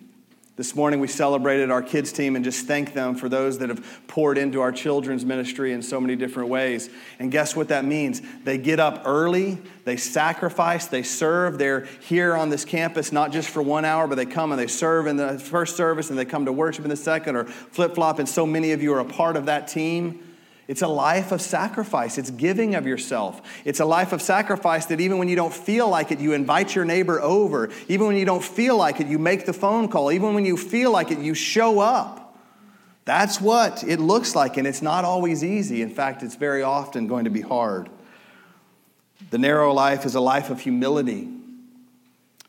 This 0.62 0.76
morning 0.76 1.00
we 1.00 1.08
celebrated 1.08 1.72
our 1.72 1.82
kids' 1.82 2.12
team 2.12 2.36
and 2.36 2.44
just 2.44 2.68
thanked 2.68 2.94
them 2.94 3.16
for 3.16 3.28
those 3.28 3.58
that 3.58 3.68
have 3.68 3.84
poured 4.06 4.38
into 4.38 4.60
our 4.60 4.70
children's 4.70 5.24
ministry 5.24 5.72
in 5.72 5.82
so 5.82 6.00
many 6.00 6.14
different 6.14 6.50
ways. 6.50 6.88
And 7.18 7.32
guess 7.32 7.56
what 7.56 7.66
that 7.66 7.84
means? 7.84 8.22
They 8.44 8.58
get 8.58 8.78
up 8.78 9.02
early, 9.04 9.58
they 9.84 9.96
sacrifice, 9.96 10.86
they 10.86 11.02
serve. 11.02 11.58
They're 11.58 11.86
here 12.02 12.36
on 12.36 12.48
this 12.48 12.64
campus 12.64 13.10
not 13.10 13.32
just 13.32 13.48
for 13.50 13.60
one 13.60 13.84
hour, 13.84 14.06
but 14.06 14.14
they 14.14 14.24
come 14.24 14.52
and 14.52 14.60
they 14.60 14.68
serve 14.68 15.08
in 15.08 15.16
the 15.16 15.36
first 15.36 15.74
service 15.74 16.10
and 16.10 16.16
they 16.16 16.24
come 16.24 16.44
to 16.44 16.52
worship 16.52 16.84
in 16.84 16.90
the 16.90 16.96
second 16.96 17.34
or 17.34 17.46
flip 17.46 17.96
flop. 17.96 18.20
And 18.20 18.28
so 18.28 18.46
many 18.46 18.70
of 18.70 18.80
you 18.80 18.94
are 18.94 19.00
a 19.00 19.04
part 19.04 19.36
of 19.36 19.46
that 19.46 19.66
team. 19.66 20.31
It's 20.68 20.82
a 20.82 20.88
life 20.88 21.32
of 21.32 21.42
sacrifice. 21.42 22.18
It's 22.18 22.30
giving 22.30 22.76
of 22.76 22.86
yourself. 22.86 23.42
It's 23.64 23.80
a 23.80 23.84
life 23.84 24.12
of 24.12 24.22
sacrifice 24.22 24.86
that 24.86 25.00
even 25.00 25.18
when 25.18 25.28
you 25.28 25.36
don't 25.36 25.52
feel 25.52 25.88
like 25.88 26.12
it, 26.12 26.20
you 26.20 26.32
invite 26.32 26.74
your 26.74 26.84
neighbor 26.84 27.20
over. 27.20 27.70
Even 27.88 28.06
when 28.06 28.16
you 28.16 28.24
don't 28.24 28.44
feel 28.44 28.76
like 28.76 29.00
it, 29.00 29.08
you 29.08 29.18
make 29.18 29.44
the 29.44 29.52
phone 29.52 29.88
call. 29.88 30.12
Even 30.12 30.34
when 30.34 30.44
you 30.44 30.56
feel 30.56 30.92
like 30.92 31.10
it, 31.10 31.18
you 31.18 31.34
show 31.34 31.80
up 31.80 32.36
That's 33.04 33.40
what 33.40 33.82
it 33.82 33.98
looks 33.98 34.36
like, 34.36 34.56
and 34.56 34.66
it's 34.66 34.82
not 34.82 35.04
always 35.04 35.42
easy. 35.42 35.82
In 35.82 35.90
fact, 35.90 36.22
it's 36.22 36.36
very 36.36 36.62
often 36.62 37.06
going 37.08 37.24
to 37.24 37.30
be 37.30 37.40
hard. 37.40 37.88
The 39.30 39.38
narrow 39.38 39.72
life 39.72 40.06
is 40.06 40.14
a 40.14 40.20
life 40.20 40.50
of 40.50 40.60
humility. 40.60 41.28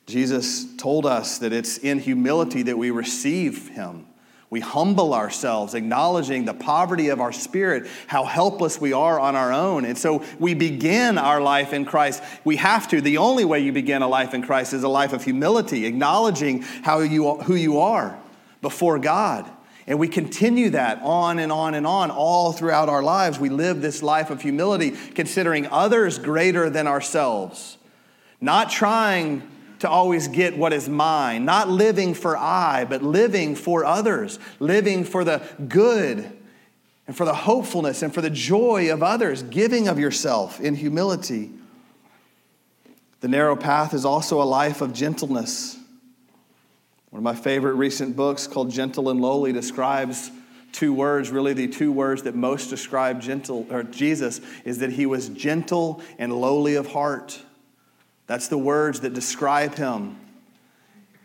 Jesus 0.05 0.75
told 0.75 1.05
us 1.05 1.39
that 1.39 1.53
it's 1.53 1.77
in 1.77 1.99
humility 1.99 2.63
that 2.63 2.77
we 2.77 2.91
receive 2.91 3.69
Him. 3.69 4.05
We 4.53 4.59
humble 4.59 5.15
ourselves, 5.15 5.73
acknowledging 5.73 6.45
the 6.45 6.53
poverty 6.53 7.09
of 7.09 7.19
our 7.19 7.31
spirit, 7.31 7.87
how 8.05 8.23
helpless 8.23 8.79
we 8.79 8.93
are 8.93 9.19
on 9.19 9.35
our 9.35 9.51
own. 9.51 9.83
And 9.83 9.97
so 9.97 10.23
we 10.37 10.53
begin 10.53 11.17
our 11.17 11.41
life 11.41 11.73
in 11.73 11.85
Christ. 11.85 12.21
We 12.43 12.57
have 12.57 12.87
to. 12.89 13.01
The 13.01 13.17
only 13.17 13.45
way 13.45 13.61
you 13.61 13.71
begin 13.71 14.03
a 14.03 14.07
life 14.07 14.35
in 14.35 14.43
Christ 14.43 14.73
is 14.73 14.83
a 14.83 14.87
life 14.87 15.11
of 15.11 15.23
humility, 15.23 15.87
acknowledging 15.87 16.61
how 16.83 16.99
you, 16.99 17.37
who 17.37 17.55
you 17.55 17.79
are 17.79 18.15
before 18.61 18.99
God. 18.99 19.49
And 19.87 19.97
we 19.97 20.07
continue 20.07 20.69
that 20.69 21.01
on 21.01 21.39
and 21.39 21.51
on 21.51 21.73
and 21.73 21.87
on 21.87 22.11
all 22.11 22.53
throughout 22.53 22.89
our 22.89 23.01
lives. 23.01 23.39
We 23.39 23.49
live 23.49 23.81
this 23.81 24.03
life 24.03 24.29
of 24.29 24.43
humility, 24.43 24.91
considering 25.15 25.65
others 25.65 26.19
greater 26.19 26.69
than 26.69 26.85
ourselves, 26.85 27.79
not 28.39 28.69
trying 28.69 29.41
to 29.83 29.89
always 29.89 30.29
get 30.29 30.57
what 30.57 30.71
is 30.71 30.87
mine, 30.87 31.43
not 31.43 31.67
living 31.67 32.13
for 32.13 32.37
I, 32.37 32.85
but 32.85 33.03
living 33.03 33.53
for 33.53 33.83
others, 33.83 34.39
living 34.61 35.03
for 35.03 35.25
the 35.25 35.45
good 35.67 36.31
and 37.05 37.17
for 37.17 37.25
the 37.25 37.33
hopefulness 37.33 38.01
and 38.01 38.13
for 38.13 38.21
the 38.21 38.29
joy 38.29 38.93
of 38.93 39.03
others, 39.03 39.43
giving 39.43 39.89
of 39.89 39.99
yourself 39.99 40.61
in 40.61 40.75
humility. 40.75 41.51
The 43.19 43.27
narrow 43.27 43.57
path 43.57 43.93
is 43.93 44.05
also 44.05 44.41
a 44.41 44.45
life 44.45 44.79
of 44.79 44.93
gentleness. 44.93 45.77
One 47.09 47.19
of 47.19 47.23
my 47.23 47.35
favorite 47.35 47.73
recent 47.73 48.15
books 48.15 48.47
called 48.47 48.71
Gentle 48.71 49.09
and 49.09 49.19
Lowly 49.19 49.51
describes 49.51 50.31
two 50.71 50.93
words, 50.93 51.29
really 51.29 51.51
the 51.51 51.67
two 51.67 51.91
words 51.91 52.23
that 52.23 52.35
most 52.35 52.69
describe 52.69 53.19
gentle 53.19 53.67
or 53.69 53.83
Jesus 53.83 54.39
is 54.63 54.77
that 54.77 54.93
he 54.93 55.05
was 55.05 55.27
gentle 55.27 56.01
and 56.17 56.31
lowly 56.31 56.75
of 56.75 56.87
heart. 56.87 57.41
That's 58.27 58.47
the 58.47 58.57
words 58.57 59.01
that 59.01 59.13
describe 59.13 59.75
him. 59.75 60.17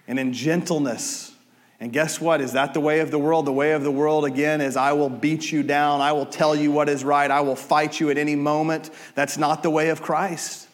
And 0.06 0.18
in 0.18 0.32
gentleness, 0.32 1.32
and 1.80 1.92
guess 1.92 2.20
what? 2.20 2.40
Is 2.40 2.52
that 2.52 2.74
the 2.74 2.80
way 2.80 3.00
of 3.00 3.10
the 3.10 3.18
world? 3.18 3.46
The 3.46 3.52
way 3.52 3.72
of 3.72 3.84
the 3.84 3.90
world, 3.90 4.24
again, 4.24 4.60
is 4.60 4.76
I 4.76 4.92
will 4.92 5.10
beat 5.10 5.52
you 5.52 5.62
down. 5.62 6.00
I 6.00 6.12
will 6.12 6.26
tell 6.26 6.56
you 6.56 6.72
what 6.72 6.88
is 6.88 7.04
right. 7.04 7.30
I 7.30 7.40
will 7.40 7.56
fight 7.56 8.00
you 8.00 8.10
at 8.10 8.18
any 8.18 8.34
moment. 8.34 8.90
That's 9.14 9.38
not 9.38 9.62
the 9.62 9.70
way 9.70 9.90
of 9.90 10.02
Christ. 10.02 10.66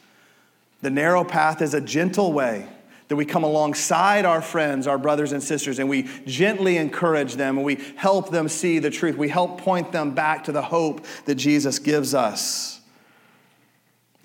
The 0.80 0.90
narrow 0.90 1.24
path 1.24 1.60
is 1.60 1.74
a 1.74 1.80
gentle 1.80 2.32
way 2.32 2.68
that 3.08 3.16
we 3.16 3.26
come 3.26 3.44
alongside 3.44 4.24
our 4.24 4.40
friends, 4.40 4.86
our 4.86 4.96
brothers 4.96 5.32
and 5.32 5.42
sisters, 5.42 5.78
and 5.78 5.90
we 5.90 6.04
gently 6.26 6.78
encourage 6.78 7.34
them 7.34 7.58
and 7.58 7.66
we 7.66 7.74
help 7.96 8.30
them 8.30 8.48
see 8.48 8.78
the 8.78 8.90
truth. 8.90 9.16
We 9.16 9.28
help 9.28 9.60
point 9.60 9.92
them 9.92 10.14
back 10.14 10.44
to 10.44 10.52
the 10.52 10.62
hope 10.62 11.04
that 11.26 11.34
Jesus 11.34 11.78
gives 11.78 12.14
us. 12.14 12.80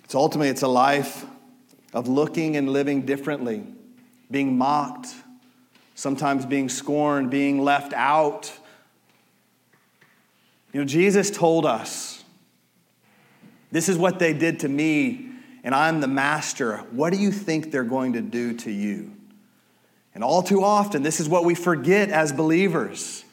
It's 0.06 0.16
ultimately 0.16 0.50
it's 0.50 0.62
a 0.62 0.68
life 0.68 1.26
of 1.94 2.08
looking 2.08 2.56
and 2.56 2.70
living 2.70 3.06
differently, 3.06 3.64
being 4.30 4.58
mocked, 4.58 5.08
sometimes 5.96 6.46
being 6.46 6.70
scorned, 6.70 7.30
being 7.30 7.62
left 7.62 7.94
out. 7.94 8.52
You 10.72 10.82
know, 10.82 10.86
Jesus 10.86 11.32
told 11.32 11.66
us, 11.66 12.24
This 13.72 13.90
is 13.90 13.98
what 13.98 14.20
they 14.20 14.34
did 14.34 14.60
to 14.62 14.70
me, 14.70 15.30
and 15.64 15.74
I'm 15.74 16.00
the 16.00 16.08
master. 16.08 16.78
What 16.92 17.12
do 17.12 17.20
you 17.20 17.32
think 17.32 17.72
they're 17.72 17.84
going 17.84 18.14
to 18.14 18.22
do 18.22 18.54
to 18.58 18.72
you? 18.72 19.12
And 20.14 20.24
all 20.24 20.44
too 20.44 20.64
often, 20.64 21.02
this 21.02 21.20
is 21.20 21.30
what 21.30 21.46
we 21.46 21.56
forget 21.56 22.10
as 22.10 22.32
believers. 22.32 23.24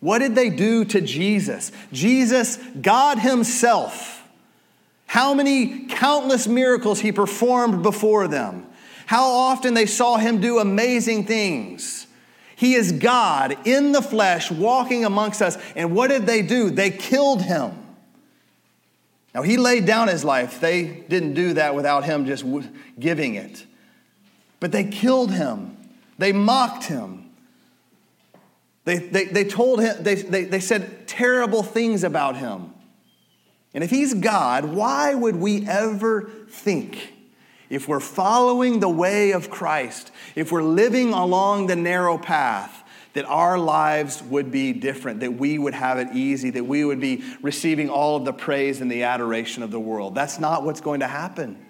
What 0.00 0.20
did 0.20 0.34
they 0.34 0.48
do 0.48 0.84
to 0.86 1.00
Jesus? 1.00 1.72
Jesus, 1.92 2.56
God 2.80 3.18
Himself 3.18 4.19
how 5.10 5.34
many 5.34 5.86
countless 5.86 6.46
miracles 6.46 7.00
he 7.00 7.10
performed 7.10 7.82
before 7.82 8.28
them. 8.28 8.64
How 9.06 9.24
often 9.28 9.74
they 9.74 9.86
saw 9.86 10.18
him 10.18 10.40
do 10.40 10.60
amazing 10.60 11.24
things. 11.26 12.06
He 12.54 12.74
is 12.74 12.92
God 12.92 13.56
in 13.66 13.90
the 13.90 14.02
flesh 14.02 14.52
walking 14.52 15.04
amongst 15.04 15.42
us. 15.42 15.58
And 15.74 15.96
what 15.96 16.10
did 16.10 16.26
they 16.26 16.42
do? 16.42 16.70
They 16.70 16.92
killed 16.92 17.42
him. 17.42 17.72
Now, 19.34 19.42
he 19.42 19.56
laid 19.56 19.84
down 19.84 20.06
his 20.06 20.22
life. 20.22 20.60
They 20.60 20.84
didn't 20.84 21.34
do 21.34 21.54
that 21.54 21.74
without 21.74 22.04
him 22.04 22.24
just 22.24 22.44
giving 22.96 23.34
it. 23.34 23.66
But 24.60 24.70
they 24.70 24.84
killed 24.84 25.32
him, 25.32 25.76
they 26.18 26.32
mocked 26.32 26.84
him. 26.84 27.32
They, 28.84 28.98
they, 28.98 29.24
they 29.24 29.42
told 29.42 29.80
him, 29.80 30.04
they, 30.04 30.14
they, 30.14 30.44
they 30.44 30.60
said 30.60 31.08
terrible 31.08 31.64
things 31.64 32.04
about 32.04 32.36
him. 32.36 32.74
And 33.72 33.84
if 33.84 33.90
he's 33.90 34.14
God, 34.14 34.64
why 34.64 35.14
would 35.14 35.36
we 35.36 35.66
ever 35.66 36.28
think, 36.48 37.14
if 37.68 37.86
we're 37.86 38.00
following 38.00 38.80
the 38.80 38.88
way 38.88 39.30
of 39.30 39.48
Christ, 39.48 40.10
if 40.34 40.50
we're 40.50 40.62
living 40.62 41.12
along 41.12 41.68
the 41.68 41.76
narrow 41.76 42.18
path, 42.18 42.82
that 43.12 43.24
our 43.24 43.58
lives 43.58 44.22
would 44.24 44.50
be 44.50 44.72
different, 44.72 45.20
that 45.20 45.34
we 45.34 45.58
would 45.58 45.74
have 45.74 45.98
it 45.98 46.08
easy, 46.14 46.50
that 46.50 46.64
we 46.64 46.84
would 46.84 47.00
be 47.00 47.24
receiving 47.42 47.88
all 47.88 48.16
of 48.16 48.24
the 48.24 48.32
praise 48.32 48.80
and 48.80 48.90
the 48.90 49.04
adoration 49.04 49.62
of 49.62 49.70
the 49.70 49.80
world? 49.80 50.14
That's 50.14 50.40
not 50.40 50.64
what's 50.64 50.80
going 50.80 51.00
to 51.00 51.08
happen. 51.08 51.64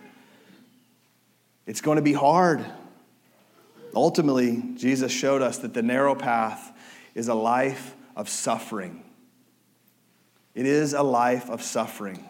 It's 1.66 1.80
going 1.80 1.96
to 1.96 2.02
be 2.02 2.12
hard. 2.12 2.64
Ultimately, 3.94 4.62
Jesus 4.76 5.12
showed 5.12 5.42
us 5.42 5.58
that 5.58 5.74
the 5.74 5.82
narrow 5.82 6.14
path 6.14 6.72
is 7.14 7.28
a 7.28 7.34
life 7.34 7.94
of 8.16 8.28
suffering. 8.28 9.02
It 10.54 10.66
is 10.66 10.92
a 10.94 11.02
life 11.02 11.48
of 11.48 11.62
suffering. 11.62 12.24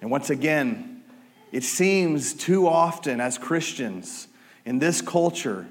And 0.00 0.10
once 0.10 0.30
again, 0.30 1.02
it 1.52 1.62
seems 1.62 2.32
too 2.32 2.68
often 2.68 3.20
as 3.20 3.36
Christians 3.36 4.28
in 4.64 4.78
this 4.78 5.00
culture, 5.00 5.66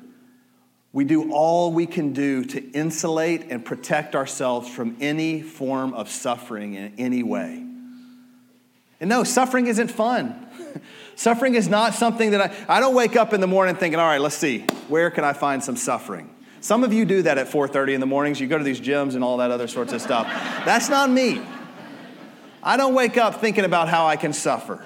we 0.91 1.05
do 1.05 1.31
all 1.31 1.71
we 1.71 1.85
can 1.85 2.13
do 2.13 2.43
to 2.45 2.71
insulate 2.71 3.51
and 3.51 3.63
protect 3.63 4.15
ourselves 4.15 4.69
from 4.69 4.97
any 4.99 5.41
form 5.41 5.93
of 5.93 6.09
suffering 6.09 6.73
in 6.73 6.93
any 6.97 7.23
way. 7.23 7.63
And 8.99 9.09
no, 9.09 9.23
suffering 9.23 9.67
isn't 9.67 9.89
fun. 9.89 10.47
suffering 11.15 11.55
is 11.55 11.69
not 11.69 11.93
something 11.93 12.31
that 12.31 12.41
I, 12.41 12.77
I 12.77 12.79
don't 12.79 12.95
wake 12.95 13.15
up 13.15 13.33
in 13.33 13.39
the 13.39 13.47
morning 13.47 13.75
thinking, 13.75 13.99
all 13.99 14.07
right, 14.07 14.19
let's 14.19 14.35
see, 14.35 14.65
where 14.87 15.09
can 15.11 15.23
I 15.23 15.33
find 15.33 15.63
some 15.63 15.77
suffering? 15.77 16.29
Some 16.61 16.83
of 16.83 16.91
you 16.91 17.05
do 17.05 17.21
that 17.21 17.37
at 17.37 17.47
4:30 17.47 17.93
in 17.93 17.99
the 17.99 18.05
mornings. 18.05 18.39
You 18.39 18.47
go 18.47 18.57
to 18.57 18.63
these 18.63 18.81
gyms 18.81 19.15
and 19.15 19.23
all 19.23 19.37
that 19.37 19.51
other 19.51 19.67
sorts 19.67 19.93
of 19.93 20.01
stuff. 20.01 20.27
That's 20.65 20.89
not 20.89 21.09
me. 21.09 21.41
I 22.61 22.75
don't 22.75 22.93
wake 22.93 23.17
up 23.17 23.39
thinking 23.39 23.63
about 23.63 23.87
how 23.87 24.05
I 24.05 24.17
can 24.17 24.33
suffer. 24.33 24.83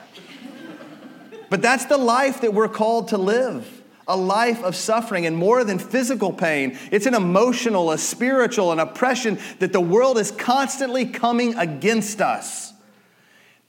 But 1.50 1.62
that's 1.62 1.86
the 1.86 1.98
life 1.98 2.42
that 2.42 2.54
we're 2.54 2.68
called 2.68 3.10
to 3.10 3.18
live. 3.18 3.82
A 4.08 4.18
life 4.18 4.64
of 4.64 4.76
suffering 4.76 5.26
and 5.26 5.36
more 5.38 5.64
than 5.64 5.80
physical 5.80 6.34
pain. 6.34 6.78
It's 6.92 7.06
an 7.06 7.14
emotional, 7.14 7.92
a 7.92 7.98
spiritual, 7.98 8.72
an 8.72 8.80
oppression 8.80 9.40
that 9.60 9.72
the 9.72 9.80
world 9.80 10.18
is 10.18 10.30
constantly 10.30 11.06
coming 11.06 11.56
against 11.56 12.22
us. 12.22 12.74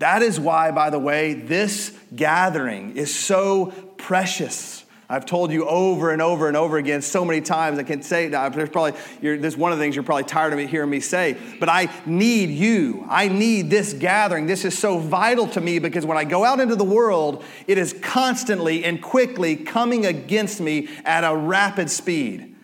That 0.01 0.23
is 0.23 0.41
why, 0.41 0.71
by 0.73 0.91
the 0.91 0.99
way, 0.99 1.35
this 1.35 1.93
gathering 2.15 2.97
is 2.97 3.15
so 3.15 3.67
precious. 3.97 4.84
I've 5.09 5.27
told 5.27 5.53
you 5.53 5.69
over 5.69 6.11
and 6.11 6.23
over 6.23 6.49
and 6.49 6.57
over 6.57 6.79
again 6.79 7.03
so 7.03 7.25
many 7.25 7.41
times. 7.43 7.79
I 7.79 7.83
can 7.83 8.03
say 8.03 8.29
there's 8.29 8.71
probably 8.71 8.93
this 9.21 9.57
one 9.57 9.71
of 9.71 9.79
the 9.79 9.85
things 9.85 9.95
you're 9.95 10.03
probably 10.03 10.25
tired 10.25 10.53
of 10.53 10.59
me 10.59 10.67
hearing 10.67 10.89
me 10.89 11.01
say. 11.01 11.37
But 11.61 11.69
I 11.69 11.91
need 12.07 12.51
you. 12.51 13.07
I 13.09 13.29
need 13.29 13.69
this 13.69 13.93
gathering. 13.93 14.47
This 14.47 14.65
is 14.65 14.77
so 14.79 14.99
vital 14.99 15.47
to 15.49 15.61
me 15.61 15.79
because 15.79 16.07
when 16.07 16.17
I 16.17 16.25
go 16.25 16.45
out 16.45 16.59
into 16.59 16.75
the 16.75 16.85
world, 16.85 17.45
it 17.67 17.77
is 17.77 17.95
constantly 18.01 18.85
and 18.85 19.03
quickly 19.03 19.57
coming 19.57 20.07
against 20.07 20.61
me 20.61 20.89
at 21.05 21.23
a 21.23 21.37
rapid 21.37 21.91
speed. 21.91 22.57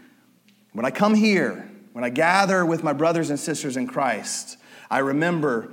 When 0.72 0.86
I 0.86 0.90
come 0.90 1.14
here, 1.14 1.68
when 1.92 2.04
I 2.04 2.10
gather 2.10 2.64
with 2.64 2.82
my 2.82 2.92
brothers 2.94 3.28
and 3.28 3.38
sisters 3.38 3.76
in 3.76 3.86
Christ, 3.86 4.56
I 4.90 5.00
remember, 5.00 5.72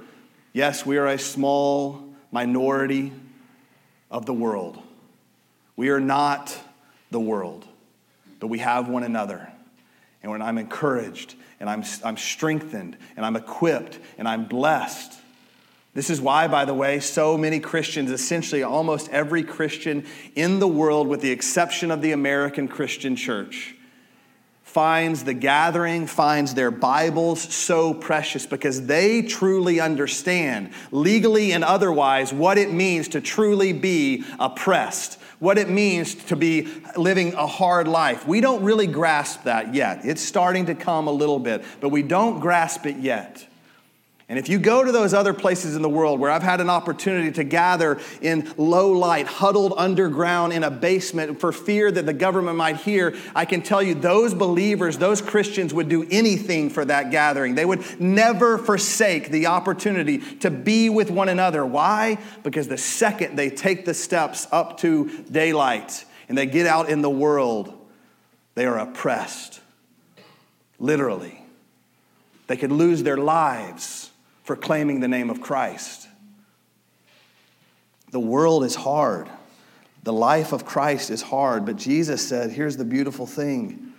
yes, 0.52 0.86
we 0.86 0.98
are 0.98 1.08
a 1.08 1.18
small 1.18 2.14
minority 2.32 3.14
of 4.12 4.26
the 4.26 4.34
world. 4.34 4.82
We 5.78 5.90
are 5.90 6.02
not 6.02 6.58
the 7.12 7.20
world, 7.20 7.66
but 8.42 8.48
we 8.48 8.60
have 8.60 8.90
one 8.90 9.04
another. 9.04 9.50
And 10.22 10.32
when 10.32 10.42
I'm 10.42 10.58
encouraged 10.58 11.36
and 11.62 11.70
I'm, 11.70 11.84
I'm 12.04 12.18
strengthened 12.18 12.98
and 13.16 13.26
I'm 13.26 13.38
equipped 13.38 14.00
and 14.18 14.28
I'm 14.28 14.46
blessed, 14.46 15.14
this 15.94 16.10
is 16.10 16.22
why, 16.22 16.48
by 16.48 16.66
the 16.66 16.74
way, 16.74 17.00
so 17.00 17.38
many 17.38 17.60
Christians, 17.60 18.12
essentially 18.12 18.62
almost 18.62 19.10
every 19.10 19.44
Christian 19.44 20.06
in 20.36 20.60
the 20.60 20.68
world, 20.68 21.08
with 21.08 21.22
the 21.22 21.32
exception 21.32 21.90
of 21.90 22.02
the 22.02 22.12
American 22.12 22.68
Christian 22.68 23.16
church, 23.16 23.76
finds 24.62 25.24
the 25.24 25.34
gathering, 25.34 26.06
finds 26.06 26.54
their 26.54 26.70
Bibles 26.70 27.42
so 27.42 27.96
precious 27.96 28.46
because 28.46 28.86
they 28.86 29.24
truly 29.24 29.80
understand, 29.80 30.72
legally 30.92 31.52
and 31.52 31.64
otherwise, 31.64 32.32
what 32.32 32.60
it 32.60 32.72
means 32.72 33.08
to 33.08 33.22
truly 33.22 33.74
be 33.74 34.24
oppressed, 34.40 35.18
what 35.40 35.58
it 35.58 35.70
means 35.70 36.16
to 36.16 36.36
be 36.36 36.68
living 36.96 37.34
a 37.34 37.48
hard 37.48 37.88
life. 37.88 38.28
We 38.28 38.42
don't 38.42 38.64
really 38.64 38.88
grasp 38.88 39.44
that 39.44 39.74
yet. 39.74 40.02
It's 40.04 40.22
starting 40.22 40.66
to 40.68 40.76
come 40.76 41.08
a 41.08 41.12
little 41.12 41.40
bit, 41.40 41.64
but 41.80 41.90
we 41.90 42.04
don't 42.04 42.40
grasp 42.40 42.86
it 42.86 42.98
yet. 42.98 43.47
And 44.30 44.38
if 44.38 44.50
you 44.50 44.60
go 44.60 44.84
to 44.84 44.92
those 44.92 45.14
other 45.14 45.34
places 45.34 45.78
in 45.78 45.82
the 45.82 45.88
world 45.88 46.20
where 46.20 46.30
I've 46.30 46.44
had 46.44 46.60
an 46.60 46.70
opportunity 46.70 47.32
to 47.32 47.46
gather 47.46 47.98
in 48.22 48.52
low 48.58 48.92
light, 48.92 49.26
huddled 49.26 49.74
underground 49.78 50.52
in 50.52 50.66
a 50.66 50.72
basement 50.72 51.40
for 51.40 51.54
fear 51.54 51.90
that 51.90 52.06
the 52.06 52.14
government 52.14 52.58
might 52.58 52.76
hear, 52.76 53.16
I 53.34 53.46
can 53.46 53.62
tell 53.62 53.82
you 53.82 53.96
those 53.96 54.34
believers, 54.34 54.98
those 54.98 55.22
Christians 55.22 55.74
would 55.74 55.88
do 55.88 56.06
anything 56.12 56.70
for 56.70 56.84
that 56.84 57.10
gathering. 57.10 57.56
They 57.56 57.64
would 57.64 58.02
never 58.02 58.58
forsake 58.58 59.32
the 59.32 59.46
opportunity 59.46 60.18
to 60.40 60.52
be 60.52 60.90
with 60.90 61.10
one 61.10 61.30
another. 61.30 61.66
Why? 61.66 62.18
Because 62.44 62.68
the 62.68 62.78
second 62.78 63.38
they 63.38 63.50
take 63.50 63.86
the 63.86 63.94
steps 63.94 64.46
up 64.52 64.80
to 64.80 65.24
daylight 65.32 66.04
and 66.28 66.38
they 66.38 66.48
get 66.48 66.68
out 66.68 66.90
in 66.90 67.02
the 67.02 67.10
world, 67.10 67.74
they 68.56 68.66
are 68.66 68.78
oppressed. 68.78 69.62
Literally. 70.80 71.42
They 72.48 72.58
could 72.58 72.74
lose 72.74 73.04
their 73.04 73.18
lives 73.18 74.07
for 74.48 74.56
claiming 74.56 75.02
the 75.02 75.10
name 75.10 75.30
of 75.30 75.42
Christ. 75.42 76.08
The 78.12 78.20
world 78.20 78.64
is 78.64 78.76
hard. 78.76 79.30
The 80.04 80.14
life 80.14 80.54
of 80.54 80.64
Christ 80.64 81.10
is 81.10 81.22
hard, 81.22 81.66
but 81.66 81.76
Jesus 81.76 82.26
said, 82.26 82.52
here's 82.52 82.78
the 82.78 82.86
beautiful 82.86 83.28
thing. 83.28 83.92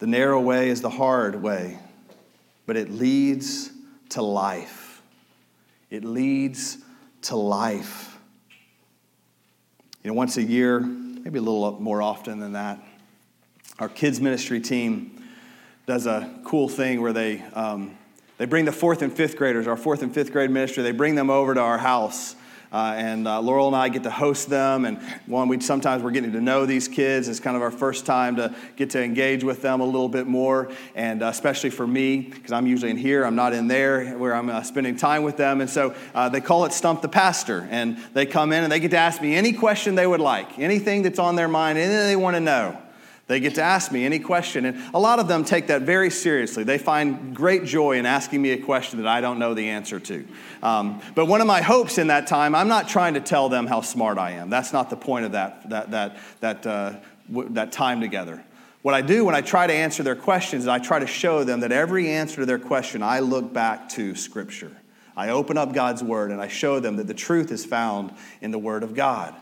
The 0.00 0.08
narrow 0.08 0.40
way 0.40 0.68
is 0.68 0.80
the 0.80 0.90
hard 0.90 1.40
way, 1.40 1.78
but 2.66 2.76
it 2.76 2.90
leads 2.90 3.70
to 4.08 4.22
life. 4.22 5.00
It 5.90 6.02
leads 6.02 6.78
to 7.22 7.36
life. 7.36 8.18
You 10.02 10.10
know, 10.10 10.14
once 10.14 10.38
a 10.38 10.42
year, 10.42 10.80
maybe 10.80 11.38
a 11.38 11.42
little 11.42 11.80
more 11.80 12.02
often 12.02 12.40
than 12.40 12.54
that, 12.54 12.80
our 13.78 13.88
kids' 13.88 14.20
ministry 14.20 14.58
team 14.58 15.15
does 15.86 16.06
a 16.06 16.28
cool 16.42 16.68
thing 16.68 17.00
where 17.00 17.12
they, 17.12 17.40
um, 17.54 17.96
they 18.38 18.44
bring 18.44 18.64
the 18.64 18.72
fourth 18.72 19.02
and 19.02 19.12
fifth 19.12 19.36
graders, 19.36 19.68
our 19.68 19.76
fourth 19.76 20.02
and 20.02 20.12
fifth 20.12 20.32
grade 20.32 20.50
ministry, 20.50 20.82
they 20.82 20.90
bring 20.90 21.14
them 21.14 21.30
over 21.30 21.54
to 21.54 21.60
our 21.60 21.78
house. 21.78 22.34
Uh, 22.72 22.94
and 22.96 23.28
uh, 23.28 23.40
Laurel 23.40 23.68
and 23.68 23.76
I 23.76 23.88
get 23.88 24.02
to 24.02 24.10
host 24.10 24.50
them, 24.50 24.84
and 24.84 25.00
one 25.26 25.46
we 25.46 25.60
sometimes 25.60 26.02
we're 26.02 26.10
getting 26.10 26.32
to 26.32 26.40
know 26.40 26.66
these 26.66 26.88
kids. 26.88 27.28
It's 27.28 27.38
kind 27.38 27.56
of 27.56 27.62
our 27.62 27.70
first 27.70 28.04
time 28.04 28.34
to 28.36 28.52
get 28.74 28.90
to 28.90 29.02
engage 29.02 29.44
with 29.44 29.62
them 29.62 29.80
a 29.80 29.84
little 29.84 30.08
bit 30.08 30.26
more, 30.26 30.72
and 30.96 31.22
uh, 31.22 31.26
especially 31.26 31.70
for 31.70 31.86
me 31.86 32.22
because 32.22 32.50
I'm 32.50 32.66
usually 32.66 32.90
in 32.90 32.96
here, 32.96 33.24
I'm 33.24 33.36
not 33.36 33.52
in 33.52 33.68
there 33.68 34.18
where 34.18 34.34
I'm 34.34 34.50
uh, 34.50 34.64
spending 34.64 34.96
time 34.96 35.22
with 35.22 35.36
them. 35.36 35.60
And 35.60 35.70
so 35.70 35.94
uh, 36.12 36.28
they 36.28 36.40
call 36.40 36.64
it 36.64 36.72
Stump 36.72 37.02
the 37.02 37.08
Pastor, 37.08 37.68
and 37.70 37.98
they 38.12 38.26
come 38.26 38.52
in 38.52 38.64
and 38.64 38.72
they 38.72 38.80
get 38.80 38.90
to 38.90 38.98
ask 38.98 39.22
me 39.22 39.36
any 39.36 39.52
question 39.52 39.94
they 39.94 40.06
would 40.06 40.20
like, 40.20 40.58
anything 40.58 41.02
that's 41.02 41.20
on 41.20 41.36
their 41.36 41.48
mind, 41.48 41.78
anything 41.78 42.08
they 42.08 42.16
want 42.16 42.34
to 42.34 42.40
know. 42.40 42.76
They 43.28 43.40
get 43.40 43.56
to 43.56 43.62
ask 43.62 43.90
me 43.90 44.04
any 44.04 44.20
question, 44.20 44.66
and 44.66 44.80
a 44.94 45.00
lot 45.00 45.18
of 45.18 45.26
them 45.26 45.44
take 45.44 45.66
that 45.66 45.82
very 45.82 46.10
seriously. 46.10 46.62
They 46.62 46.78
find 46.78 47.34
great 47.34 47.64
joy 47.64 47.98
in 47.98 48.06
asking 48.06 48.40
me 48.40 48.52
a 48.52 48.58
question 48.58 49.02
that 49.02 49.08
I 49.08 49.20
don't 49.20 49.40
know 49.40 49.52
the 49.52 49.68
answer 49.68 49.98
to. 49.98 50.24
Um, 50.62 51.00
but 51.16 51.26
one 51.26 51.40
of 51.40 51.48
my 51.48 51.60
hopes 51.60 51.98
in 51.98 52.06
that 52.06 52.28
time, 52.28 52.54
I'm 52.54 52.68
not 52.68 52.88
trying 52.88 53.14
to 53.14 53.20
tell 53.20 53.48
them 53.48 53.66
how 53.66 53.80
smart 53.80 54.16
I 54.18 54.32
am. 54.32 54.48
That's 54.48 54.72
not 54.72 54.90
the 54.90 54.96
point 54.96 55.24
of 55.24 55.32
that, 55.32 55.68
that, 55.70 55.90
that, 55.90 56.18
that, 56.38 56.66
uh, 56.66 56.92
w- 57.28 57.48
that 57.54 57.72
time 57.72 58.00
together. 58.00 58.44
What 58.82 58.94
I 58.94 59.00
do 59.00 59.24
when 59.24 59.34
I 59.34 59.40
try 59.40 59.66
to 59.66 59.74
answer 59.74 60.04
their 60.04 60.14
questions 60.14 60.62
is 60.62 60.68
I 60.68 60.78
try 60.78 61.00
to 61.00 61.08
show 61.08 61.42
them 61.42 61.60
that 61.60 61.72
every 61.72 62.08
answer 62.10 62.36
to 62.36 62.46
their 62.46 62.60
question, 62.60 63.02
I 63.02 63.18
look 63.18 63.52
back 63.52 63.88
to 63.90 64.14
Scripture. 64.14 64.70
I 65.16 65.30
open 65.30 65.58
up 65.58 65.72
God's 65.72 66.00
Word 66.00 66.30
and 66.30 66.40
I 66.40 66.46
show 66.46 66.78
them 66.78 66.94
that 66.96 67.08
the 67.08 67.14
truth 67.14 67.50
is 67.50 67.64
found 67.64 68.12
in 68.40 68.52
the 68.52 68.58
Word 68.58 68.84
of 68.84 68.94
God. 68.94 69.34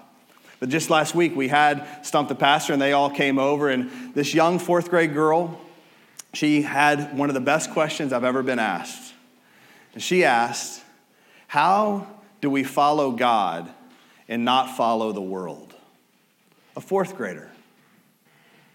But 0.61 0.69
just 0.69 0.91
last 0.91 1.15
week, 1.15 1.35
we 1.35 1.49
had 1.49 1.87
Stump 2.03 2.29
the 2.29 2.35
Pastor, 2.35 2.73
and 2.73 2.81
they 2.81 2.93
all 2.93 3.11
came 3.11 3.39
over. 3.39 3.69
And 3.69 4.15
this 4.15 4.35
young 4.35 4.59
fourth 4.59 4.91
grade 4.91 5.13
girl, 5.13 5.61
she 6.33 6.63
had 6.63 7.17
one 7.17 7.29
of 7.29 7.35
the 7.35 7.41
best 7.41 7.71
questions 7.73 8.13
I've 8.13 8.25
ever 8.25 8.43
been 8.43 8.59
asked. 8.59 9.15
And 9.95 10.03
she 10.03 10.25
asked, 10.25 10.83
How 11.47 12.07
do 12.41 12.51
we 12.51 12.65
follow 12.65 13.13
God 13.13 13.71
and 14.29 14.45
not 14.45 14.77
follow 14.77 15.13
the 15.13 15.21
world? 15.21 15.75
A 16.77 16.81
fourth 16.81 17.17
grader. 17.17 17.51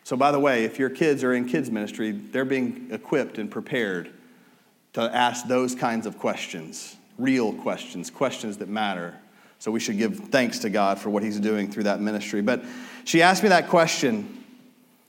So, 0.03 0.17
by 0.17 0.31
the 0.31 0.39
way, 0.39 0.63
if 0.63 0.79
your 0.79 0.89
kids 0.89 1.23
are 1.23 1.33
in 1.33 1.47
kids' 1.47 1.69
ministry, 1.69 2.11
they're 2.11 2.45
being 2.45 2.87
equipped 2.89 3.37
and 3.37 3.51
prepared 3.51 4.11
to 4.93 5.01
ask 5.01 5.45
those 5.47 5.75
kinds 5.75 6.07
of 6.07 6.17
questions, 6.17 6.95
real 7.17 7.53
questions, 7.53 8.09
questions 8.09 8.57
that 8.57 8.69
matter. 8.69 9.15
So 9.59 9.71
we 9.71 9.79
should 9.79 9.97
give 9.97 10.17
thanks 10.17 10.59
to 10.59 10.69
God 10.69 10.99
for 10.99 11.09
what 11.09 11.21
He's 11.21 11.39
doing 11.39 11.69
through 11.69 11.83
that 11.83 11.99
ministry. 11.99 12.41
But 12.41 12.63
she 13.03 13.21
asked 13.21 13.43
me 13.43 13.49
that 13.49 13.67
question. 13.67 14.43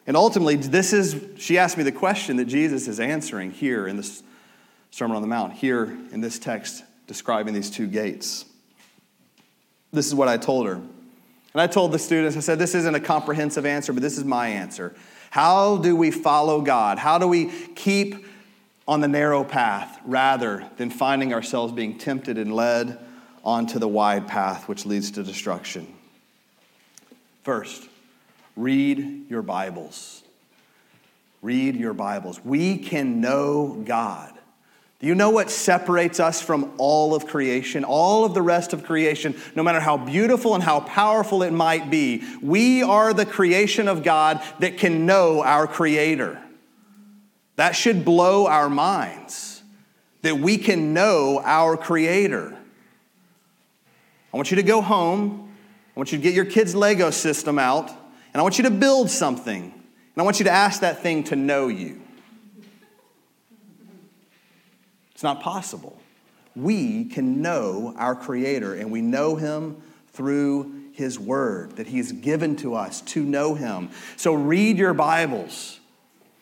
And 0.06 0.16
ultimately, 0.16 0.56
this 0.56 0.92
is, 0.92 1.22
she 1.38 1.56
asked 1.56 1.76
me 1.76 1.84
the 1.84 1.92
question 1.92 2.36
that 2.38 2.46
Jesus 2.46 2.88
is 2.88 2.98
answering 2.98 3.52
here 3.52 3.86
in 3.86 3.96
this 3.96 4.22
Sermon 4.90 5.16
on 5.16 5.22
the 5.22 5.28
Mount, 5.28 5.52
here 5.52 5.84
in 6.10 6.20
this 6.20 6.38
text 6.38 6.82
describing 7.06 7.54
these 7.54 7.70
two 7.70 7.86
gates. 7.86 8.44
This 9.92 10.06
is 10.06 10.14
what 10.14 10.28
I 10.28 10.36
told 10.36 10.66
her. 10.66 10.74
And 10.74 11.60
I 11.60 11.66
told 11.66 11.92
the 11.92 11.98
students, 11.98 12.36
I 12.36 12.40
said, 12.40 12.58
this 12.58 12.74
isn't 12.74 12.94
a 12.94 13.00
comprehensive 13.00 13.66
answer, 13.66 13.92
but 13.92 14.02
this 14.02 14.18
is 14.18 14.24
my 14.24 14.48
answer. 14.48 14.94
How 15.30 15.76
do 15.76 15.94
we 15.94 16.10
follow 16.10 16.60
God? 16.60 16.98
How 16.98 17.18
do 17.18 17.26
we 17.26 17.50
keep 17.74 18.26
on 18.86 19.00
the 19.00 19.08
narrow 19.08 19.44
path 19.44 20.00
rather 20.04 20.68
than 20.76 20.90
finding 20.90 21.32
ourselves 21.32 21.72
being 21.72 21.98
tempted 21.98 22.38
and 22.38 22.54
led 22.54 22.98
onto 23.44 23.78
the 23.78 23.88
wide 23.88 24.26
path 24.28 24.68
which 24.68 24.86
leads 24.86 25.12
to 25.12 25.22
destruction. 25.22 25.86
First, 27.42 27.88
read 28.56 29.30
your 29.30 29.42
Bibles. 29.42 30.22
Read 31.42 31.76
your 31.76 31.94
Bibles. 31.94 32.44
We 32.44 32.76
can 32.78 33.20
know 33.20 33.82
God. 33.86 34.32
Do 35.00 35.06
you 35.06 35.14
know 35.14 35.30
what 35.30 35.50
separates 35.50 36.20
us 36.20 36.42
from 36.42 36.74
all 36.76 37.14
of 37.14 37.26
creation? 37.26 37.84
All 37.84 38.26
of 38.26 38.34
the 38.34 38.42
rest 38.42 38.74
of 38.74 38.84
creation, 38.84 39.34
no 39.54 39.62
matter 39.62 39.80
how 39.80 39.96
beautiful 39.96 40.54
and 40.54 40.62
how 40.62 40.80
powerful 40.80 41.42
it 41.42 41.52
might 41.52 41.88
be, 41.88 42.22
we 42.42 42.82
are 42.82 43.14
the 43.14 43.24
creation 43.24 43.88
of 43.88 44.02
God 44.02 44.42
that 44.58 44.76
can 44.76 45.06
know 45.06 45.42
our 45.42 45.66
Creator. 45.66 46.38
That 47.56 47.74
should 47.74 48.04
blow 48.04 48.46
our 48.46 48.68
minds 48.68 49.62
that 50.22 50.38
we 50.38 50.58
can 50.58 50.92
know 50.92 51.40
our 51.42 51.78
Creator. 51.78 52.56
I 54.32 54.36
want 54.36 54.50
you 54.50 54.56
to 54.56 54.62
go 54.62 54.80
home. 54.80 55.52
I 55.94 55.98
want 55.98 56.12
you 56.12 56.18
to 56.18 56.22
get 56.22 56.34
your 56.34 56.44
kids' 56.44 56.74
Lego 56.74 57.10
system 57.10 57.58
out, 57.58 57.88
and 57.88 58.40
I 58.40 58.42
want 58.42 58.58
you 58.58 58.64
to 58.64 58.70
build 58.70 59.10
something. 59.10 59.62
And 59.62 60.16
I 60.16 60.22
want 60.22 60.38
you 60.38 60.44
to 60.44 60.50
ask 60.50 60.80
that 60.80 61.02
thing 61.02 61.24
to 61.24 61.36
know 61.36 61.68
you. 61.68 62.00
It's 65.12 65.22
not 65.22 65.40
possible. 65.42 66.00
We 66.54 67.04
can 67.04 67.42
know 67.42 67.94
our 67.96 68.14
Creator, 68.14 68.74
and 68.74 68.90
we 68.90 69.02
know 69.02 69.36
Him 69.36 69.82
through 70.12 70.90
His 70.92 71.18
Word 71.18 71.76
that 71.76 71.88
He's 71.88 72.12
given 72.12 72.56
to 72.56 72.74
us 72.74 73.00
to 73.02 73.22
know 73.22 73.54
Him. 73.54 73.90
So 74.16 74.32
read 74.32 74.78
your 74.78 74.94
Bibles. 74.94 75.80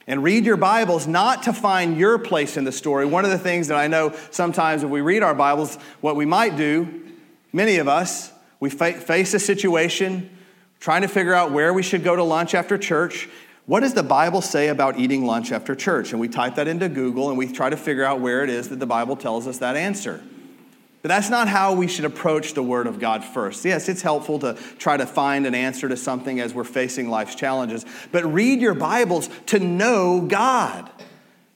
And 0.06 0.22
read 0.22 0.46
your 0.46 0.56
Bibles 0.56 1.06
not 1.06 1.42
to 1.42 1.52
find 1.52 1.98
your 1.98 2.18
place 2.18 2.56
in 2.56 2.64
the 2.64 2.72
story. 2.72 3.04
One 3.04 3.24
of 3.24 3.30
the 3.30 3.38
things 3.38 3.68
that 3.68 3.76
I 3.76 3.88
know 3.88 4.14
sometimes 4.30 4.82
if 4.82 4.88
we 4.88 5.00
read 5.00 5.22
our 5.22 5.34
Bibles, 5.34 5.76
what 6.00 6.16
we 6.16 6.24
might 6.24 6.56
do 6.56 7.07
Many 7.52 7.76
of 7.76 7.88
us, 7.88 8.32
we 8.60 8.70
face 8.70 9.34
a 9.34 9.38
situation 9.38 10.30
trying 10.80 11.02
to 11.02 11.08
figure 11.08 11.34
out 11.34 11.52
where 11.52 11.72
we 11.72 11.82
should 11.82 12.04
go 12.04 12.14
to 12.14 12.22
lunch 12.22 12.54
after 12.54 12.78
church. 12.78 13.28
What 13.66 13.80
does 13.80 13.94
the 13.94 14.02
Bible 14.02 14.40
say 14.40 14.68
about 14.68 14.98
eating 14.98 15.26
lunch 15.26 15.52
after 15.52 15.74
church? 15.74 16.12
And 16.12 16.20
we 16.20 16.28
type 16.28 16.54
that 16.54 16.68
into 16.68 16.88
Google 16.88 17.28
and 17.28 17.36
we 17.36 17.50
try 17.52 17.68
to 17.68 17.76
figure 17.76 18.04
out 18.04 18.20
where 18.20 18.42
it 18.44 18.50
is 18.50 18.68
that 18.68 18.78
the 18.78 18.86
Bible 18.86 19.16
tells 19.16 19.46
us 19.46 19.58
that 19.58 19.76
answer. 19.76 20.22
But 21.02 21.08
that's 21.08 21.30
not 21.30 21.48
how 21.48 21.74
we 21.74 21.86
should 21.86 22.04
approach 22.04 22.54
the 22.54 22.62
Word 22.62 22.86
of 22.86 22.98
God 22.98 23.24
first. 23.24 23.64
Yes, 23.64 23.88
it's 23.88 24.02
helpful 24.02 24.40
to 24.40 24.54
try 24.78 24.96
to 24.96 25.06
find 25.06 25.46
an 25.46 25.54
answer 25.54 25.88
to 25.88 25.96
something 25.96 26.40
as 26.40 26.52
we're 26.52 26.64
facing 26.64 27.08
life's 27.08 27.36
challenges, 27.36 27.86
but 28.10 28.24
read 28.24 28.60
your 28.60 28.74
Bibles 28.74 29.30
to 29.46 29.60
know 29.60 30.22
God 30.22 30.90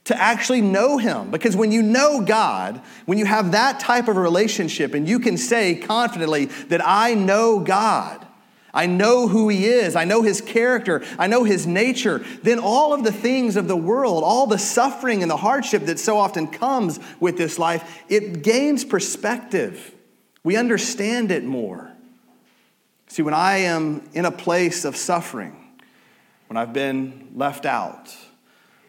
to 0.05 0.21
actually 0.21 0.61
know 0.61 0.99
Him. 0.99 1.31
Because 1.31 1.57
when 1.57 1.73
you 1.73 1.83
know 1.83 2.21
God, 2.21 2.81
when 3.07 3.19
you 3.19 3.25
have 3.25 3.53
that 3.53 3.81
type 3.81 4.09
of 4.09 4.17
relationship 4.17 4.95
and 4.95 5.09
you 5.09 5.19
can 5.19 5.37
say 5.37 5.77
confidently 5.77 6.47
that 6.47 6.81
I 6.85 7.15
know 7.15 7.61
God, 7.61 8.27
I 8.75 8.87
know 8.87 9.29
who 9.29 9.49
He 9.49 9.67
is, 9.67 9.95
I 9.95 10.05
know 10.05 10.23
His 10.23 10.41
character, 10.41 11.05
I 11.19 11.27
know 11.27 11.45
His 11.45 11.67
nature, 11.67 12.25
then 12.43 12.59
all 12.59 12.95
of 12.95 13.05
the 13.05 13.13
things 13.13 13.57
of 13.57 13.69
the 13.69 13.77
world, 13.77 14.25
all 14.25 14.47
the 14.47 14.59
suffering 14.59 15.23
and 15.23 15.31
the 15.31 15.37
hardship 15.37 15.87
that 15.87 15.99
so 15.99 16.17
often 16.19 16.47
comes 16.49 16.99
with 17.21 17.37
this 17.37 17.59
life, 17.59 18.03
it 18.09 18.43
gains 18.43 18.85
perspective. 18.85 19.95
We 20.43 20.57
understand 20.57 21.31
it 21.31 21.45
more. 21.45 21.93
See, 23.07 23.23
when 23.23 23.35
I 23.35 23.59
am 23.59 24.09
in 24.15 24.25
a 24.25 24.33
place 24.33 24.87
of 24.87 24.97
suffering, 24.97 25.55
when 26.49 26.57
I've 26.57 26.73
been 26.73 27.29
left 27.35 27.67
out, 27.67 28.17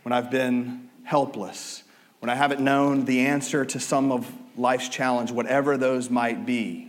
when 0.04 0.14
I've 0.14 0.32
been 0.32 0.90
helpless, 1.04 1.84
when 2.20 2.30
I 2.30 2.36
haven't 2.36 2.62
known 2.62 3.06
the 3.06 3.22
answer 3.22 3.66
to 3.66 3.80
some 3.80 4.12
of 4.12 4.32
life's 4.58 4.90
challenge, 4.90 5.32
whatever 5.32 5.78
those 5.78 6.10
might 6.10 6.46
be, 6.46 6.88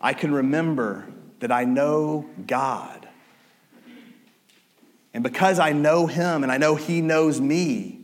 I 0.00 0.12
can 0.12 0.32
remember 0.32 1.06
that 1.40 1.52
I 1.52 1.64
know 1.64 2.28
God. 2.46 3.08
And 5.14 5.22
because 5.22 5.58
I 5.58 5.72
know 5.72 6.06
Him 6.06 6.42
and 6.42 6.52
I 6.52 6.58
know 6.58 6.74
He 6.74 7.00
knows 7.00 7.40
me, 7.40 8.00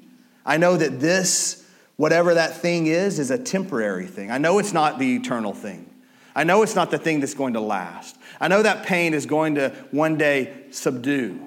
I 0.47 0.57
know 0.57 0.77
that 0.77 1.01
this, 1.01 1.67
whatever 1.97 2.35
that 2.35 2.57
thing 2.57 2.87
is, 2.87 3.19
is 3.19 3.31
a 3.31 3.39
temporary 3.39 4.07
thing. 4.07 4.31
I 4.31 4.39
know 4.39 4.59
it's 4.59 4.73
not 4.73 4.99
the 4.99 5.17
eternal 5.17 5.53
thing. 5.53 5.89
I 6.35 6.45
know 6.45 6.63
it's 6.63 6.75
not 6.75 6.91
the 6.91 6.99
thing 6.99 7.21
that's 7.21 7.35
going 7.35 7.53
to 7.55 7.61
last. 7.61 8.17
I 8.41 8.49
know 8.49 8.63
that 8.63 8.87
pain 8.87 9.15
is 9.15 9.27
going 9.27 9.57
to 9.57 9.71
one 9.91 10.17
day 10.17 10.65
subdue 10.71 11.39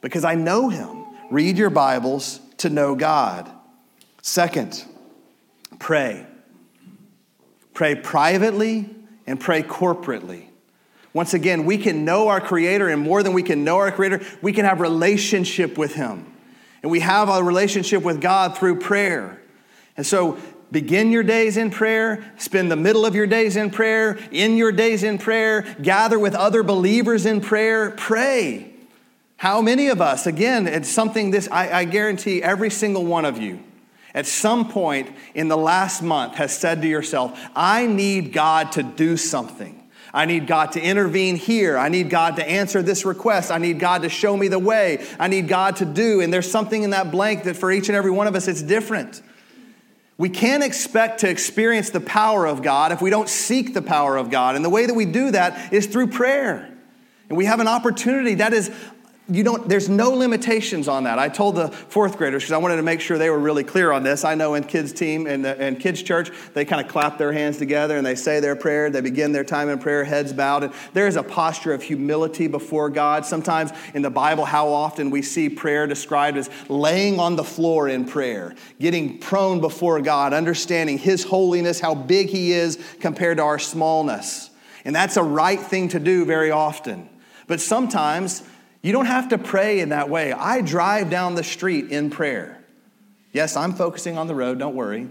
because 0.00 0.24
I 0.24 0.34
know 0.34 0.68
Him. 0.68 1.03
Read 1.30 1.56
your 1.56 1.70
Bibles 1.70 2.40
to 2.58 2.68
know 2.68 2.94
God. 2.94 3.50
Second, 4.20 4.84
pray. 5.78 6.26
Pray 7.72 7.94
privately 7.94 8.88
and 9.26 9.40
pray 9.40 9.62
corporately. 9.62 10.46
Once 11.12 11.32
again, 11.32 11.64
we 11.64 11.78
can 11.78 12.04
know 12.04 12.28
our 12.28 12.40
Creator, 12.40 12.88
and 12.88 13.00
more 13.00 13.22
than 13.22 13.32
we 13.32 13.42
can 13.42 13.64
know 13.64 13.78
our 13.78 13.92
Creator, 13.92 14.20
we 14.42 14.52
can 14.52 14.64
have 14.64 14.80
relationship 14.80 15.78
with 15.78 15.94
Him. 15.94 16.32
And 16.82 16.90
we 16.90 17.00
have 17.00 17.28
a 17.28 17.42
relationship 17.42 18.02
with 18.02 18.20
God 18.20 18.58
through 18.58 18.80
prayer. 18.80 19.40
And 19.96 20.04
so 20.06 20.36
begin 20.70 21.10
your 21.10 21.22
days 21.22 21.56
in 21.56 21.70
prayer, 21.70 22.32
spend 22.36 22.70
the 22.70 22.76
middle 22.76 23.06
of 23.06 23.14
your 23.14 23.26
days 23.26 23.56
in 23.56 23.70
prayer, 23.70 24.18
in 24.30 24.56
your 24.56 24.72
days 24.72 25.02
in 25.02 25.16
prayer, 25.18 25.62
gather 25.80 26.18
with 26.18 26.34
other 26.34 26.62
believers 26.62 27.24
in 27.24 27.40
prayer, 27.40 27.92
pray. 27.92 28.73
How 29.44 29.60
many 29.60 29.88
of 29.88 30.00
us, 30.00 30.26
again, 30.26 30.66
it's 30.66 30.88
something 30.88 31.30
this, 31.30 31.50
I, 31.52 31.80
I 31.80 31.84
guarantee 31.84 32.42
every 32.42 32.70
single 32.70 33.04
one 33.04 33.26
of 33.26 33.36
you 33.36 33.62
at 34.14 34.24
some 34.24 34.70
point 34.70 35.14
in 35.34 35.48
the 35.48 35.56
last 35.58 36.02
month 36.02 36.36
has 36.36 36.56
said 36.56 36.80
to 36.80 36.88
yourself, 36.88 37.38
I 37.54 37.86
need 37.86 38.32
God 38.32 38.72
to 38.72 38.82
do 38.82 39.18
something. 39.18 39.86
I 40.14 40.24
need 40.24 40.46
God 40.46 40.72
to 40.72 40.80
intervene 40.80 41.36
here. 41.36 41.76
I 41.76 41.90
need 41.90 42.08
God 42.08 42.36
to 42.36 42.48
answer 42.48 42.80
this 42.80 43.04
request. 43.04 43.50
I 43.50 43.58
need 43.58 43.78
God 43.78 44.00
to 44.00 44.08
show 44.08 44.34
me 44.34 44.48
the 44.48 44.58
way. 44.58 45.06
I 45.20 45.28
need 45.28 45.46
God 45.46 45.76
to 45.76 45.84
do. 45.84 46.22
And 46.22 46.32
there's 46.32 46.50
something 46.50 46.82
in 46.82 46.88
that 46.90 47.10
blank 47.10 47.44
that 47.44 47.56
for 47.56 47.70
each 47.70 47.90
and 47.90 47.96
every 47.96 48.12
one 48.12 48.26
of 48.26 48.34
us, 48.34 48.48
it's 48.48 48.62
different. 48.62 49.20
We 50.16 50.30
can't 50.30 50.64
expect 50.64 51.20
to 51.20 51.28
experience 51.28 51.90
the 51.90 52.00
power 52.00 52.46
of 52.46 52.62
God 52.62 52.92
if 52.92 53.02
we 53.02 53.10
don't 53.10 53.28
seek 53.28 53.74
the 53.74 53.82
power 53.82 54.16
of 54.16 54.30
God. 54.30 54.56
And 54.56 54.64
the 54.64 54.70
way 54.70 54.86
that 54.86 54.94
we 54.94 55.04
do 55.04 55.32
that 55.32 55.70
is 55.70 55.86
through 55.86 56.06
prayer. 56.06 56.70
And 57.28 57.38
we 57.38 57.46
have 57.46 57.60
an 57.60 57.68
opportunity 57.68 58.34
that 58.36 58.52
is 58.52 58.70
you 59.26 59.42
don't 59.42 59.66
there's 59.70 59.88
no 59.88 60.10
limitations 60.10 60.86
on 60.86 61.04
that. 61.04 61.18
I 61.18 61.30
told 61.30 61.56
the 61.56 61.68
fourth 61.68 62.18
graders 62.18 62.42
because 62.42 62.52
i 62.52 62.58
wanted 62.58 62.76
to 62.76 62.82
make 62.82 63.00
sure 63.00 63.16
they 63.16 63.30
were 63.30 63.38
really 63.38 63.64
clear 63.64 63.90
on 63.90 64.02
this. 64.02 64.22
I 64.22 64.34
know 64.34 64.52
in 64.52 64.64
kids 64.64 64.92
team 64.92 65.26
and, 65.26 65.46
in 65.46 65.76
kids 65.76 66.02
church 66.02 66.30
they 66.52 66.66
kind 66.66 66.84
of 66.84 66.92
clap 66.92 67.16
their 67.16 67.32
hands 67.32 67.56
together 67.56 67.96
and 67.96 68.04
they 68.04 68.16
say 68.16 68.40
their 68.40 68.54
prayer 68.54 68.90
they 68.90 69.00
begin 69.00 69.32
their 69.32 69.44
time 69.44 69.70
in 69.70 69.78
prayer 69.78 70.04
heads 70.04 70.34
bowed 70.34 70.64
and 70.64 70.74
there 70.92 71.06
is 71.06 71.16
a 71.16 71.22
posture 71.22 71.72
of 71.72 71.82
humility 71.82 72.48
before 72.48 72.90
god. 72.90 73.24
Sometimes 73.24 73.72
in 73.94 74.02
the 74.02 74.10
bible 74.10 74.44
how 74.44 74.68
often 74.68 75.08
we 75.08 75.22
see 75.22 75.48
prayer 75.48 75.86
described 75.86 76.36
as 76.36 76.50
laying 76.68 77.18
on 77.18 77.36
the 77.36 77.44
floor 77.44 77.88
in 77.88 78.04
prayer 78.04 78.54
getting 78.78 79.18
prone 79.18 79.58
before 79.58 80.00
god 80.02 80.34
understanding 80.34 80.98
his 80.98 81.24
holiness 81.24 81.80
how 81.80 81.94
big 81.94 82.28
he 82.28 82.52
is 82.52 82.78
compared 83.00 83.38
to 83.38 83.42
our 83.42 83.58
smallness. 83.58 84.50
And 84.84 84.94
that's 84.94 85.16
a 85.16 85.22
right 85.22 85.60
thing 85.60 85.88
to 85.88 85.98
do 85.98 86.26
very 86.26 86.50
often. 86.50 87.08
But 87.46 87.60
sometimes 87.60 88.42
you 88.84 88.92
don't 88.92 89.06
have 89.06 89.30
to 89.30 89.38
pray 89.38 89.80
in 89.80 89.88
that 89.88 90.10
way. 90.10 90.30
I 90.30 90.60
drive 90.60 91.08
down 91.08 91.36
the 91.36 91.42
street 91.42 91.90
in 91.90 92.10
prayer. 92.10 92.62
Yes, 93.32 93.56
I'm 93.56 93.72
focusing 93.72 94.18
on 94.18 94.26
the 94.26 94.34
road, 94.34 94.58
don't 94.58 94.76
worry. 94.76 95.08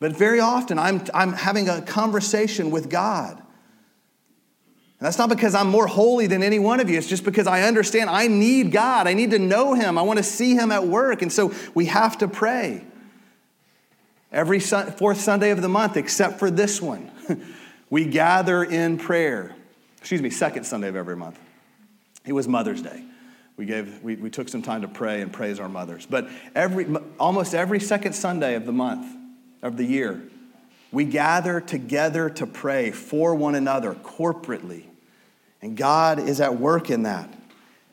But 0.00 0.16
very 0.16 0.40
often 0.40 0.76
I'm, 0.76 1.04
I'm 1.14 1.32
having 1.34 1.68
a 1.68 1.80
conversation 1.80 2.72
with 2.72 2.90
God. 2.90 3.38
And 3.38 5.06
that's 5.06 5.18
not 5.18 5.28
because 5.28 5.54
I'm 5.54 5.68
more 5.68 5.86
holy 5.86 6.26
than 6.26 6.42
any 6.42 6.58
one 6.58 6.80
of 6.80 6.90
you. 6.90 6.98
It's 6.98 7.06
just 7.06 7.22
because 7.22 7.46
I 7.46 7.62
understand 7.62 8.10
I 8.10 8.26
need 8.26 8.72
God. 8.72 9.06
I 9.06 9.14
need 9.14 9.30
to 9.30 9.38
know 9.38 9.74
Him. 9.74 9.96
I 9.96 10.02
want 10.02 10.16
to 10.16 10.24
see 10.24 10.56
Him 10.56 10.72
at 10.72 10.84
work. 10.84 11.22
And 11.22 11.32
so 11.32 11.54
we 11.74 11.86
have 11.86 12.18
to 12.18 12.26
pray. 12.26 12.84
Every 14.32 14.58
fourth 14.58 15.20
Sunday 15.20 15.50
of 15.50 15.62
the 15.62 15.68
month, 15.68 15.96
except 15.96 16.40
for 16.40 16.50
this 16.50 16.82
one, 16.82 17.08
we 17.88 18.04
gather 18.04 18.64
in 18.64 18.98
prayer. 18.98 19.54
Excuse 19.98 20.22
me, 20.22 20.30
second 20.30 20.64
Sunday 20.64 20.88
of 20.88 20.96
every 20.96 21.14
month. 21.14 21.38
It 22.26 22.32
was 22.32 22.48
Mother's 22.48 22.82
Day. 22.82 23.02
We, 23.56 23.64
gave, 23.64 24.02
we, 24.02 24.16
we 24.16 24.28
took 24.28 24.48
some 24.48 24.60
time 24.60 24.82
to 24.82 24.88
pray 24.88 25.22
and 25.22 25.32
praise 25.32 25.58
our 25.58 25.68
mothers. 25.68 26.04
But 26.04 26.28
every, 26.54 26.86
almost 27.18 27.54
every 27.54 27.80
second 27.80 28.12
Sunday 28.12 28.54
of 28.54 28.66
the 28.66 28.72
month, 28.72 29.06
of 29.62 29.76
the 29.76 29.84
year, 29.84 30.22
we 30.92 31.04
gather 31.04 31.60
together 31.60 32.28
to 32.30 32.46
pray 32.46 32.90
for 32.90 33.34
one 33.34 33.54
another 33.54 33.94
corporately. 33.94 34.84
And 35.62 35.76
God 35.76 36.18
is 36.18 36.40
at 36.40 36.58
work 36.58 36.90
in 36.90 37.04
that. 37.04 37.32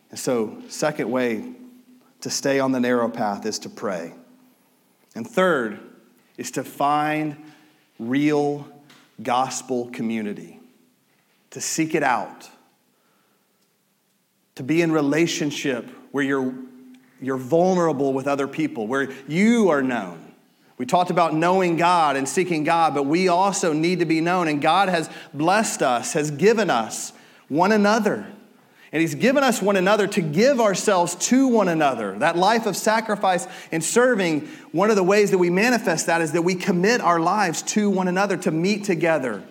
And 0.09 0.19
so, 0.19 0.61
second 0.67 1.09
way 1.09 1.53
to 2.21 2.29
stay 2.29 2.59
on 2.59 2.71
the 2.71 2.79
narrow 2.79 3.09
path 3.09 3.45
is 3.45 3.59
to 3.59 3.69
pray. 3.69 4.13
And 5.15 5.27
third 5.27 5.79
is 6.37 6.51
to 6.51 6.63
find 6.63 7.37
real 7.97 8.67
gospel 9.21 9.89
community, 9.89 10.59
to 11.51 11.61
seek 11.61 11.95
it 11.95 12.03
out 12.03 12.49
to 14.55 14.63
be 14.63 14.81
in 14.81 14.91
relationship 14.91 15.89
where 16.11 16.23
you're, 16.23 16.53
you're 17.21 17.37
vulnerable 17.37 18.13
with 18.13 18.27
other 18.27 18.47
people, 18.47 18.87
where 18.87 19.11
you 19.27 19.69
are 19.69 19.81
known. 19.81 20.33
We 20.77 20.85
talked 20.85 21.11
about 21.11 21.33
knowing 21.33 21.77
God 21.77 22.15
and 22.15 22.27
seeking 22.27 22.63
God, 22.63 22.93
but 22.93 23.03
we 23.03 23.27
also 23.27 23.73
need 23.73 23.99
to 23.99 24.05
be 24.05 24.21
known. 24.21 24.47
And 24.47 24.61
God 24.61 24.89
has 24.89 25.09
blessed 25.33 25.81
us, 25.81 26.13
has 26.13 26.31
given 26.31 26.69
us 26.69 27.13
one 27.47 27.71
another. 27.71 28.27
And 28.91 29.01
He's 29.01 29.15
given 29.15 29.43
us 29.43 29.61
one 29.61 29.75
another 29.75 30.07
to 30.07 30.21
give 30.21 30.59
ourselves 30.59 31.15
to 31.27 31.47
one 31.47 31.67
another. 31.67 32.17
That 32.19 32.37
life 32.37 32.65
of 32.65 32.75
sacrifice 32.75 33.47
and 33.71 33.83
serving, 33.83 34.47
one 34.71 34.89
of 34.89 34.95
the 34.95 35.03
ways 35.03 35.31
that 35.31 35.39
we 35.39 35.49
manifest 35.49 36.07
that 36.07 36.21
is 36.21 36.31
that 36.33 36.43
we 36.43 36.53
commit 36.53 37.01
our 37.01 37.19
lives 37.19 37.61
to 37.63 37.89
one 37.89 38.07
another 38.07 38.37
to 38.37 38.51
meet 38.51 38.83
together 38.83 39.43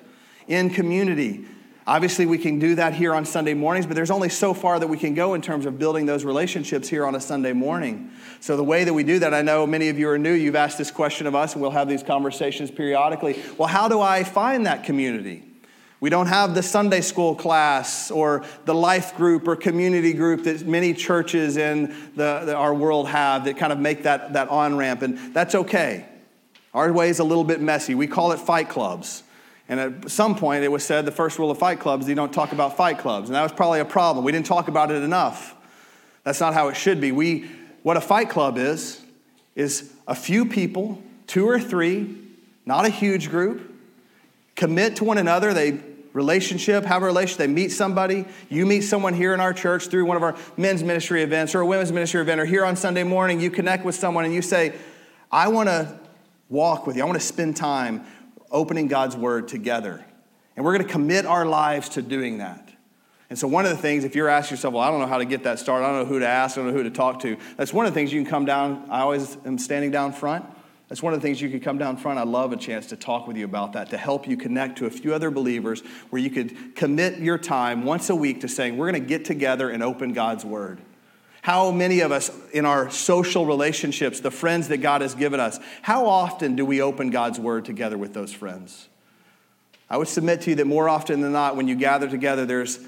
in 0.46 0.70
community, 0.70 1.44
Obviously, 1.84 2.26
we 2.26 2.38
can 2.38 2.60
do 2.60 2.76
that 2.76 2.94
here 2.94 3.12
on 3.12 3.24
Sunday 3.24 3.54
mornings, 3.54 3.86
but 3.86 3.96
there's 3.96 4.10
only 4.10 4.28
so 4.28 4.54
far 4.54 4.78
that 4.78 4.86
we 4.86 4.96
can 4.96 5.14
go 5.14 5.34
in 5.34 5.42
terms 5.42 5.66
of 5.66 5.80
building 5.80 6.06
those 6.06 6.24
relationships 6.24 6.88
here 6.88 7.04
on 7.04 7.16
a 7.16 7.20
Sunday 7.20 7.52
morning. 7.52 8.10
So, 8.38 8.56
the 8.56 8.62
way 8.62 8.84
that 8.84 8.94
we 8.94 9.02
do 9.02 9.18
that, 9.18 9.34
I 9.34 9.42
know 9.42 9.66
many 9.66 9.88
of 9.88 9.98
you 9.98 10.08
are 10.08 10.18
new. 10.18 10.32
You've 10.32 10.54
asked 10.54 10.78
this 10.78 10.92
question 10.92 11.26
of 11.26 11.34
us, 11.34 11.54
and 11.54 11.62
we'll 11.62 11.72
have 11.72 11.88
these 11.88 12.04
conversations 12.04 12.70
periodically. 12.70 13.42
Well, 13.58 13.66
how 13.66 13.88
do 13.88 14.00
I 14.00 14.22
find 14.22 14.66
that 14.66 14.84
community? 14.84 15.42
We 15.98 16.08
don't 16.10 16.26
have 16.26 16.54
the 16.54 16.62
Sunday 16.62 17.00
school 17.00 17.34
class 17.34 18.10
or 18.10 18.44
the 18.64 18.74
life 18.74 19.16
group 19.16 19.46
or 19.48 19.56
community 19.56 20.12
group 20.12 20.44
that 20.44 20.66
many 20.66 20.94
churches 20.94 21.56
in 21.56 21.94
the, 22.16 22.42
the, 22.44 22.56
our 22.56 22.74
world 22.74 23.08
have 23.08 23.44
that 23.44 23.56
kind 23.56 23.72
of 23.72 23.78
make 23.80 24.04
that, 24.04 24.32
that 24.34 24.48
on 24.48 24.76
ramp, 24.76 25.02
and 25.02 25.34
that's 25.34 25.54
okay. 25.54 26.06
Our 26.74 26.92
way 26.92 27.08
is 27.08 27.18
a 27.18 27.24
little 27.24 27.44
bit 27.44 27.60
messy. 27.60 27.94
We 27.94 28.06
call 28.06 28.32
it 28.32 28.38
fight 28.38 28.68
clubs. 28.68 29.21
And 29.72 29.80
at 29.80 30.10
some 30.10 30.34
point, 30.34 30.64
it 30.64 30.68
was 30.68 30.84
said 30.84 31.06
the 31.06 31.10
first 31.10 31.38
rule 31.38 31.50
of 31.50 31.56
fight 31.56 31.80
clubs 31.80 32.04
is 32.04 32.10
you 32.10 32.14
don't 32.14 32.30
talk 32.30 32.52
about 32.52 32.76
fight 32.76 32.98
clubs. 32.98 33.30
And 33.30 33.34
that 33.34 33.42
was 33.42 33.52
probably 33.52 33.80
a 33.80 33.86
problem. 33.86 34.22
We 34.22 34.30
didn't 34.30 34.44
talk 34.44 34.68
about 34.68 34.90
it 34.90 35.02
enough. 35.02 35.54
That's 36.24 36.40
not 36.40 36.52
how 36.52 36.68
it 36.68 36.74
should 36.74 37.00
be. 37.00 37.10
We, 37.10 37.48
what 37.82 37.96
a 37.96 38.00
fight 38.02 38.28
club 38.28 38.58
is, 38.58 39.00
is 39.54 39.90
a 40.06 40.14
few 40.14 40.44
people, 40.44 41.02
two 41.26 41.48
or 41.48 41.58
three, 41.58 42.14
not 42.66 42.84
a 42.84 42.90
huge 42.90 43.30
group, 43.30 43.74
commit 44.56 44.96
to 44.96 45.04
one 45.04 45.16
another. 45.16 45.54
They 45.54 45.80
relationship, 46.12 46.84
have 46.84 47.02
a 47.02 47.06
relationship. 47.06 47.38
They 47.38 47.46
meet 47.46 47.72
somebody. 47.72 48.26
You 48.50 48.66
meet 48.66 48.82
someone 48.82 49.14
here 49.14 49.32
in 49.32 49.40
our 49.40 49.54
church 49.54 49.86
through 49.86 50.04
one 50.04 50.18
of 50.18 50.22
our 50.22 50.36
men's 50.58 50.82
ministry 50.82 51.22
events 51.22 51.54
or 51.54 51.62
a 51.62 51.66
women's 51.66 51.92
ministry 51.92 52.20
event, 52.20 52.42
or 52.42 52.44
here 52.44 52.66
on 52.66 52.76
Sunday 52.76 53.04
morning, 53.04 53.40
you 53.40 53.50
connect 53.50 53.86
with 53.86 53.94
someone 53.94 54.26
and 54.26 54.34
you 54.34 54.42
say, 54.42 54.74
I 55.30 55.48
want 55.48 55.70
to 55.70 55.98
walk 56.50 56.86
with 56.86 56.96
you. 56.96 57.02
I 57.02 57.06
want 57.06 57.18
to 57.18 57.26
spend 57.26 57.56
time 57.56 58.04
opening 58.52 58.86
God's 58.86 59.16
word 59.16 59.48
together. 59.48 60.04
And 60.56 60.64
we're 60.64 60.76
going 60.76 60.86
to 60.86 60.92
commit 60.92 61.26
our 61.26 61.46
lives 61.46 61.90
to 61.90 62.02
doing 62.02 62.38
that. 62.38 62.68
And 63.30 63.38
so, 63.38 63.48
one 63.48 63.64
of 63.64 63.70
the 63.70 63.78
things, 63.78 64.04
if 64.04 64.14
you're 64.14 64.28
asking 64.28 64.56
yourself, 64.56 64.74
well, 64.74 64.82
I 64.82 64.90
don't 64.90 65.00
know 65.00 65.06
how 65.06 65.18
to 65.18 65.24
get 65.24 65.44
that 65.44 65.58
started, 65.58 65.86
I 65.86 65.88
don't 65.88 66.02
know 66.02 66.04
who 66.04 66.18
to 66.18 66.28
ask, 66.28 66.58
I 66.58 66.60
don't 66.60 66.70
know 66.70 66.76
who 66.76 66.82
to 66.82 66.90
talk 66.90 67.20
to, 67.20 67.38
that's 67.56 67.72
one 67.72 67.86
of 67.86 67.92
the 67.92 67.94
things 67.94 68.12
you 68.12 68.22
can 68.22 68.30
come 68.30 68.44
down. 68.44 68.86
I 68.90 69.00
always 69.00 69.38
am 69.46 69.56
standing 69.56 69.90
down 69.90 70.12
front. 70.12 70.44
That's 70.92 71.02
one 71.02 71.14
of 71.14 71.22
the 71.22 71.26
things 71.26 71.40
you 71.40 71.48
could 71.48 71.62
come 71.62 71.78
down 71.78 71.96
front. 71.96 72.18
I 72.18 72.24
love 72.24 72.52
a 72.52 72.58
chance 72.58 72.88
to 72.88 72.96
talk 72.96 73.26
with 73.26 73.38
you 73.38 73.46
about 73.46 73.72
that, 73.72 73.88
to 73.88 73.96
help 73.96 74.28
you 74.28 74.36
connect 74.36 74.76
to 74.76 74.84
a 74.84 74.90
few 74.90 75.14
other 75.14 75.30
believers 75.30 75.80
where 76.10 76.20
you 76.20 76.28
could 76.28 76.76
commit 76.76 77.18
your 77.20 77.38
time 77.38 77.86
once 77.86 78.10
a 78.10 78.14
week 78.14 78.42
to 78.42 78.48
saying, 78.48 78.76
we're 78.76 78.90
going 78.90 79.02
to 79.02 79.08
get 79.08 79.24
together 79.24 79.70
and 79.70 79.82
open 79.82 80.12
God's 80.12 80.44
word. 80.44 80.82
How 81.42 81.72
many 81.72 82.00
of 82.00 82.12
us 82.12 82.30
in 82.52 82.64
our 82.64 82.88
social 82.88 83.44
relationships, 83.46 84.20
the 84.20 84.30
friends 84.30 84.68
that 84.68 84.78
God 84.78 85.00
has 85.00 85.16
given 85.16 85.40
us, 85.40 85.58
how 85.82 86.06
often 86.06 86.54
do 86.54 86.64
we 86.64 86.80
open 86.80 87.10
God's 87.10 87.40
word 87.40 87.64
together 87.64 87.98
with 87.98 88.14
those 88.14 88.32
friends? 88.32 88.88
I 89.90 89.96
would 89.96 90.06
submit 90.06 90.42
to 90.42 90.50
you 90.50 90.56
that 90.56 90.68
more 90.68 90.88
often 90.88 91.20
than 91.20 91.32
not, 91.32 91.56
when 91.56 91.66
you 91.66 91.74
gather 91.74 92.08
together, 92.08 92.46
there's 92.46 92.78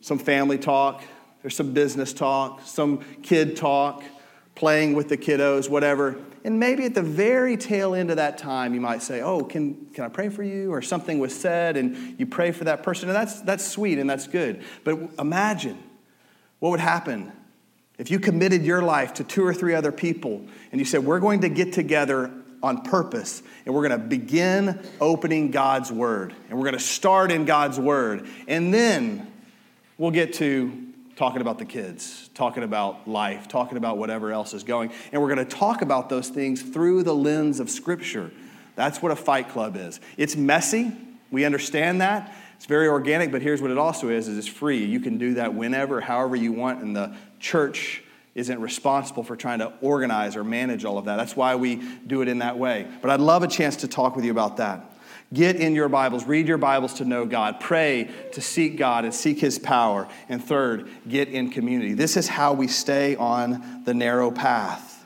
some 0.00 0.18
family 0.18 0.58
talk, 0.58 1.04
there's 1.42 1.54
some 1.54 1.74
business 1.74 2.12
talk, 2.12 2.60
some 2.64 3.04
kid 3.22 3.56
talk, 3.56 4.02
playing 4.56 4.94
with 4.94 5.08
the 5.08 5.16
kiddos, 5.16 5.70
whatever. 5.70 6.16
And 6.42 6.58
maybe 6.58 6.86
at 6.86 6.94
the 6.94 7.02
very 7.02 7.56
tail 7.56 7.94
end 7.94 8.10
of 8.10 8.16
that 8.16 8.36
time, 8.36 8.74
you 8.74 8.80
might 8.80 9.00
say, 9.00 9.20
Oh, 9.20 9.44
can, 9.44 9.86
can 9.94 10.02
I 10.02 10.08
pray 10.08 10.28
for 10.28 10.42
you? 10.42 10.72
Or 10.72 10.82
something 10.82 11.20
was 11.20 11.32
said, 11.38 11.76
and 11.76 12.18
you 12.18 12.26
pray 12.26 12.50
for 12.50 12.64
that 12.64 12.82
person. 12.82 13.08
And 13.08 13.14
that's, 13.14 13.40
that's 13.42 13.64
sweet 13.64 14.00
and 14.00 14.10
that's 14.10 14.26
good. 14.26 14.64
But 14.82 14.98
imagine 15.20 15.78
what 16.58 16.70
would 16.70 16.80
happen 16.80 17.30
if 17.98 18.10
you 18.10 18.18
committed 18.18 18.64
your 18.64 18.82
life 18.82 19.14
to 19.14 19.24
two 19.24 19.44
or 19.44 19.54
three 19.54 19.74
other 19.74 19.92
people 19.92 20.44
and 20.70 20.80
you 20.80 20.84
said, 20.84 21.04
We're 21.04 21.20
going 21.20 21.40
to 21.40 21.48
get 21.48 21.72
together 21.72 22.30
on 22.62 22.82
purpose 22.82 23.42
and 23.64 23.74
we're 23.74 23.86
going 23.86 24.00
to 24.00 24.06
begin 24.06 24.80
opening 25.00 25.50
God's 25.50 25.90
Word 25.92 26.34
and 26.48 26.58
we're 26.58 26.64
going 26.64 26.78
to 26.78 26.80
start 26.80 27.30
in 27.30 27.44
God's 27.44 27.78
Word. 27.78 28.26
And 28.48 28.72
then 28.72 29.30
we'll 29.98 30.10
get 30.10 30.34
to 30.34 30.86
talking 31.16 31.40
about 31.40 31.58
the 31.58 31.64
kids, 31.64 32.28
talking 32.34 32.62
about 32.62 33.08
life, 33.08 33.48
talking 33.48 33.78
about 33.78 33.96
whatever 33.96 34.30
else 34.32 34.52
is 34.52 34.64
going. 34.64 34.92
And 35.12 35.22
we're 35.22 35.34
going 35.34 35.46
to 35.46 35.56
talk 35.56 35.80
about 35.80 36.10
those 36.10 36.28
things 36.28 36.60
through 36.62 37.04
the 37.04 37.14
lens 37.14 37.58
of 37.58 37.70
Scripture. 37.70 38.30
That's 38.74 39.00
what 39.00 39.10
a 39.10 39.16
fight 39.16 39.48
club 39.48 39.76
is. 39.76 39.98
It's 40.18 40.36
messy. 40.36 40.92
We 41.30 41.46
understand 41.46 42.02
that. 42.02 42.34
It's 42.56 42.66
very 42.66 42.88
organic, 42.88 43.32
but 43.32 43.42
here's 43.42 43.60
what 43.60 43.70
it 43.70 43.78
also 43.78 44.08
is, 44.08 44.28
is 44.28 44.38
it's 44.38 44.46
free. 44.46 44.84
You 44.84 45.00
can 45.00 45.18
do 45.18 45.34
that 45.34 45.54
whenever, 45.54 46.00
however 46.00 46.36
you 46.36 46.52
want, 46.52 46.82
and 46.82 46.96
the 46.96 47.14
church 47.40 48.02
isn't 48.34 48.60
responsible 48.60 49.22
for 49.22 49.34
trying 49.34 49.60
to 49.60 49.72
organize 49.80 50.36
or 50.36 50.44
manage 50.44 50.84
all 50.84 50.98
of 50.98 51.06
that. 51.06 51.16
That's 51.16 51.34
why 51.34 51.54
we 51.54 51.76
do 52.06 52.20
it 52.20 52.28
in 52.28 52.40
that 52.40 52.58
way. 52.58 52.86
But 53.00 53.10
I'd 53.10 53.20
love 53.20 53.42
a 53.42 53.48
chance 53.48 53.76
to 53.76 53.88
talk 53.88 54.14
with 54.14 54.24
you 54.24 54.30
about 54.30 54.58
that. 54.58 54.92
Get 55.32 55.56
in 55.56 55.74
your 55.74 55.88
Bibles, 55.88 56.24
read 56.24 56.46
your 56.46 56.58
Bibles 56.58 56.94
to 56.94 57.04
know 57.04 57.24
God, 57.24 57.58
pray 57.58 58.10
to 58.32 58.40
seek 58.40 58.76
God 58.76 59.04
and 59.04 59.12
seek 59.12 59.40
His 59.40 59.58
power. 59.58 60.06
And 60.28 60.44
third, 60.44 60.88
get 61.08 61.28
in 61.28 61.50
community. 61.50 61.94
This 61.94 62.16
is 62.16 62.28
how 62.28 62.52
we 62.52 62.68
stay 62.68 63.16
on 63.16 63.82
the 63.84 63.94
narrow 63.94 64.30
path. 64.30 65.04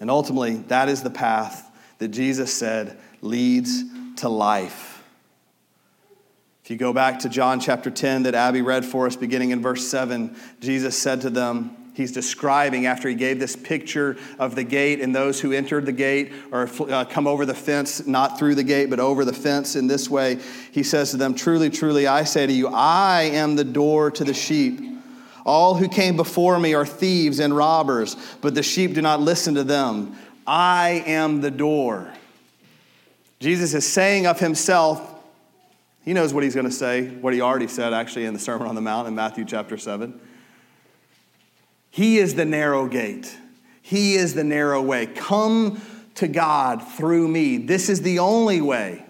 And 0.00 0.10
ultimately, 0.10 0.56
that 0.68 0.88
is 0.88 1.02
the 1.02 1.10
path 1.10 1.70
that 1.98 2.08
Jesus 2.08 2.52
said 2.52 2.98
leads 3.20 3.84
to 4.16 4.28
life. 4.28 4.91
You 6.72 6.78
go 6.78 6.94
back 6.94 7.18
to 7.18 7.28
John 7.28 7.60
chapter 7.60 7.90
10 7.90 8.22
that 8.22 8.34
Abby 8.34 8.62
read 8.62 8.86
for 8.86 9.06
us, 9.06 9.14
beginning 9.14 9.50
in 9.50 9.60
verse 9.60 9.86
7, 9.86 10.34
Jesus 10.60 10.96
said 10.96 11.20
to 11.20 11.28
them, 11.28 11.76
he's 11.92 12.12
describing 12.12 12.86
after 12.86 13.10
he 13.10 13.14
gave 13.14 13.38
this 13.38 13.54
picture 13.54 14.16
of 14.38 14.54
the 14.54 14.64
gate 14.64 14.98
and 14.98 15.14
those 15.14 15.38
who 15.38 15.52
entered 15.52 15.84
the 15.84 15.92
gate 15.92 16.32
or 16.50 16.70
uh, 16.88 17.04
come 17.04 17.26
over 17.26 17.44
the 17.44 17.52
fence, 17.52 18.06
not 18.06 18.38
through 18.38 18.54
the 18.54 18.64
gate, 18.64 18.88
but 18.88 19.00
over 19.00 19.26
the 19.26 19.34
fence 19.34 19.76
in 19.76 19.86
this 19.86 20.08
way. 20.08 20.38
He 20.70 20.82
says 20.82 21.10
to 21.10 21.18
them, 21.18 21.34
Truly, 21.34 21.68
truly, 21.68 22.06
I 22.06 22.24
say 22.24 22.46
to 22.46 22.52
you, 22.54 22.68
I 22.68 23.24
am 23.24 23.54
the 23.54 23.64
door 23.64 24.10
to 24.10 24.24
the 24.24 24.32
sheep. 24.32 24.80
All 25.44 25.74
who 25.74 25.88
came 25.88 26.16
before 26.16 26.58
me 26.58 26.72
are 26.72 26.86
thieves 26.86 27.38
and 27.38 27.54
robbers, 27.54 28.16
but 28.40 28.54
the 28.54 28.62
sheep 28.62 28.94
do 28.94 29.02
not 29.02 29.20
listen 29.20 29.56
to 29.56 29.64
them. 29.64 30.16
I 30.46 31.04
am 31.04 31.42
the 31.42 31.50
door. 31.50 32.10
Jesus 33.40 33.74
is 33.74 33.86
saying 33.86 34.26
of 34.26 34.40
himself, 34.40 35.11
he 36.04 36.12
knows 36.12 36.34
what 36.34 36.42
he's 36.42 36.54
going 36.54 36.66
to 36.66 36.72
say, 36.72 37.08
what 37.08 37.32
he 37.32 37.40
already 37.40 37.68
said 37.68 37.92
actually 37.92 38.24
in 38.24 38.34
the 38.34 38.40
Sermon 38.40 38.66
on 38.66 38.74
the 38.74 38.80
Mount 38.80 39.08
in 39.08 39.14
Matthew 39.14 39.44
chapter 39.44 39.76
7. 39.76 40.20
He 41.90 42.18
is 42.18 42.34
the 42.34 42.44
narrow 42.44 42.86
gate. 42.86 43.36
He 43.82 44.14
is 44.14 44.34
the 44.34 44.44
narrow 44.44 44.80
way. 44.82 45.06
Come 45.06 45.80
to 46.14 46.28
God 46.28 46.86
through 46.86 47.28
me. 47.28 47.58
This 47.58 47.88
is 47.88 48.02
the 48.02 48.18
only 48.18 48.60
way. 48.60 49.04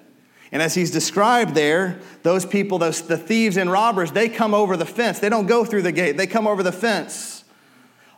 And 0.50 0.60
as 0.60 0.74
he's 0.74 0.90
described 0.90 1.54
there, 1.54 2.00
those 2.22 2.44
people, 2.44 2.78
those 2.78 3.02
the 3.02 3.16
thieves 3.16 3.56
and 3.56 3.72
robbers, 3.72 4.12
they 4.12 4.28
come 4.28 4.52
over 4.52 4.76
the 4.76 4.84
fence. 4.84 5.18
They 5.18 5.30
don't 5.30 5.46
go 5.46 5.64
through 5.64 5.82
the 5.82 5.92
gate. 5.92 6.18
They 6.18 6.26
come 6.26 6.46
over 6.46 6.62
the 6.62 6.72
fence. 6.72 7.44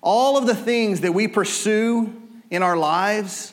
All 0.02 0.36
of 0.36 0.46
the 0.46 0.54
things 0.54 1.02
that 1.02 1.12
we 1.12 1.28
pursue 1.28 2.12
in 2.50 2.62
our 2.62 2.76
lives, 2.76 3.52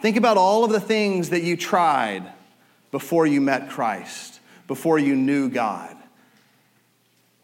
think 0.00 0.16
about 0.16 0.36
all 0.36 0.64
of 0.64 0.72
the 0.72 0.80
things 0.80 1.30
that 1.30 1.42
you 1.42 1.56
tried 1.56 2.30
before 2.90 3.26
you 3.26 3.40
met 3.40 3.70
Christ, 3.70 4.39
before 4.70 5.00
you 5.00 5.16
knew 5.16 5.48
God. 5.48 5.96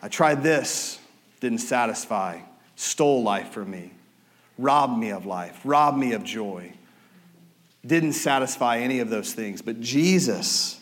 I 0.00 0.06
tried 0.06 0.44
this, 0.44 1.00
didn't 1.40 1.58
satisfy 1.58 2.38
stole 2.76 3.24
life 3.24 3.50
from 3.50 3.68
me, 3.68 3.90
robbed 4.58 4.96
me 4.96 5.10
of 5.10 5.26
life, 5.26 5.58
robbed 5.64 5.98
me 5.98 6.12
of 6.12 6.22
joy. 6.22 6.72
Didn't 7.84 8.12
satisfy 8.12 8.78
any 8.78 9.00
of 9.00 9.10
those 9.10 9.34
things. 9.34 9.60
But 9.60 9.80
Jesus, 9.80 10.80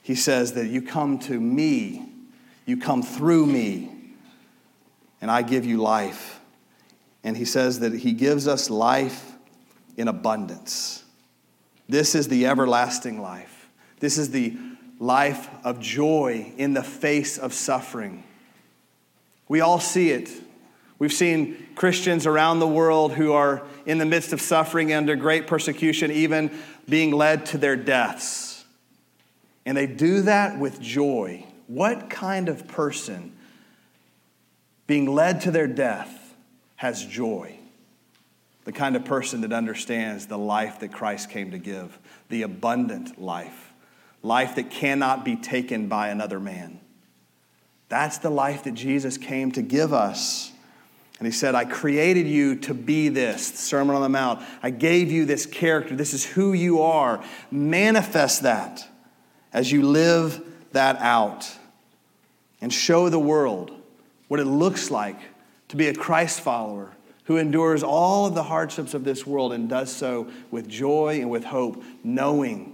he 0.00 0.14
says 0.14 0.52
that 0.52 0.68
you 0.68 0.80
come 0.80 1.18
to 1.20 1.40
me, 1.40 2.08
you 2.66 2.76
come 2.76 3.02
through 3.02 3.46
me, 3.46 3.90
and 5.20 5.28
I 5.28 5.42
give 5.42 5.66
you 5.66 5.78
life. 5.78 6.38
And 7.24 7.36
he 7.36 7.44
says 7.44 7.80
that 7.80 7.94
he 7.94 8.12
gives 8.12 8.46
us 8.46 8.70
life 8.70 9.32
in 9.96 10.06
abundance. 10.06 11.02
This 11.88 12.14
is 12.14 12.28
the 12.28 12.46
everlasting 12.46 13.20
life. 13.20 13.68
This 13.98 14.18
is 14.18 14.30
the 14.30 14.56
life 15.00 15.48
of 15.64 15.80
joy 15.80 16.52
in 16.56 16.74
the 16.74 16.84
face 16.84 17.38
of 17.38 17.52
suffering. 17.52 18.22
We 19.48 19.60
all 19.60 19.80
see 19.80 20.10
it 20.10 20.30
We've 21.00 21.12
seen 21.12 21.56
Christians 21.76 22.26
around 22.26 22.58
the 22.58 22.68
world 22.68 23.14
who 23.14 23.32
are 23.32 23.62
in 23.86 23.96
the 23.96 24.04
midst 24.04 24.34
of 24.34 24.40
suffering 24.40 24.92
under 24.92 25.16
great 25.16 25.46
persecution, 25.46 26.10
even 26.10 26.50
being 26.86 27.10
led 27.10 27.46
to 27.46 27.58
their 27.58 27.74
deaths. 27.74 28.66
And 29.64 29.78
they 29.78 29.86
do 29.86 30.20
that 30.22 30.58
with 30.58 30.78
joy. 30.78 31.46
What 31.68 32.10
kind 32.10 32.50
of 32.50 32.68
person 32.68 33.32
being 34.86 35.06
led 35.06 35.40
to 35.42 35.50
their 35.50 35.66
death 35.66 36.34
has 36.76 37.02
joy? 37.02 37.58
The 38.64 38.72
kind 38.72 38.94
of 38.94 39.06
person 39.06 39.40
that 39.40 39.54
understands 39.54 40.26
the 40.26 40.36
life 40.36 40.80
that 40.80 40.92
Christ 40.92 41.30
came 41.30 41.52
to 41.52 41.58
give, 41.58 41.98
the 42.28 42.42
abundant 42.42 43.18
life, 43.18 43.69
life 44.22 44.56
that 44.56 44.70
cannot 44.70 45.24
be 45.24 45.36
taken 45.36 45.88
by 45.88 46.08
another 46.08 46.40
man. 46.40 46.80
That's 47.88 48.18
the 48.18 48.30
life 48.30 48.64
that 48.64 48.74
Jesus 48.74 49.18
came 49.18 49.52
to 49.52 49.62
give 49.62 49.92
us. 49.92 50.52
And 51.18 51.26
he 51.26 51.32
said, 51.32 51.54
I 51.54 51.64
created 51.66 52.26
you 52.26 52.56
to 52.60 52.74
be 52.74 53.08
this, 53.08 53.46
Sermon 53.46 53.94
on 53.94 54.02
the 54.02 54.08
Mount. 54.08 54.42
I 54.62 54.70
gave 54.70 55.10
you 55.10 55.26
this 55.26 55.44
character. 55.44 55.94
This 55.94 56.14
is 56.14 56.24
who 56.24 56.52
you 56.52 56.80
are. 56.82 57.22
Manifest 57.50 58.42
that 58.42 58.86
as 59.52 59.70
you 59.70 59.82
live 59.82 60.40
that 60.72 60.96
out 60.96 61.50
and 62.60 62.72
show 62.72 63.08
the 63.08 63.18
world 63.18 63.70
what 64.28 64.40
it 64.40 64.46
looks 64.46 64.90
like 64.90 65.18
to 65.68 65.76
be 65.76 65.88
a 65.88 65.94
Christ 65.94 66.40
follower 66.40 66.90
who 67.24 67.36
endures 67.36 67.82
all 67.82 68.26
of 68.26 68.34
the 68.34 68.42
hardships 68.42 68.94
of 68.94 69.04
this 69.04 69.26
world 69.26 69.52
and 69.52 69.68
does 69.68 69.94
so 69.94 70.28
with 70.50 70.68
joy 70.68 71.18
and 71.20 71.30
with 71.30 71.44
hope, 71.44 71.82
knowing, 72.02 72.69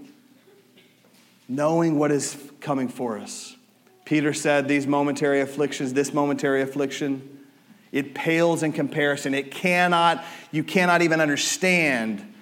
knowing 1.49 1.99
what 1.99 2.11
is 2.11 2.37
coming 2.61 2.89
for 2.89 3.19
us. 3.19 3.57
Peter 4.05 4.33
said, 4.33 4.69
These 4.69 4.87
momentary 4.87 5.41
afflictions, 5.41 5.93
this 5.93 6.13
momentary 6.13 6.63
affliction, 6.63 7.47
it 7.93 8.15
pales 8.15 8.63
in 8.63 8.73
comparison. 8.73 9.35
It 9.35 9.51
cannot, 9.51 10.25
you 10.51 10.65
cannot 10.65 11.03
even 11.03 11.21
understand 11.21 12.35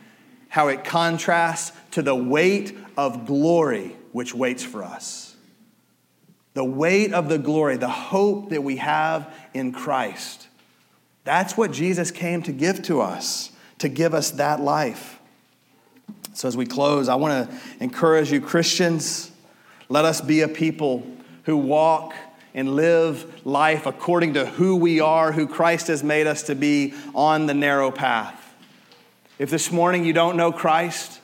how 0.49 0.69
it 0.69 0.85
contrasts 0.85 1.73
to 1.93 2.03
the 2.03 2.15
weight 2.15 2.77
of 2.97 3.27
glory 3.27 3.97
which 4.13 4.35
waits 4.35 4.63
for 4.63 4.85
us. 4.85 5.37
The 6.55 6.65
weight 6.65 7.13
of 7.13 7.29
the 7.29 7.39
glory, 7.39 7.77
the 7.77 7.89
hope 7.89 8.51
that 8.51 8.63
we 8.63 8.77
have 8.77 9.35
in 9.53 9.73
Christ. 9.73 10.49
That's 11.25 11.57
what 11.57 11.73
Jesus 11.73 12.11
came 12.11 12.43
to 12.43 12.53
give 12.53 12.83
to 12.85 13.01
us, 13.01 13.51
to 13.79 13.89
give 13.89 14.15
us 14.15 14.31
that 14.33 14.61
life. 14.61 15.14
So, 16.35 16.49
as 16.49 16.57
we 16.57 16.67
close, 16.67 17.09
I 17.09 17.15
want 17.15 17.49
to 17.49 17.59
encourage 17.81 18.33
you, 18.33 18.41
Christians, 18.41 19.31
let 19.89 20.05
us 20.05 20.21
be 20.21 20.41
a 20.41 20.49
people 20.49 21.07
who 21.45 21.57
walk 21.57 22.15
and 22.55 22.75
live 22.75 23.45
life 23.47 23.87
according 23.87 24.35
to 24.35 24.47
who 24.47 24.77
we 24.77 25.01
are, 25.01 25.33
who 25.33 25.47
Christ 25.47 25.89
has 25.89 26.03
made 26.03 26.27
us 26.27 26.45
to 26.45 26.55
be 26.55 26.95
on 27.15 27.47
the 27.47 27.55
narrow 27.55 27.91
path. 27.91 28.41
If 29.39 29.51
this 29.51 29.73
morning 29.73 30.05
you 30.05 30.13
don't 30.13 30.37
know 30.37 30.53
Christ, 30.53 31.21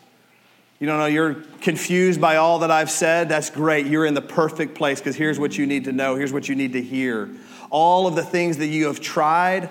you 0.80 0.86
don't 0.86 0.98
know, 0.98 1.06
you're 1.06 1.34
confused 1.60 2.20
by 2.20 2.36
all 2.36 2.60
that 2.60 2.70
I've 2.70 2.90
said, 2.90 3.28
that's 3.28 3.50
great. 3.50 3.86
You're 3.86 4.06
in 4.06 4.14
the 4.14 4.22
perfect 4.22 4.74
place 4.74 4.98
because 4.98 5.14
here's 5.14 5.38
what 5.38 5.56
you 5.56 5.66
need 5.66 5.84
to 5.84 5.92
know, 5.92 6.16
here's 6.16 6.32
what 6.32 6.48
you 6.48 6.56
need 6.56 6.72
to 6.72 6.82
hear. 6.82 7.30
All 7.70 8.06
of 8.06 8.16
the 8.16 8.24
things 8.24 8.56
that 8.56 8.66
you 8.66 8.86
have 8.86 9.00
tried, 9.00 9.70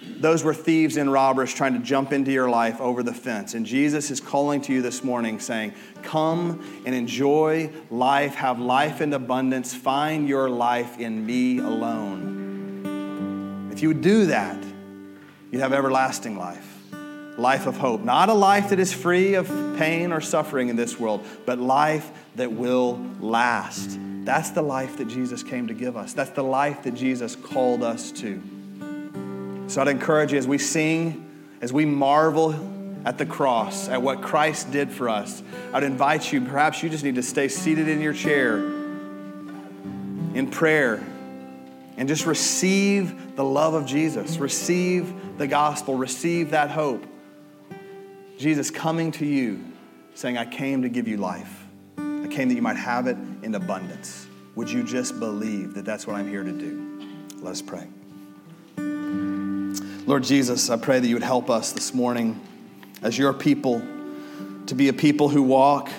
those 0.00 0.44
were 0.44 0.54
thieves 0.54 0.96
and 0.96 1.12
robbers 1.12 1.52
trying 1.52 1.74
to 1.74 1.80
jump 1.80 2.12
into 2.12 2.30
your 2.30 2.48
life 2.48 2.80
over 2.80 3.02
the 3.02 3.12
fence. 3.12 3.54
And 3.54 3.66
Jesus 3.66 4.12
is 4.12 4.20
calling 4.20 4.60
to 4.62 4.72
you 4.72 4.80
this 4.80 5.02
morning 5.02 5.40
saying, 5.40 5.74
Come 6.02 6.82
and 6.86 6.94
enjoy 6.94 7.70
life, 7.90 8.36
have 8.36 8.60
life 8.60 9.00
in 9.00 9.12
abundance, 9.12 9.74
find 9.74 10.28
your 10.28 10.48
life 10.48 11.00
in 11.00 11.26
me 11.26 11.58
alone. 11.58 12.38
If 13.72 13.82
you 13.82 13.88
would 13.88 14.02
do 14.02 14.26
that, 14.26 14.62
you'd 15.50 15.60
have 15.60 15.72
everlasting 15.72 16.38
life, 16.38 16.80
life 17.36 17.66
of 17.66 17.76
hope. 17.76 18.00
Not 18.02 18.28
a 18.28 18.34
life 18.34 18.70
that 18.70 18.78
is 18.78 18.92
free 18.92 19.34
of 19.34 19.48
pain 19.78 20.12
or 20.12 20.20
suffering 20.20 20.68
in 20.68 20.76
this 20.76 20.98
world, 20.98 21.26
but 21.44 21.58
life 21.58 22.08
that 22.36 22.52
will 22.52 23.04
last. 23.20 23.98
That's 24.24 24.50
the 24.50 24.62
life 24.62 24.98
that 24.98 25.08
Jesus 25.08 25.42
came 25.42 25.66
to 25.68 25.74
give 25.74 25.96
us. 25.96 26.12
That's 26.12 26.30
the 26.30 26.44
life 26.44 26.84
that 26.84 26.94
Jesus 26.94 27.34
called 27.34 27.82
us 27.82 28.12
to. 28.12 28.40
So 29.68 29.82
I'd 29.82 29.88
encourage 29.88 30.32
you 30.32 30.38
as 30.38 30.48
we 30.48 30.56
sing, 30.56 31.28
as 31.60 31.74
we 31.74 31.84
marvel 31.84 32.54
at 33.04 33.18
the 33.18 33.26
cross, 33.26 33.88
at 33.88 34.00
what 34.00 34.22
Christ 34.22 34.70
did 34.72 34.90
for 34.90 35.10
us, 35.10 35.42
I'd 35.74 35.82
invite 35.82 36.32
you, 36.32 36.40
perhaps 36.40 36.82
you 36.82 36.88
just 36.88 37.04
need 37.04 37.16
to 37.16 37.22
stay 37.22 37.48
seated 37.48 37.86
in 37.86 38.00
your 38.00 38.14
chair 38.14 38.56
in 40.34 40.48
prayer 40.50 41.04
and 41.98 42.08
just 42.08 42.26
receive 42.26 43.36
the 43.36 43.44
love 43.44 43.74
of 43.74 43.84
Jesus, 43.84 44.38
receive 44.38 45.12
the 45.36 45.46
gospel, 45.46 45.96
receive 45.96 46.52
that 46.52 46.70
hope. 46.70 47.04
Jesus 48.38 48.70
coming 48.70 49.12
to 49.12 49.26
you 49.26 49.62
saying, 50.14 50.38
I 50.38 50.46
came 50.46 50.82
to 50.82 50.88
give 50.88 51.08
you 51.08 51.18
life. 51.18 51.66
I 51.98 52.28
came 52.30 52.48
that 52.48 52.54
you 52.54 52.62
might 52.62 52.76
have 52.76 53.06
it 53.06 53.16
in 53.42 53.54
abundance. 53.54 54.26
Would 54.54 54.70
you 54.70 54.82
just 54.82 55.18
believe 55.18 55.74
that 55.74 55.84
that's 55.84 56.06
what 56.06 56.16
I'm 56.16 56.28
here 56.28 56.42
to 56.42 56.52
do? 56.52 57.10
Let 57.40 57.52
us 57.52 57.62
pray. 57.62 57.86
Lord 60.08 60.24
Jesus, 60.24 60.70
I 60.70 60.78
pray 60.78 61.00
that 61.00 61.06
you 61.06 61.16
would 61.16 61.22
help 61.22 61.50
us 61.50 61.72
this 61.72 61.92
morning 61.92 62.40
as 63.02 63.18
your 63.18 63.34
people 63.34 63.82
to 64.64 64.74
be 64.74 64.88
a 64.88 64.94
people 64.94 65.28
who 65.28 65.42
walk 65.42 65.90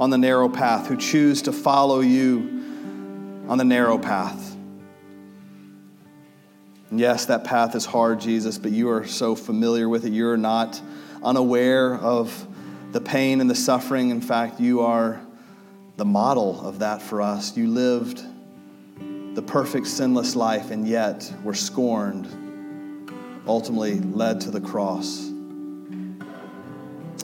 on 0.00 0.08
the 0.08 0.16
narrow 0.16 0.48
path, 0.48 0.86
who 0.86 0.96
choose 0.96 1.42
to 1.42 1.52
follow 1.52 2.00
you 2.00 3.44
on 3.46 3.58
the 3.58 3.64
narrow 3.64 3.98
path. 3.98 4.56
And 6.88 6.98
yes, 6.98 7.26
that 7.26 7.44
path 7.44 7.74
is 7.74 7.84
hard, 7.84 8.18
Jesus, 8.18 8.56
but 8.56 8.70
you 8.72 8.88
are 8.88 9.06
so 9.06 9.34
familiar 9.34 9.90
with 9.90 10.06
it. 10.06 10.14
You're 10.14 10.38
not 10.38 10.80
unaware 11.22 11.96
of 11.96 12.46
the 12.92 13.00
pain 13.02 13.42
and 13.42 13.50
the 13.50 13.54
suffering. 13.54 14.08
In 14.08 14.22
fact, 14.22 14.58
you 14.58 14.80
are 14.80 15.20
the 15.98 16.06
model 16.06 16.66
of 16.66 16.78
that 16.78 17.02
for 17.02 17.20
us. 17.20 17.54
You 17.58 17.68
lived 17.68 18.22
the 19.34 19.42
perfect, 19.42 19.86
sinless 19.86 20.34
life, 20.34 20.70
and 20.70 20.88
yet 20.88 21.30
were 21.44 21.52
scorned, 21.52 22.26
ultimately 23.46 24.00
led 24.00 24.40
to 24.42 24.50
the 24.50 24.60
cross. 24.60 25.30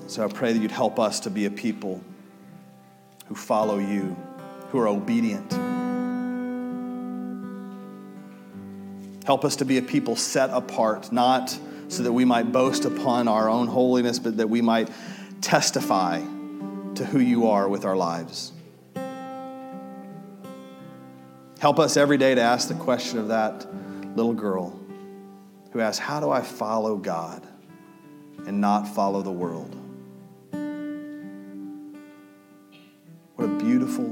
So 0.06 0.24
I 0.24 0.28
pray 0.28 0.52
that 0.52 0.58
you'd 0.60 0.70
help 0.70 0.98
us 0.98 1.20
to 1.20 1.30
be 1.30 1.46
a 1.46 1.50
people 1.50 2.02
who 3.26 3.34
follow 3.34 3.78
you, 3.78 4.16
who 4.70 4.78
are 4.80 4.88
obedient. 4.88 5.52
Help 9.24 9.44
us 9.44 9.56
to 9.56 9.64
be 9.64 9.78
a 9.78 9.82
people 9.82 10.16
set 10.16 10.50
apart, 10.50 11.12
not 11.12 11.56
so 11.88 12.02
that 12.02 12.12
we 12.12 12.24
might 12.24 12.50
boast 12.50 12.84
upon 12.84 13.28
our 13.28 13.48
own 13.48 13.68
holiness, 13.68 14.18
but 14.18 14.38
that 14.38 14.48
we 14.48 14.60
might 14.60 14.90
testify 15.40 16.20
to 16.20 17.04
who 17.04 17.20
you 17.20 17.48
are 17.48 17.68
with 17.68 17.84
our 17.84 17.96
lives. 17.96 18.52
Help 21.60 21.78
us 21.78 21.96
every 21.96 22.16
day 22.16 22.34
to 22.34 22.40
ask 22.40 22.68
the 22.68 22.74
question 22.74 23.18
of 23.18 23.28
that 23.28 23.66
little 24.16 24.32
girl 24.32 24.79
who 25.70 25.80
asks, 25.80 25.98
How 25.98 26.20
do 26.20 26.30
I 26.30 26.42
follow 26.42 26.96
God 26.96 27.46
and 28.46 28.60
not 28.60 28.86
follow 28.88 29.22
the 29.22 29.30
world? 29.30 29.76
What 33.36 33.44
a 33.44 33.48
beautiful 33.58 34.04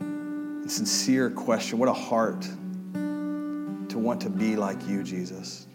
and 0.00 0.70
sincere 0.70 1.30
question. 1.30 1.78
What 1.78 1.88
a 1.88 1.92
heart 1.92 2.42
to 2.42 3.98
want 3.98 4.22
to 4.22 4.30
be 4.30 4.56
like 4.56 4.86
you, 4.86 5.02
Jesus. 5.02 5.66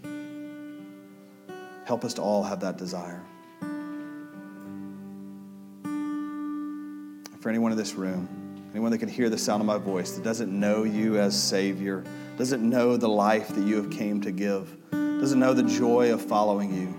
Help 1.86 2.04
us 2.04 2.14
to 2.16 2.22
all 2.22 2.44
have 2.44 2.60
that 2.62 2.78
desire. 2.78 3.24
For 7.40 7.50
anyone 7.50 7.72
in 7.72 7.78
this 7.78 7.94
room, 7.96 8.47
anyone 8.72 8.92
that 8.92 9.00
can 9.00 9.10
hear 9.10 9.30
the 9.30 9.38
sound 9.38 9.62
of 9.62 9.68
my 9.68 9.78
voice 9.78 10.12
that 10.12 10.24
doesn't 10.24 10.52
know 10.52 10.84
you 10.84 11.20
as 11.20 11.42
Savior, 11.42 12.04
doesn't 12.38 12.68
know 12.68 12.98
the 12.98 13.10
life 13.10 13.50
that 13.50 13.66
you 13.66 13.76
have 13.76 13.90
came 13.90 14.22
to 14.22 14.32
give, 14.32 14.76
doesn't 14.92 15.40
know 15.40 15.54
the 15.54 15.64
joy 15.64 16.14
of 16.14 16.22
following 16.22 16.74
you, 16.74 16.94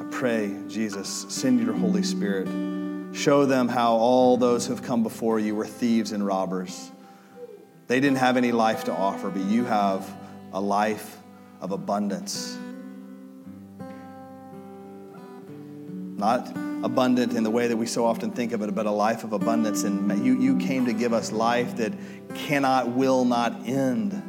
I 0.00 0.10
pray, 0.10 0.56
Jesus, 0.68 1.26
send 1.28 1.60
your 1.60 1.74
Holy 1.74 2.02
Spirit 2.02 2.48
Show 3.12 3.46
them 3.46 3.68
how 3.68 3.94
all 3.94 4.36
those 4.36 4.66
who 4.66 4.74
have 4.74 4.84
come 4.84 5.02
before 5.02 5.40
you 5.40 5.54
were 5.54 5.66
thieves 5.66 6.12
and 6.12 6.24
robbers. 6.24 6.90
They 7.86 8.00
didn't 8.00 8.18
have 8.18 8.36
any 8.36 8.52
life 8.52 8.84
to 8.84 8.92
offer, 8.92 9.30
but 9.30 9.42
you 9.42 9.64
have 9.64 10.08
a 10.52 10.60
life 10.60 11.18
of 11.60 11.72
abundance. 11.72 12.58
Not 16.16 16.54
abundant 16.84 17.34
in 17.34 17.42
the 17.42 17.50
way 17.50 17.66
that 17.66 17.76
we 17.76 17.86
so 17.86 18.04
often 18.04 18.30
think 18.30 18.52
of 18.52 18.62
it, 18.62 18.74
but 18.74 18.86
a 18.86 18.90
life 18.90 19.24
of 19.24 19.32
abundance. 19.32 19.82
And 19.82 20.24
you, 20.24 20.40
you 20.40 20.58
came 20.58 20.86
to 20.86 20.92
give 20.92 21.12
us 21.12 21.32
life 21.32 21.76
that 21.76 21.92
cannot, 22.34 22.88
will 22.88 23.24
not 23.24 23.66
end. 23.66 24.22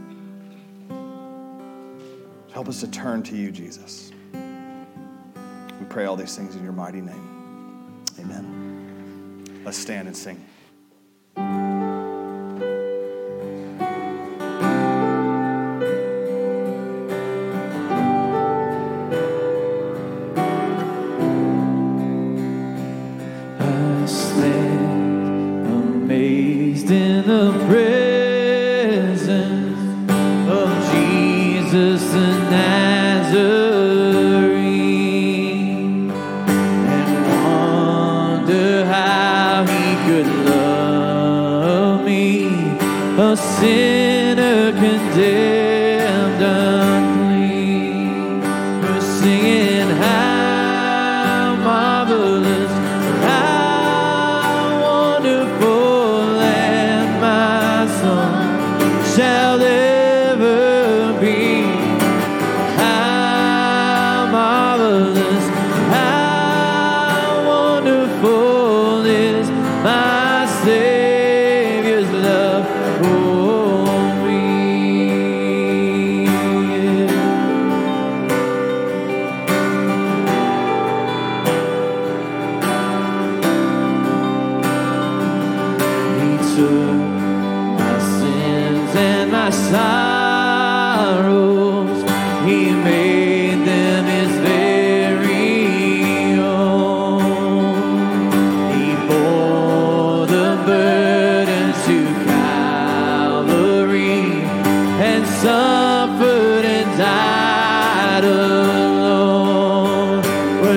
Help 2.51 2.67
us 2.67 2.79
to 2.81 2.87
turn 2.87 3.23
to 3.23 3.35
you, 3.35 3.51
Jesus. 3.51 4.11
We 4.33 5.85
pray 5.87 6.05
all 6.05 6.15
these 6.15 6.35
things 6.35 6.55
in 6.55 6.63
your 6.63 6.73
mighty 6.73 7.01
name. 7.01 8.05
Amen. 8.19 9.61
Let's 9.63 9.77
stand 9.77 10.07
and 10.07 10.17
sing. 10.17 10.43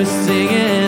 singing. 0.05 0.82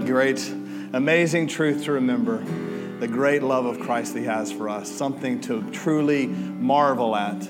Great, 0.00 0.40
amazing 0.92 1.48
truth 1.48 1.84
to 1.84 1.92
remember 1.92 2.44
the 3.00 3.08
great 3.08 3.42
love 3.42 3.66
of 3.66 3.80
Christ 3.80 4.14
that 4.14 4.20
He 4.20 4.26
has 4.26 4.52
for 4.52 4.68
us, 4.68 4.90
something 4.90 5.40
to 5.42 5.68
truly 5.70 6.26
marvel 6.26 7.14
at. 7.16 7.46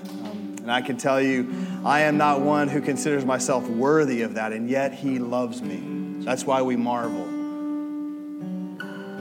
And 0.65 0.73
I 0.73 0.81
can 0.81 0.97
tell 0.97 1.21
you, 1.21 1.55
I 1.85 2.01
am 2.01 2.17
not 2.17 2.41
one 2.41 2.69
who 2.69 2.81
considers 2.81 3.25
myself 3.25 3.69
worthy 3.69 4.23
of 4.23 4.35
that, 4.35 4.53
and 4.53 4.69
yet 4.69 4.95
He 4.95 5.19
loves 5.19 5.61
me. 5.63 6.25
That's 6.25 6.45
why 6.45 6.63
we 6.63 6.77
marvel. 6.77 7.29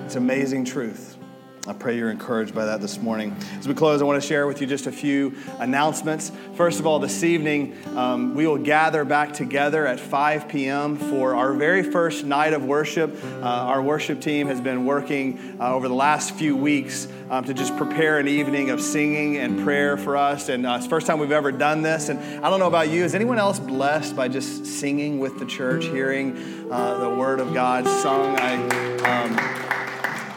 It's 0.05 0.15
amazing 0.15 0.65
truth. 0.65 1.17
I 1.65 1.71
pray 1.71 1.95
you're 1.95 2.11
encouraged 2.11 2.53
by 2.53 2.65
that 2.65 2.81
this 2.81 2.97
morning. 2.97 3.35
As 3.57 3.69
we 3.69 3.73
close, 3.73 4.01
I 4.01 4.05
want 4.05 4.21
to 4.21 4.27
share 4.27 4.47
with 4.47 4.59
you 4.59 4.67
just 4.67 4.85
a 4.85 4.91
few 4.91 5.33
announcements. 5.59 6.31
First 6.55 6.79
of 6.79 6.85
all, 6.85 6.99
this 6.99 7.23
evening, 7.23 7.75
um, 7.95 8.35
we 8.35 8.45
will 8.45 8.59
gather 8.59 9.03
back 9.03 9.33
together 9.33 9.87
at 9.87 9.99
5 9.99 10.47
p.m. 10.47 10.97
for 10.97 11.33
our 11.33 11.51
very 11.53 11.81
first 11.81 12.25
night 12.25 12.53
of 12.53 12.63
worship. 12.63 13.11
Uh, 13.23 13.45
our 13.45 13.81
worship 13.81 14.21
team 14.21 14.45
has 14.47 14.61
been 14.61 14.85
working 14.85 15.57
uh, 15.59 15.73
over 15.73 15.87
the 15.87 15.95
last 15.95 16.35
few 16.35 16.55
weeks 16.55 17.07
um, 17.31 17.43
to 17.45 17.55
just 17.55 17.75
prepare 17.75 18.19
an 18.19 18.27
evening 18.27 18.69
of 18.69 18.81
singing 18.81 19.37
and 19.37 19.63
prayer 19.63 19.97
for 19.97 20.15
us. 20.15 20.47
And 20.47 20.67
uh, 20.67 20.73
it's 20.75 20.85
the 20.85 20.91
first 20.91 21.07
time 21.07 21.17
we've 21.17 21.31
ever 21.31 21.51
done 21.51 21.81
this. 21.81 22.09
And 22.09 22.19
I 22.45 22.51
don't 22.51 22.59
know 22.59 22.67
about 22.67 22.87
you, 22.87 23.03
is 23.03 23.15
anyone 23.15 23.39
else 23.39 23.57
blessed 23.57 24.15
by 24.15 24.27
just 24.27 24.67
singing 24.67 25.17
with 25.17 25.39
the 25.39 25.47
church, 25.47 25.85
hearing 25.85 26.71
uh, 26.71 26.99
the 26.99 27.09
Word 27.09 27.39
of 27.39 27.55
God 27.55 27.87
sung? 27.87 28.35
I. 28.37 28.53
Um, 29.23 29.82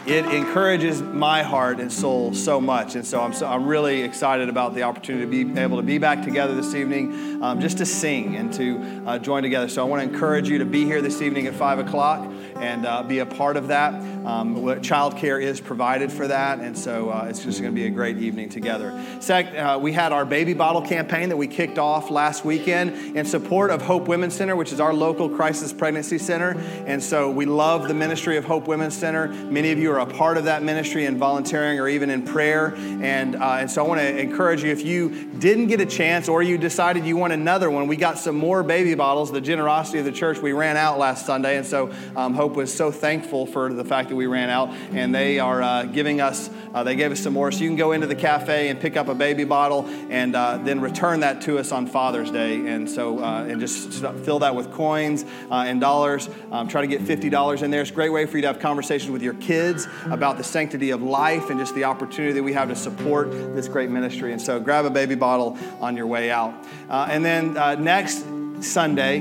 it 0.07 0.25
encourages 0.25 1.01
my 1.01 1.43
heart 1.43 1.81
and 1.81 1.91
soul 1.91 2.33
so 2.33 2.61
much. 2.61 2.95
And 2.95 3.05
so 3.05 3.19
I'm, 3.19 3.33
so, 3.33 3.45
I'm 3.45 3.67
really 3.67 4.03
excited 4.03 4.47
about 4.47 4.73
the 4.73 4.83
opportunity 4.83 5.25
to 5.25 5.53
be 5.53 5.59
able 5.59 5.75
to 5.77 5.83
be 5.83 5.97
back 5.97 6.23
together 6.23 6.55
this 6.55 6.73
evening 6.73 7.43
um, 7.43 7.59
just 7.59 7.79
to 7.79 7.85
sing 7.85 8.37
and 8.37 8.53
to 8.53 9.03
uh, 9.05 9.19
join 9.19 9.43
together. 9.43 9.67
So 9.67 9.85
I 9.85 9.89
want 9.89 10.01
to 10.01 10.09
encourage 10.09 10.47
you 10.47 10.59
to 10.59 10.65
be 10.65 10.85
here 10.85 11.01
this 11.01 11.21
evening 11.21 11.47
at 11.47 11.55
5 11.55 11.79
o'clock 11.79 12.31
and 12.59 12.85
uh, 12.85 13.03
be 13.03 13.19
a 13.19 13.25
part 13.25 13.57
of 13.57 13.67
that. 13.69 13.93
Um, 14.25 14.81
child 14.81 15.17
care 15.17 15.39
is 15.39 15.61
provided 15.61 16.11
for 16.11 16.27
that, 16.27 16.59
and 16.59 16.77
so 16.77 17.09
uh, 17.09 17.27
it's 17.29 17.43
just 17.43 17.61
going 17.61 17.73
to 17.73 17.75
be 17.75 17.87
a 17.87 17.89
great 17.89 18.17
evening 18.17 18.49
together. 18.49 19.01
Second, 19.19 19.57
uh, 19.57 19.79
we 19.79 19.93
had 19.93 20.11
our 20.11 20.25
baby 20.25 20.53
bottle 20.53 20.81
campaign 20.81 21.29
that 21.29 21.37
we 21.37 21.47
kicked 21.47 21.77
off 21.77 22.11
last 22.11 22.43
weekend 22.43 23.15
in 23.15 23.25
support 23.25 23.71
of 23.71 23.81
Hope 23.81 24.07
Women's 24.07 24.35
Center, 24.35 24.55
which 24.55 24.73
is 24.73 24.79
our 24.79 24.93
local 24.93 25.29
crisis 25.29 25.71
pregnancy 25.71 26.17
center. 26.17 26.57
And 26.85 27.01
so 27.01 27.31
we 27.31 27.45
love 27.45 27.87
the 27.87 27.93
ministry 27.93 28.37
of 28.37 28.45
Hope 28.45 28.67
Women's 28.67 28.97
Center. 28.97 29.27
Many 29.27 29.71
of 29.71 29.79
you 29.79 29.91
are 29.91 29.99
a 29.99 30.05
part 30.05 30.37
of 30.37 30.45
that 30.45 30.63
ministry 30.63 31.05
in 31.05 31.17
volunteering 31.17 31.79
or 31.79 31.87
even 31.87 32.09
in 32.09 32.23
prayer. 32.23 32.75
And, 32.75 33.35
uh, 33.35 33.57
and 33.59 33.71
so 33.71 33.83
I 33.83 33.87
want 33.87 34.01
to 34.01 34.19
encourage 34.19 34.63
you 34.63 34.71
if 34.71 34.83
you 34.83 35.25
didn't 35.39 35.67
get 35.67 35.79
a 35.79 35.85
chance 35.85 36.27
or 36.27 36.41
you 36.41 36.57
decided 36.57 37.05
you 37.05 37.17
want 37.17 37.33
another 37.33 37.69
one, 37.69 37.87
we 37.87 37.95
got 37.95 38.17
some 38.17 38.35
more 38.35 38.63
baby 38.63 38.95
bottles. 38.95 39.31
The 39.31 39.41
generosity 39.41 39.99
of 39.99 40.05
the 40.05 40.11
church, 40.11 40.39
we 40.39 40.53
ran 40.53 40.77
out 40.77 40.99
last 40.99 41.25
Sunday. 41.25 41.57
And 41.57 41.65
so 41.65 41.91
um, 42.15 42.33
Hope 42.33 42.46
was 42.55 42.73
so 42.73 42.91
thankful 42.91 43.45
for 43.45 43.73
the 43.73 43.83
fact 43.83 44.09
that 44.09 44.15
we 44.15 44.25
ran 44.25 44.49
out, 44.49 44.69
and 44.91 45.13
they 45.13 45.39
are 45.39 45.61
uh, 45.61 45.83
giving 45.83 46.21
us, 46.21 46.49
uh, 46.73 46.83
they 46.83 46.95
gave 46.95 47.11
us 47.11 47.19
some 47.19 47.33
more. 47.33 47.51
So 47.51 47.61
you 47.61 47.69
can 47.69 47.77
go 47.77 47.91
into 47.91 48.07
the 48.07 48.15
cafe 48.15 48.69
and 48.69 48.79
pick 48.79 48.97
up 48.97 49.07
a 49.07 49.15
baby 49.15 49.43
bottle 49.43 49.85
and 50.09 50.35
uh, 50.35 50.57
then 50.57 50.81
return 50.81 51.21
that 51.21 51.41
to 51.43 51.57
us 51.57 51.71
on 51.71 51.87
Father's 51.87 52.31
Day. 52.31 52.67
And 52.67 52.89
so, 52.89 53.23
uh, 53.23 53.43
and 53.43 53.59
just 53.59 53.91
fill 54.23 54.39
that 54.39 54.55
with 54.55 54.71
coins 54.71 55.25
uh, 55.51 55.65
and 55.67 55.81
dollars. 55.81 56.29
Um, 56.51 56.67
try 56.67 56.81
to 56.81 56.87
get 56.87 57.01
$50 57.01 57.63
in 57.63 57.71
there. 57.71 57.81
It's 57.81 57.91
a 57.91 57.93
great 57.93 58.09
way 58.09 58.25
for 58.25 58.37
you 58.37 58.41
to 58.41 58.47
have 58.47 58.59
conversations 58.59 59.11
with 59.11 59.21
your 59.21 59.35
kids 59.35 59.87
about 60.05 60.37
the 60.37 60.43
sanctity 60.43 60.91
of 60.91 61.01
life 61.01 61.49
and 61.49 61.59
just 61.59 61.75
the 61.75 61.83
opportunity 61.83 62.33
that 62.33 62.43
we 62.43 62.53
have 62.53 62.69
to 62.69 62.75
support 62.75 63.31
this 63.31 63.67
great 63.67 63.89
ministry. 63.89 64.31
And 64.31 64.41
so 64.41 64.59
grab 64.59 64.85
a 64.85 64.89
baby 64.89 65.15
bottle 65.15 65.57
on 65.79 65.97
your 65.97 66.07
way 66.07 66.31
out. 66.31 66.53
Uh, 66.89 67.07
and 67.09 67.23
then 67.23 67.53
next 67.83 68.25
Sunday 68.61 69.19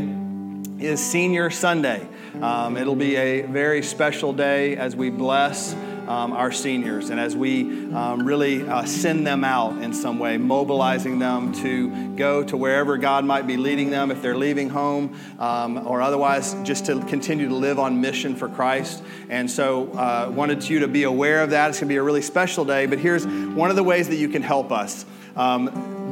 is 0.79 1.01
Senior 1.01 1.51
Sunday. 1.51 2.07
Um, 2.43 2.76
it'll 2.76 2.95
be 2.95 3.16
a 3.16 3.43
very 3.43 3.82
special 3.82 4.32
day 4.32 4.76
as 4.76 4.95
we 4.95 5.11
bless 5.11 5.74
um, 6.07 6.32
our 6.32 6.53
seniors 6.53 7.11
and 7.11 7.18
as 7.18 7.34
we 7.34 7.93
um, 7.93 8.24
really 8.26 8.66
uh, 8.66 8.84
send 8.84 9.26
them 9.26 9.43
out 9.43 9.82
in 9.82 9.93
some 9.93 10.18
way, 10.18 10.37
mobilizing 10.37 11.18
them 11.18 11.53
to 11.55 12.14
go 12.14 12.45
to 12.45 12.57
wherever 12.57 12.97
God 12.97 13.24
might 13.24 13.47
be 13.47 13.57
leading 13.57 13.91
them 13.91 14.11
if 14.11 14.22
they're 14.22 14.37
leaving 14.37 14.68
home 14.68 15.18
um, 15.39 15.87
or 15.87 16.01
otherwise 16.01 16.55
just 16.62 16.87
to 16.87 17.01
continue 17.07 17.49
to 17.49 17.55
live 17.55 17.78
on 17.78 18.01
mission 18.01 18.37
for 18.37 18.49
Christ. 18.49 19.03
And 19.28 19.51
so, 19.51 19.91
uh, 19.93 20.30
wanted 20.32 20.68
you 20.68 20.80
to 20.80 20.89
be 20.89 21.05
aware 21.05 21.43
of 21.43 21.51
that. 21.51 21.70
It's 21.70 21.80
going 21.80 21.89
to 21.89 21.93
be 21.93 21.99
a 21.99 22.03
really 22.03 22.22
special 22.22 22.64
day, 22.64 22.87
but 22.87 22.99
here's 22.99 23.26
one 23.26 23.70
of 23.70 23.76
the 23.76 23.84
ways 23.84 24.09
that 24.09 24.16
you 24.16 24.28
can 24.28 24.43
help 24.43 24.70
us. 24.70 25.05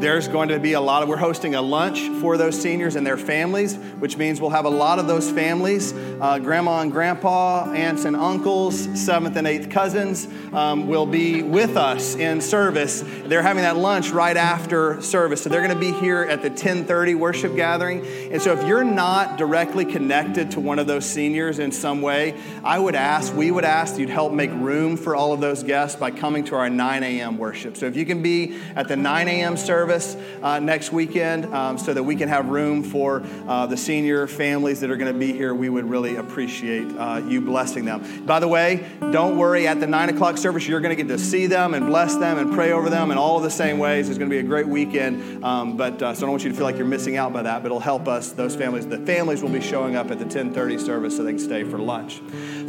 There's 0.01 0.29
going 0.29 0.49
to 0.49 0.59
be 0.59 0.73
a 0.73 0.81
lot 0.81 1.03
of, 1.03 1.09
we're 1.09 1.17
hosting 1.17 1.55
a 1.55 1.63
lunch 1.63 2.09
for 2.21 2.37
those 2.37 2.61
seniors 2.61 2.97
and 2.97 3.07
their 3.07 3.17
families, 3.17 3.77
which 3.77 4.17
means 4.17 4.41
we'll 4.41 4.51
have 4.51 4.65
a 4.65 4.71
lot 4.71 4.99
of 4.99 5.07
those 5.07 5.31
families 5.31 5.95
uh, 6.21 6.39
grandma 6.39 6.81
and 6.81 6.91
grandpa, 6.91 7.71
aunts 7.73 8.05
and 8.05 8.17
uncles, 8.17 8.89
seventh 8.99 9.37
and 9.37 9.47
eighth 9.47 9.69
cousins 9.69 10.27
um, 10.53 10.87
will 10.87 11.07
be 11.07 11.43
with 11.43 11.77
us 11.77 12.15
in 12.15 12.41
service. 12.41 13.05
They're 13.25 13.43
having 13.43 13.63
that 13.63 13.77
lunch 13.77 14.11
right 14.11 14.37
after 14.37 15.03
service. 15.03 15.43
So 15.43 15.51
they're 15.51 15.67
going 15.67 15.75
to 15.75 15.79
be 15.79 15.93
here 15.93 16.23
at 16.23 16.43
the 16.43 16.49
1030 16.49 17.15
worship 17.15 17.57
gathering. 17.57 18.07
And 18.33 18.41
so 18.41 18.53
if 18.53 18.67
you're 18.67 18.85
not 18.85 19.37
directly 19.37 19.85
connected 19.85 20.53
to 20.53 20.61
one 20.61 20.79
of 20.79 20.87
those 20.87 21.05
seniors 21.05 21.59
in 21.59 21.73
some 21.73 22.01
way, 22.01 22.41
I 22.63 22.79
would 22.79 22.95
ask, 22.95 23.35
we 23.35 23.51
would 23.51 23.65
ask 23.65 23.99
you'd 23.99 24.09
help 24.09 24.33
make 24.33 24.51
room 24.51 24.97
for 24.97 25.15
all 25.15 25.33
of 25.33 25.41
those 25.41 25.63
guests 25.63 25.99
by 25.99 26.11
coming 26.11 26.45
to 26.45 26.57
our 26.57 26.71
9 26.71 27.03
a.m. 27.03 27.39
worship. 27.39 27.77
So 27.77 27.87
if 27.87 27.97
you 27.97 28.07
can 28.07 28.23
be 28.23 28.59
at 28.77 28.89
the 28.89 28.97
9 28.97 29.29
a.m. 29.29 29.57
service, 29.57 29.84
service 29.85 30.17
uh, 30.43 30.59
next 30.59 30.93
weekend 30.93 31.45
um, 31.53 31.77
so 31.77 31.93
that 31.93 32.03
we 32.03 32.17
can 32.17 32.27
have 32.27 32.49
room 32.49 32.83
for 32.83 33.23
uh, 33.47 33.67
the 33.67 33.77
senior 33.77 34.27
families 34.27 34.81
that 34.81 34.91
are 34.91 34.97
going 34.97 35.13
to 35.13 35.19
be 35.19 35.31
here. 35.31 35.55
We 35.55 35.69
would 35.69 35.85
really 35.85 36.17
appreciate 36.17 36.91
uh, 36.97 37.21
you 37.29 37.43
blessing 37.43 37.85
them. 37.85 38.25
By 38.25 38.41
the 38.41 38.49
way, 38.49 38.87
don't 39.13 39.37
worry, 39.37 39.67
at 39.67 39.81
the 39.81 39.87
9 39.87 40.09
o'clock 40.09 40.39
service, 40.39 40.67
you're 40.67 40.81
going 40.81 40.97
to 40.97 41.03
get 41.03 41.09
to 41.09 41.19
see 41.19 41.47
them 41.47 41.75
and 41.75 41.85
bless 41.85 42.17
them 42.17 42.39
and 42.39 42.55
pray 42.55 42.73
over 42.73 42.89
them 42.89 43.11
in 43.11 43.19
all 43.19 43.37
of 43.37 43.43
the 43.43 43.51
same 43.51 43.79
ways. 43.79 44.09
It's 44.09 44.17
going 44.17 44.31
to 44.31 44.35
be 44.35 44.41
a 44.41 44.49
great 44.49 44.67
weekend, 44.67 45.45
um, 45.45 45.77
but 45.77 46.03
uh, 46.03 46.15
so 46.15 46.21
I 46.21 46.23
don't 46.23 46.31
want 46.31 46.45
you 46.45 46.51
to 46.51 46.57
feel 46.57 46.65
like 46.65 46.79
you're 46.79 46.87
missing 46.87 47.19
out 47.19 47.35
by 47.35 47.43
that, 47.43 47.63
but 47.63 47.67
it'll 47.67 47.79
help 47.79 48.09
us, 48.09 48.33
those 48.33 48.57
families. 48.57 48.87
The 48.87 49.01
families 49.01 49.43
will 49.43 49.51
be 49.51 49.61
showing 49.61 49.97
up 49.97 50.11
at 50.11 50.19
the 50.19 50.25
1030 50.25 50.79
service 50.79 51.15
so 51.15 51.25
they 51.25 51.33
can 51.33 51.39
stay 51.39 51.63
for 51.63 51.77
lunch. 51.77 52.23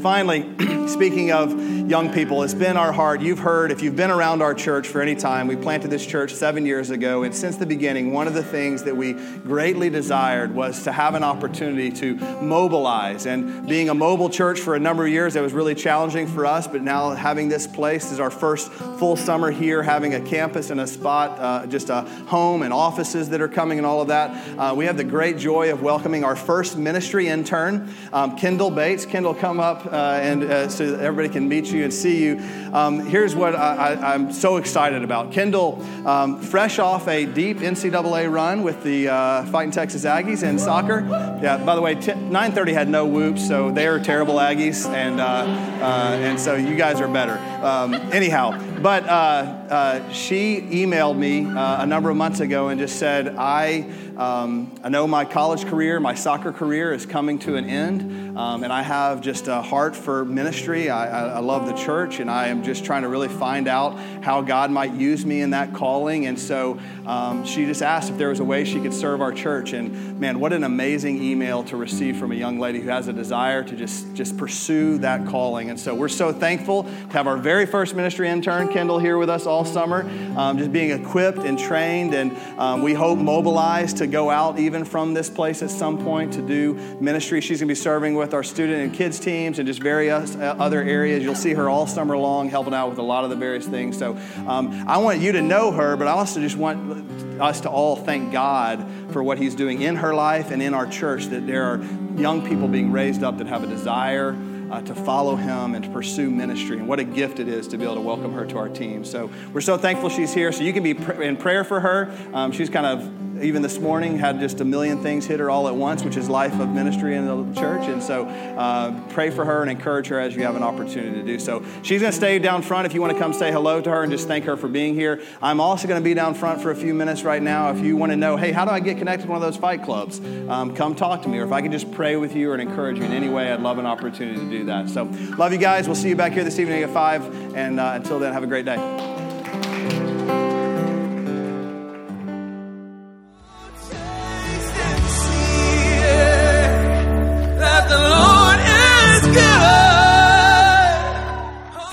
Finally, 0.05 0.47
speaking 0.87 1.31
of 1.31 1.59
young 1.89 2.13
people, 2.13 2.43
it's 2.43 2.53
been 2.53 2.77
our 2.77 2.91
heart. 2.91 3.21
You've 3.21 3.39
heard, 3.39 3.71
if 3.71 3.81
you've 3.81 3.95
been 3.95 4.11
around 4.11 4.43
our 4.43 4.53
church 4.53 4.87
for 4.87 5.01
any 5.01 5.15
time, 5.15 5.47
we 5.47 5.55
planted 5.55 5.89
this 5.89 6.05
church 6.05 6.31
seven 6.31 6.63
years 6.63 6.91
ago. 6.91 7.23
And 7.23 7.33
since 7.33 7.57
the 7.57 7.65
beginning, 7.65 8.13
one 8.13 8.27
of 8.27 8.35
the 8.35 8.43
things 8.43 8.83
that 8.83 8.95
we 8.95 9.13
greatly 9.13 9.89
desired 9.89 10.53
was 10.53 10.83
to 10.83 10.91
have 10.91 11.15
an 11.15 11.23
opportunity 11.23 11.91
to 11.93 12.15
mobilize. 12.39 13.25
And 13.25 13.67
being 13.67 13.89
a 13.89 13.95
mobile 13.95 14.29
church 14.29 14.59
for 14.59 14.75
a 14.75 14.79
number 14.79 15.07
of 15.07 15.11
years, 15.11 15.33
that 15.33 15.41
was 15.41 15.53
really 15.53 15.73
challenging 15.73 16.27
for 16.27 16.45
us. 16.45 16.67
But 16.67 16.83
now 16.83 17.15
having 17.15 17.49
this 17.49 17.65
place 17.65 18.11
is 18.11 18.19
our 18.19 18.29
first 18.29 18.71
full 18.71 19.15
summer 19.15 19.49
here, 19.49 19.81
having 19.81 20.13
a 20.13 20.21
campus 20.21 20.69
and 20.69 20.81
a 20.81 20.87
spot, 20.87 21.39
uh, 21.39 21.65
just 21.65 21.89
a 21.89 22.01
home 22.27 22.61
and 22.61 22.71
offices 22.71 23.29
that 23.29 23.41
are 23.41 23.47
coming 23.47 23.79
and 23.79 23.87
all 23.87 24.01
of 24.01 24.09
that. 24.09 24.59
Uh, 24.59 24.75
we 24.75 24.85
have 24.85 24.97
the 24.97 25.03
great 25.03 25.39
joy 25.39 25.71
of 25.71 25.81
welcoming 25.81 26.23
our 26.23 26.35
first 26.35 26.77
ministry 26.77 27.27
intern, 27.27 27.91
um, 28.13 28.37
Kendall 28.37 28.69
Bates. 28.69 29.03
Kendall, 29.03 29.33
come 29.33 29.59
up 29.59 29.94
uh, 29.95 30.19
and 30.21 30.43
uh, 30.43 30.67
so 30.67 30.95
everybody 30.95 31.29
can 31.29 31.47
meet 31.47 31.67
you 31.67 31.83
and 31.83 31.93
see 31.93 32.23
you. 32.23 32.41
Um, 32.73 33.05
here's 33.05 33.33
what 33.33 33.55
I, 33.55 34.13
am 34.13 34.31
so 34.31 34.57
excited 34.57 35.03
about. 35.03 35.31
Kendall, 35.31 35.81
um, 36.05 36.41
fresh 36.41 36.79
off 36.79 37.07
a 37.07 37.25
deep 37.25 37.59
NCAA 37.59 38.29
run 38.31 38.63
with 38.63 38.83
the 38.83 39.07
uh, 39.07 39.45
Fighting 39.45 39.71
Texas 39.71 40.03
Aggies 40.03 40.43
in 40.43 40.59
soccer. 40.59 41.01
Yeah, 41.41 41.63
by 41.63 41.75
the 41.75 41.81
way, 41.81 41.95
t- 41.95 42.13
930 42.13 42.73
had 42.73 42.89
no 42.89 43.05
whoops, 43.05 43.47
so 43.47 43.71
they're 43.71 43.99
terrible 43.99 44.35
Aggies, 44.35 44.85
and, 44.85 45.21
uh, 45.21 45.23
uh, 45.23 46.17
and 46.19 46.39
so 46.39 46.55
you 46.55 46.75
guys 46.75 46.99
are 46.99 47.07
better. 47.07 47.37
Um, 47.65 47.93
anyhow, 47.93 48.59
but 48.81 49.05
uh, 49.05 50.11
she 50.11 50.61
emailed 50.61 51.17
me 51.17 51.45
a 51.45 51.85
number 51.85 52.09
of 52.09 52.17
months 52.17 52.41
ago 52.41 52.67
and 52.67 52.79
just 52.79 52.99
said, 52.99 53.35
I, 53.37 53.89
um, 54.17 54.77
I 54.83 54.89
know 54.89 55.07
my 55.07 55.23
college 55.23 55.65
career, 55.65 55.99
my 55.99 56.15
soccer 56.15 56.51
career 56.51 56.93
is 56.93 57.05
coming 57.05 57.39
to 57.39 57.55
an 57.55 57.69
end, 57.69 58.24
um, 58.35 58.63
and 58.63 58.73
I 58.73 58.81
have 58.81 59.21
just 59.21 59.47
a 59.47 59.61
heart 59.61 59.95
for 59.95 60.25
ministry. 60.25 60.89
I, 60.89 61.07
I, 61.07 61.35
I, 61.35 61.39
love 61.39 61.67
the 61.67 61.73
church, 61.73 62.19
and 62.19 62.29
I 62.29 62.47
am 62.47 62.63
just 62.63 62.83
trying 62.83 63.03
to 63.03 63.07
really 63.07 63.29
find 63.29 63.67
out 63.67 63.97
how 64.21 64.41
God 64.41 64.71
might 64.71 64.93
use 64.93 65.25
me 65.25 65.41
in 65.41 65.51
that 65.51 65.73
calling. 65.73 66.25
And 66.25 66.37
so 66.37 66.77
um, 67.05 67.45
she 67.45 67.65
just 67.65 67.81
asked 67.81 68.09
if 68.09 68.17
there 68.17 68.29
was 68.29 68.41
a 68.41 68.43
way 68.43 68.65
she 68.65 68.81
could 68.81 68.93
serve 68.93 69.21
our 69.21 69.31
church. 69.31 69.71
And 69.71 70.19
man, 70.19 70.39
what 70.41 70.51
an 70.51 70.65
amazing 70.65 71.23
email 71.23 71.63
to 71.65 71.77
receive 71.77 72.17
from 72.17 72.33
a 72.33 72.35
young 72.35 72.59
lady 72.59 72.81
who 72.81 72.89
has 72.89 73.07
a 73.07 73.13
desire 73.13 73.63
to 73.63 73.75
just, 73.75 74.13
just 74.13 74.37
pursue 74.37 74.97
that 74.97 75.25
calling. 75.27 75.69
And 75.69 75.79
so 75.79 75.95
we're 75.95 76.09
so 76.09 76.33
thankful 76.33 76.83
to 76.83 76.89
have 77.13 77.27
our 77.27 77.37
very 77.37 77.65
first 77.65 77.95
ministry 77.95 78.27
intern 78.27 78.67
Kendall 78.67 78.99
here 78.99 79.17
with 79.17 79.29
us 79.29 79.45
all 79.45 79.63
summer, 79.63 80.01
um, 80.35 80.57
just 80.57 80.73
being 80.73 80.91
equipped 80.91 81.39
and 81.39 81.57
trained, 81.57 82.13
and 82.13 82.35
um, 82.59 82.81
we 82.81 82.93
hope 82.93 83.17
mobilized 83.17 83.97
to 83.97 84.07
go 84.07 84.29
out 84.29 84.59
even 84.59 84.83
from 84.83 85.13
this 85.13 85.29
place 85.29 85.63
at 85.63 85.69
some 85.69 86.03
point 86.03 86.33
to 86.33 86.41
do 86.41 86.73
ministry. 86.99 87.39
She's 87.39 87.59
going 87.59 87.67
to 87.67 87.71
be 87.71 87.75
serving 87.75 88.15
with 88.15 88.24
our 88.33 88.43
student 88.43 88.81
and 88.81 88.93
kids 88.93 89.19
teams 89.19 89.59
and 89.59 89.67
just 89.67 89.81
various 89.81 90.35
uh, 90.35 90.55
other 90.59 90.81
areas. 90.81 91.23
You'll 91.23 91.35
see 91.35 91.53
her 91.53 91.69
all 91.69 91.87
summer 91.87 92.17
long 92.17 92.49
helping 92.49 92.73
out 92.73 92.89
with 92.89 92.97
a 92.97 93.03
lot 93.03 93.23
of 93.23 93.29
the 93.29 93.35
various 93.35 93.65
things. 93.65 93.97
So 93.97 94.17
um, 94.47 94.85
I 94.87 94.97
want 94.97 95.19
you 95.19 95.31
to 95.33 95.41
know 95.41 95.71
her, 95.71 95.95
but 95.95 96.07
I 96.07 96.11
also 96.11 96.39
just 96.39 96.57
want 96.57 97.09
us 97.39 97.61
to 97.61 97.69
all 97.69 97.95
thank 97.95 98.31
God 98.31 98.85
for 99.11 99.23
what 99.23 99.37
He's 99.37 99.55
doing 99.55 99.81
in 99.81 99.97
her 99.97 100.13
life 100.13 100.51
and 100.51 100.61
in 100.61 100.73
our 100.73 100.87
church, 100.87 101.25
that 101.27 101.45
there 101.47 101.63
are 101.63 101.83
young 102.17 102.47
people 102.47 102.67
being 102.67 102.91
raised 102.91 103.23
up 103.23 103.37
that 103.37 103.47
have 103.47 103.63
a 103.63 103.67
desire 103.67 104.35
uh, 104.71 104.81
to 104.81 104.95
follow 104.95 105.35
him 105.35 105.75
and 105.75 105.85
to 105.85 105.91
pursue 105.91 106.29
ministry. 106.29 106.77
And 106.77 106.87
what 106.87 106.99
a 106.99 107.03
gift 107.03 107.39
it 107.39 107.47
is 107.47 107.67
to 107.69 107.77
be 107.77 107.83
able 107.83 107.95
to 107.95 108.01
welcome 108.01 108.33
her 108.33 108.45
to 108.45 108.57
our 108.57 108.69
team. 108.69 109.05
So 109.05 109.29
we're 109.53 109.61
so 109.61 109.77
thankful 109.77 110.09
she's 110.09 110.33
here. 110.33 110.51
So 110.51 110.63
you 110.63 110.73
can 110.73 110.83
be 110.83 110.91
in 111.23 111.37
prayer 111.37 111.63
for 111.63 111.79
her. 111.79 112.11
Um, 112.33 112.51
she's 112.51 112.69
kind 112.69 112.85
of 112.85 113.34
even 113.45 113.61
this 113.61 113.79
morning 113.79 114.17
had 114.17 114.39
just 114.39 114.59
a 114.59 114.65
million 114.65 115.01
things 115.01 115.25
hit 115.25 115.39
her 115.39 115.49
all 115.49 115.67
at 115.67 115.75
once, 115.75 116.03
which 116.03 116.17
is 116.17 116.29
life 116.29 116.59
of 116.59 116.69
ministry 116.69 117.15
in 117.15 117.25
the 117.25 117.59
church. 117.59 117.87
And 117.87 118.01
so 118.01 118.25
uh, 118.25 118.99
pray 119.09 119.29
for 119.29 119.45
her 119.45 119.61
and 119.61 119.69
encourage 119.69 120.07
her 120.07 120.19
as 120.19 120.35
you 120.35 120.43
have 120.43 120.55
an 120.55 120.63
opportunity 120.63 121.13
to 121.15 121.23
do 121.23 121.39
so. 121.39 121.63
She's 121.83 122.01
going 122.01 122.11
to 122.11 122.17
stay 122.17 122.39
down 122.39 122.61
front 122.63 122.85
if 122.85 122.93
you 122.93 123.01
want 123.01 123.13
to 123.13 123.19
come 123.19 123.33
say 123.33 123.51
hello 123.51 123.81
to 123.81 123.89
her 123.89 124.03
and 124.03 124.11
just 124.11 124.27
thank 124.27 124.45
her 124.45 124.57
for 124.57 124.67
being 124.67 124.95
here. 124.95 125.21
I'm 125.41 125.59
also 125.59 125.87
going 125.87 126.01
to 126.01 126.03
be 126.03 126.13
down 126.13 126.33
front 126.33 126.61
for 126.61 126.71
a 126.71 126.75
few 126.75 126.93
minutes 126.93 127.23
right 127.23 127.41
now. 127.41 127.71
If 127.71 127.79
you 127.79 127.95
want 127.95 128.11
to 128.11 128.15
know, 128.15 128.35
hey, 128.35 128.51
how 128.51 128.65
do 128.65 128.71
I 128.71 128.79
get 128.79 128.97
connected 128.97 129.25
to 129.25 129.31
one 129.31 129.41
of 129.41 129.43
those 129.43 129.57
fight 129.57 129.83
clubs? 129.83 130.19
Um, 130.49 130.75
come 130.75 130.95
talk 130.95 131.21
to 131.23 131.29
me. 131.29 131.37
Or 131.37 131.45
if 131.45 131.51
I 131.51 131.61
can 131.61 131.71
just 131.71 131.91
pray 131.91 132.15
with 132.15 132.35
you 132.35 132.49
or 132.51 132.57
encourage 132.57 132.97
you 132.97 133.03
in 133.03 133.11
any 133.11 133.29
way, 133.29 133.51
I'd 133.51 133.61
love 133.61 133.77
an 133.77 133.85
opportunity 133.85 134.39
to 134.39 134.49
do 134.49 134.65
that. 134.65 134.89
So 134.89 135.03
love 135.37 135.51
you 135.51 135.59
guys. 135.59 135.87
We'll 135.87 135.95
see 135.95 136.09
you 136.09 136.15
back 136.15 136.33
here 136.33 136.43
this 136.43 136.59
evening 136.59 136.83
at 136.83 136.89
5. 136.89 137.55
And 137.55 137.79
uh, 137.79 137.93
until 137.95 138.19
then, 138.19 138.33
have 138.33 138.43
a 138.43 138.47
great 138.47 138.65
day. 138.65 139.14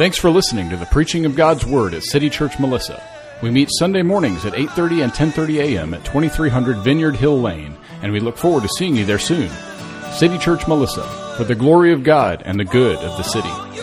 Thanks 0.02 0.18
for 0.18 0.30
listening 0.30 0.68
to 0.70 0.76
the 0.76 0.86
preaching 0.86 1.26
of 1.26 1.36
God's 1.36 1.64
Word 1.64 1.94
at 1.94 2.02
City 2.02 2.28
Church 2.28 2.58
Melissa. 2.58 3.00
We 3.40 3.52
meet 3.52 3.68
Sunday 3.70 4.02
mornings 4.02 4.44
at 4.44 4.52
8:30 4.52 5.04
and 5.04 5.12
10:30 5.12 5.60
a.m. 5.60 5.94
at 5.94 6.04
2300 6.04 6.78
Vineyard 6.78 7.14
Hill 7.14 7.40
Lane, 7.40 7.76
and 8.02 8.10
we 8.10 8.18
look 8.18 8.36
forward 8.36 8.64
to 8.64 8.68
seeing 8.76 8.96
you 8.96 9.04
there 9.04 9.20
soon. 9.20 9.48
City 10.12 10.38
Church 10.38 10.66
Melissa, 10.66 11.04
for 11.36 11.44
the 11.44 11.54
glory 11.54 11.92
of 11.92 12.02
God 12.02 12.42
and 12.44 12.58
the 12.58 12.64
good 12.64 12.96
of 12.96 13.16
the 13.16 13.22
city. 13.22 13.81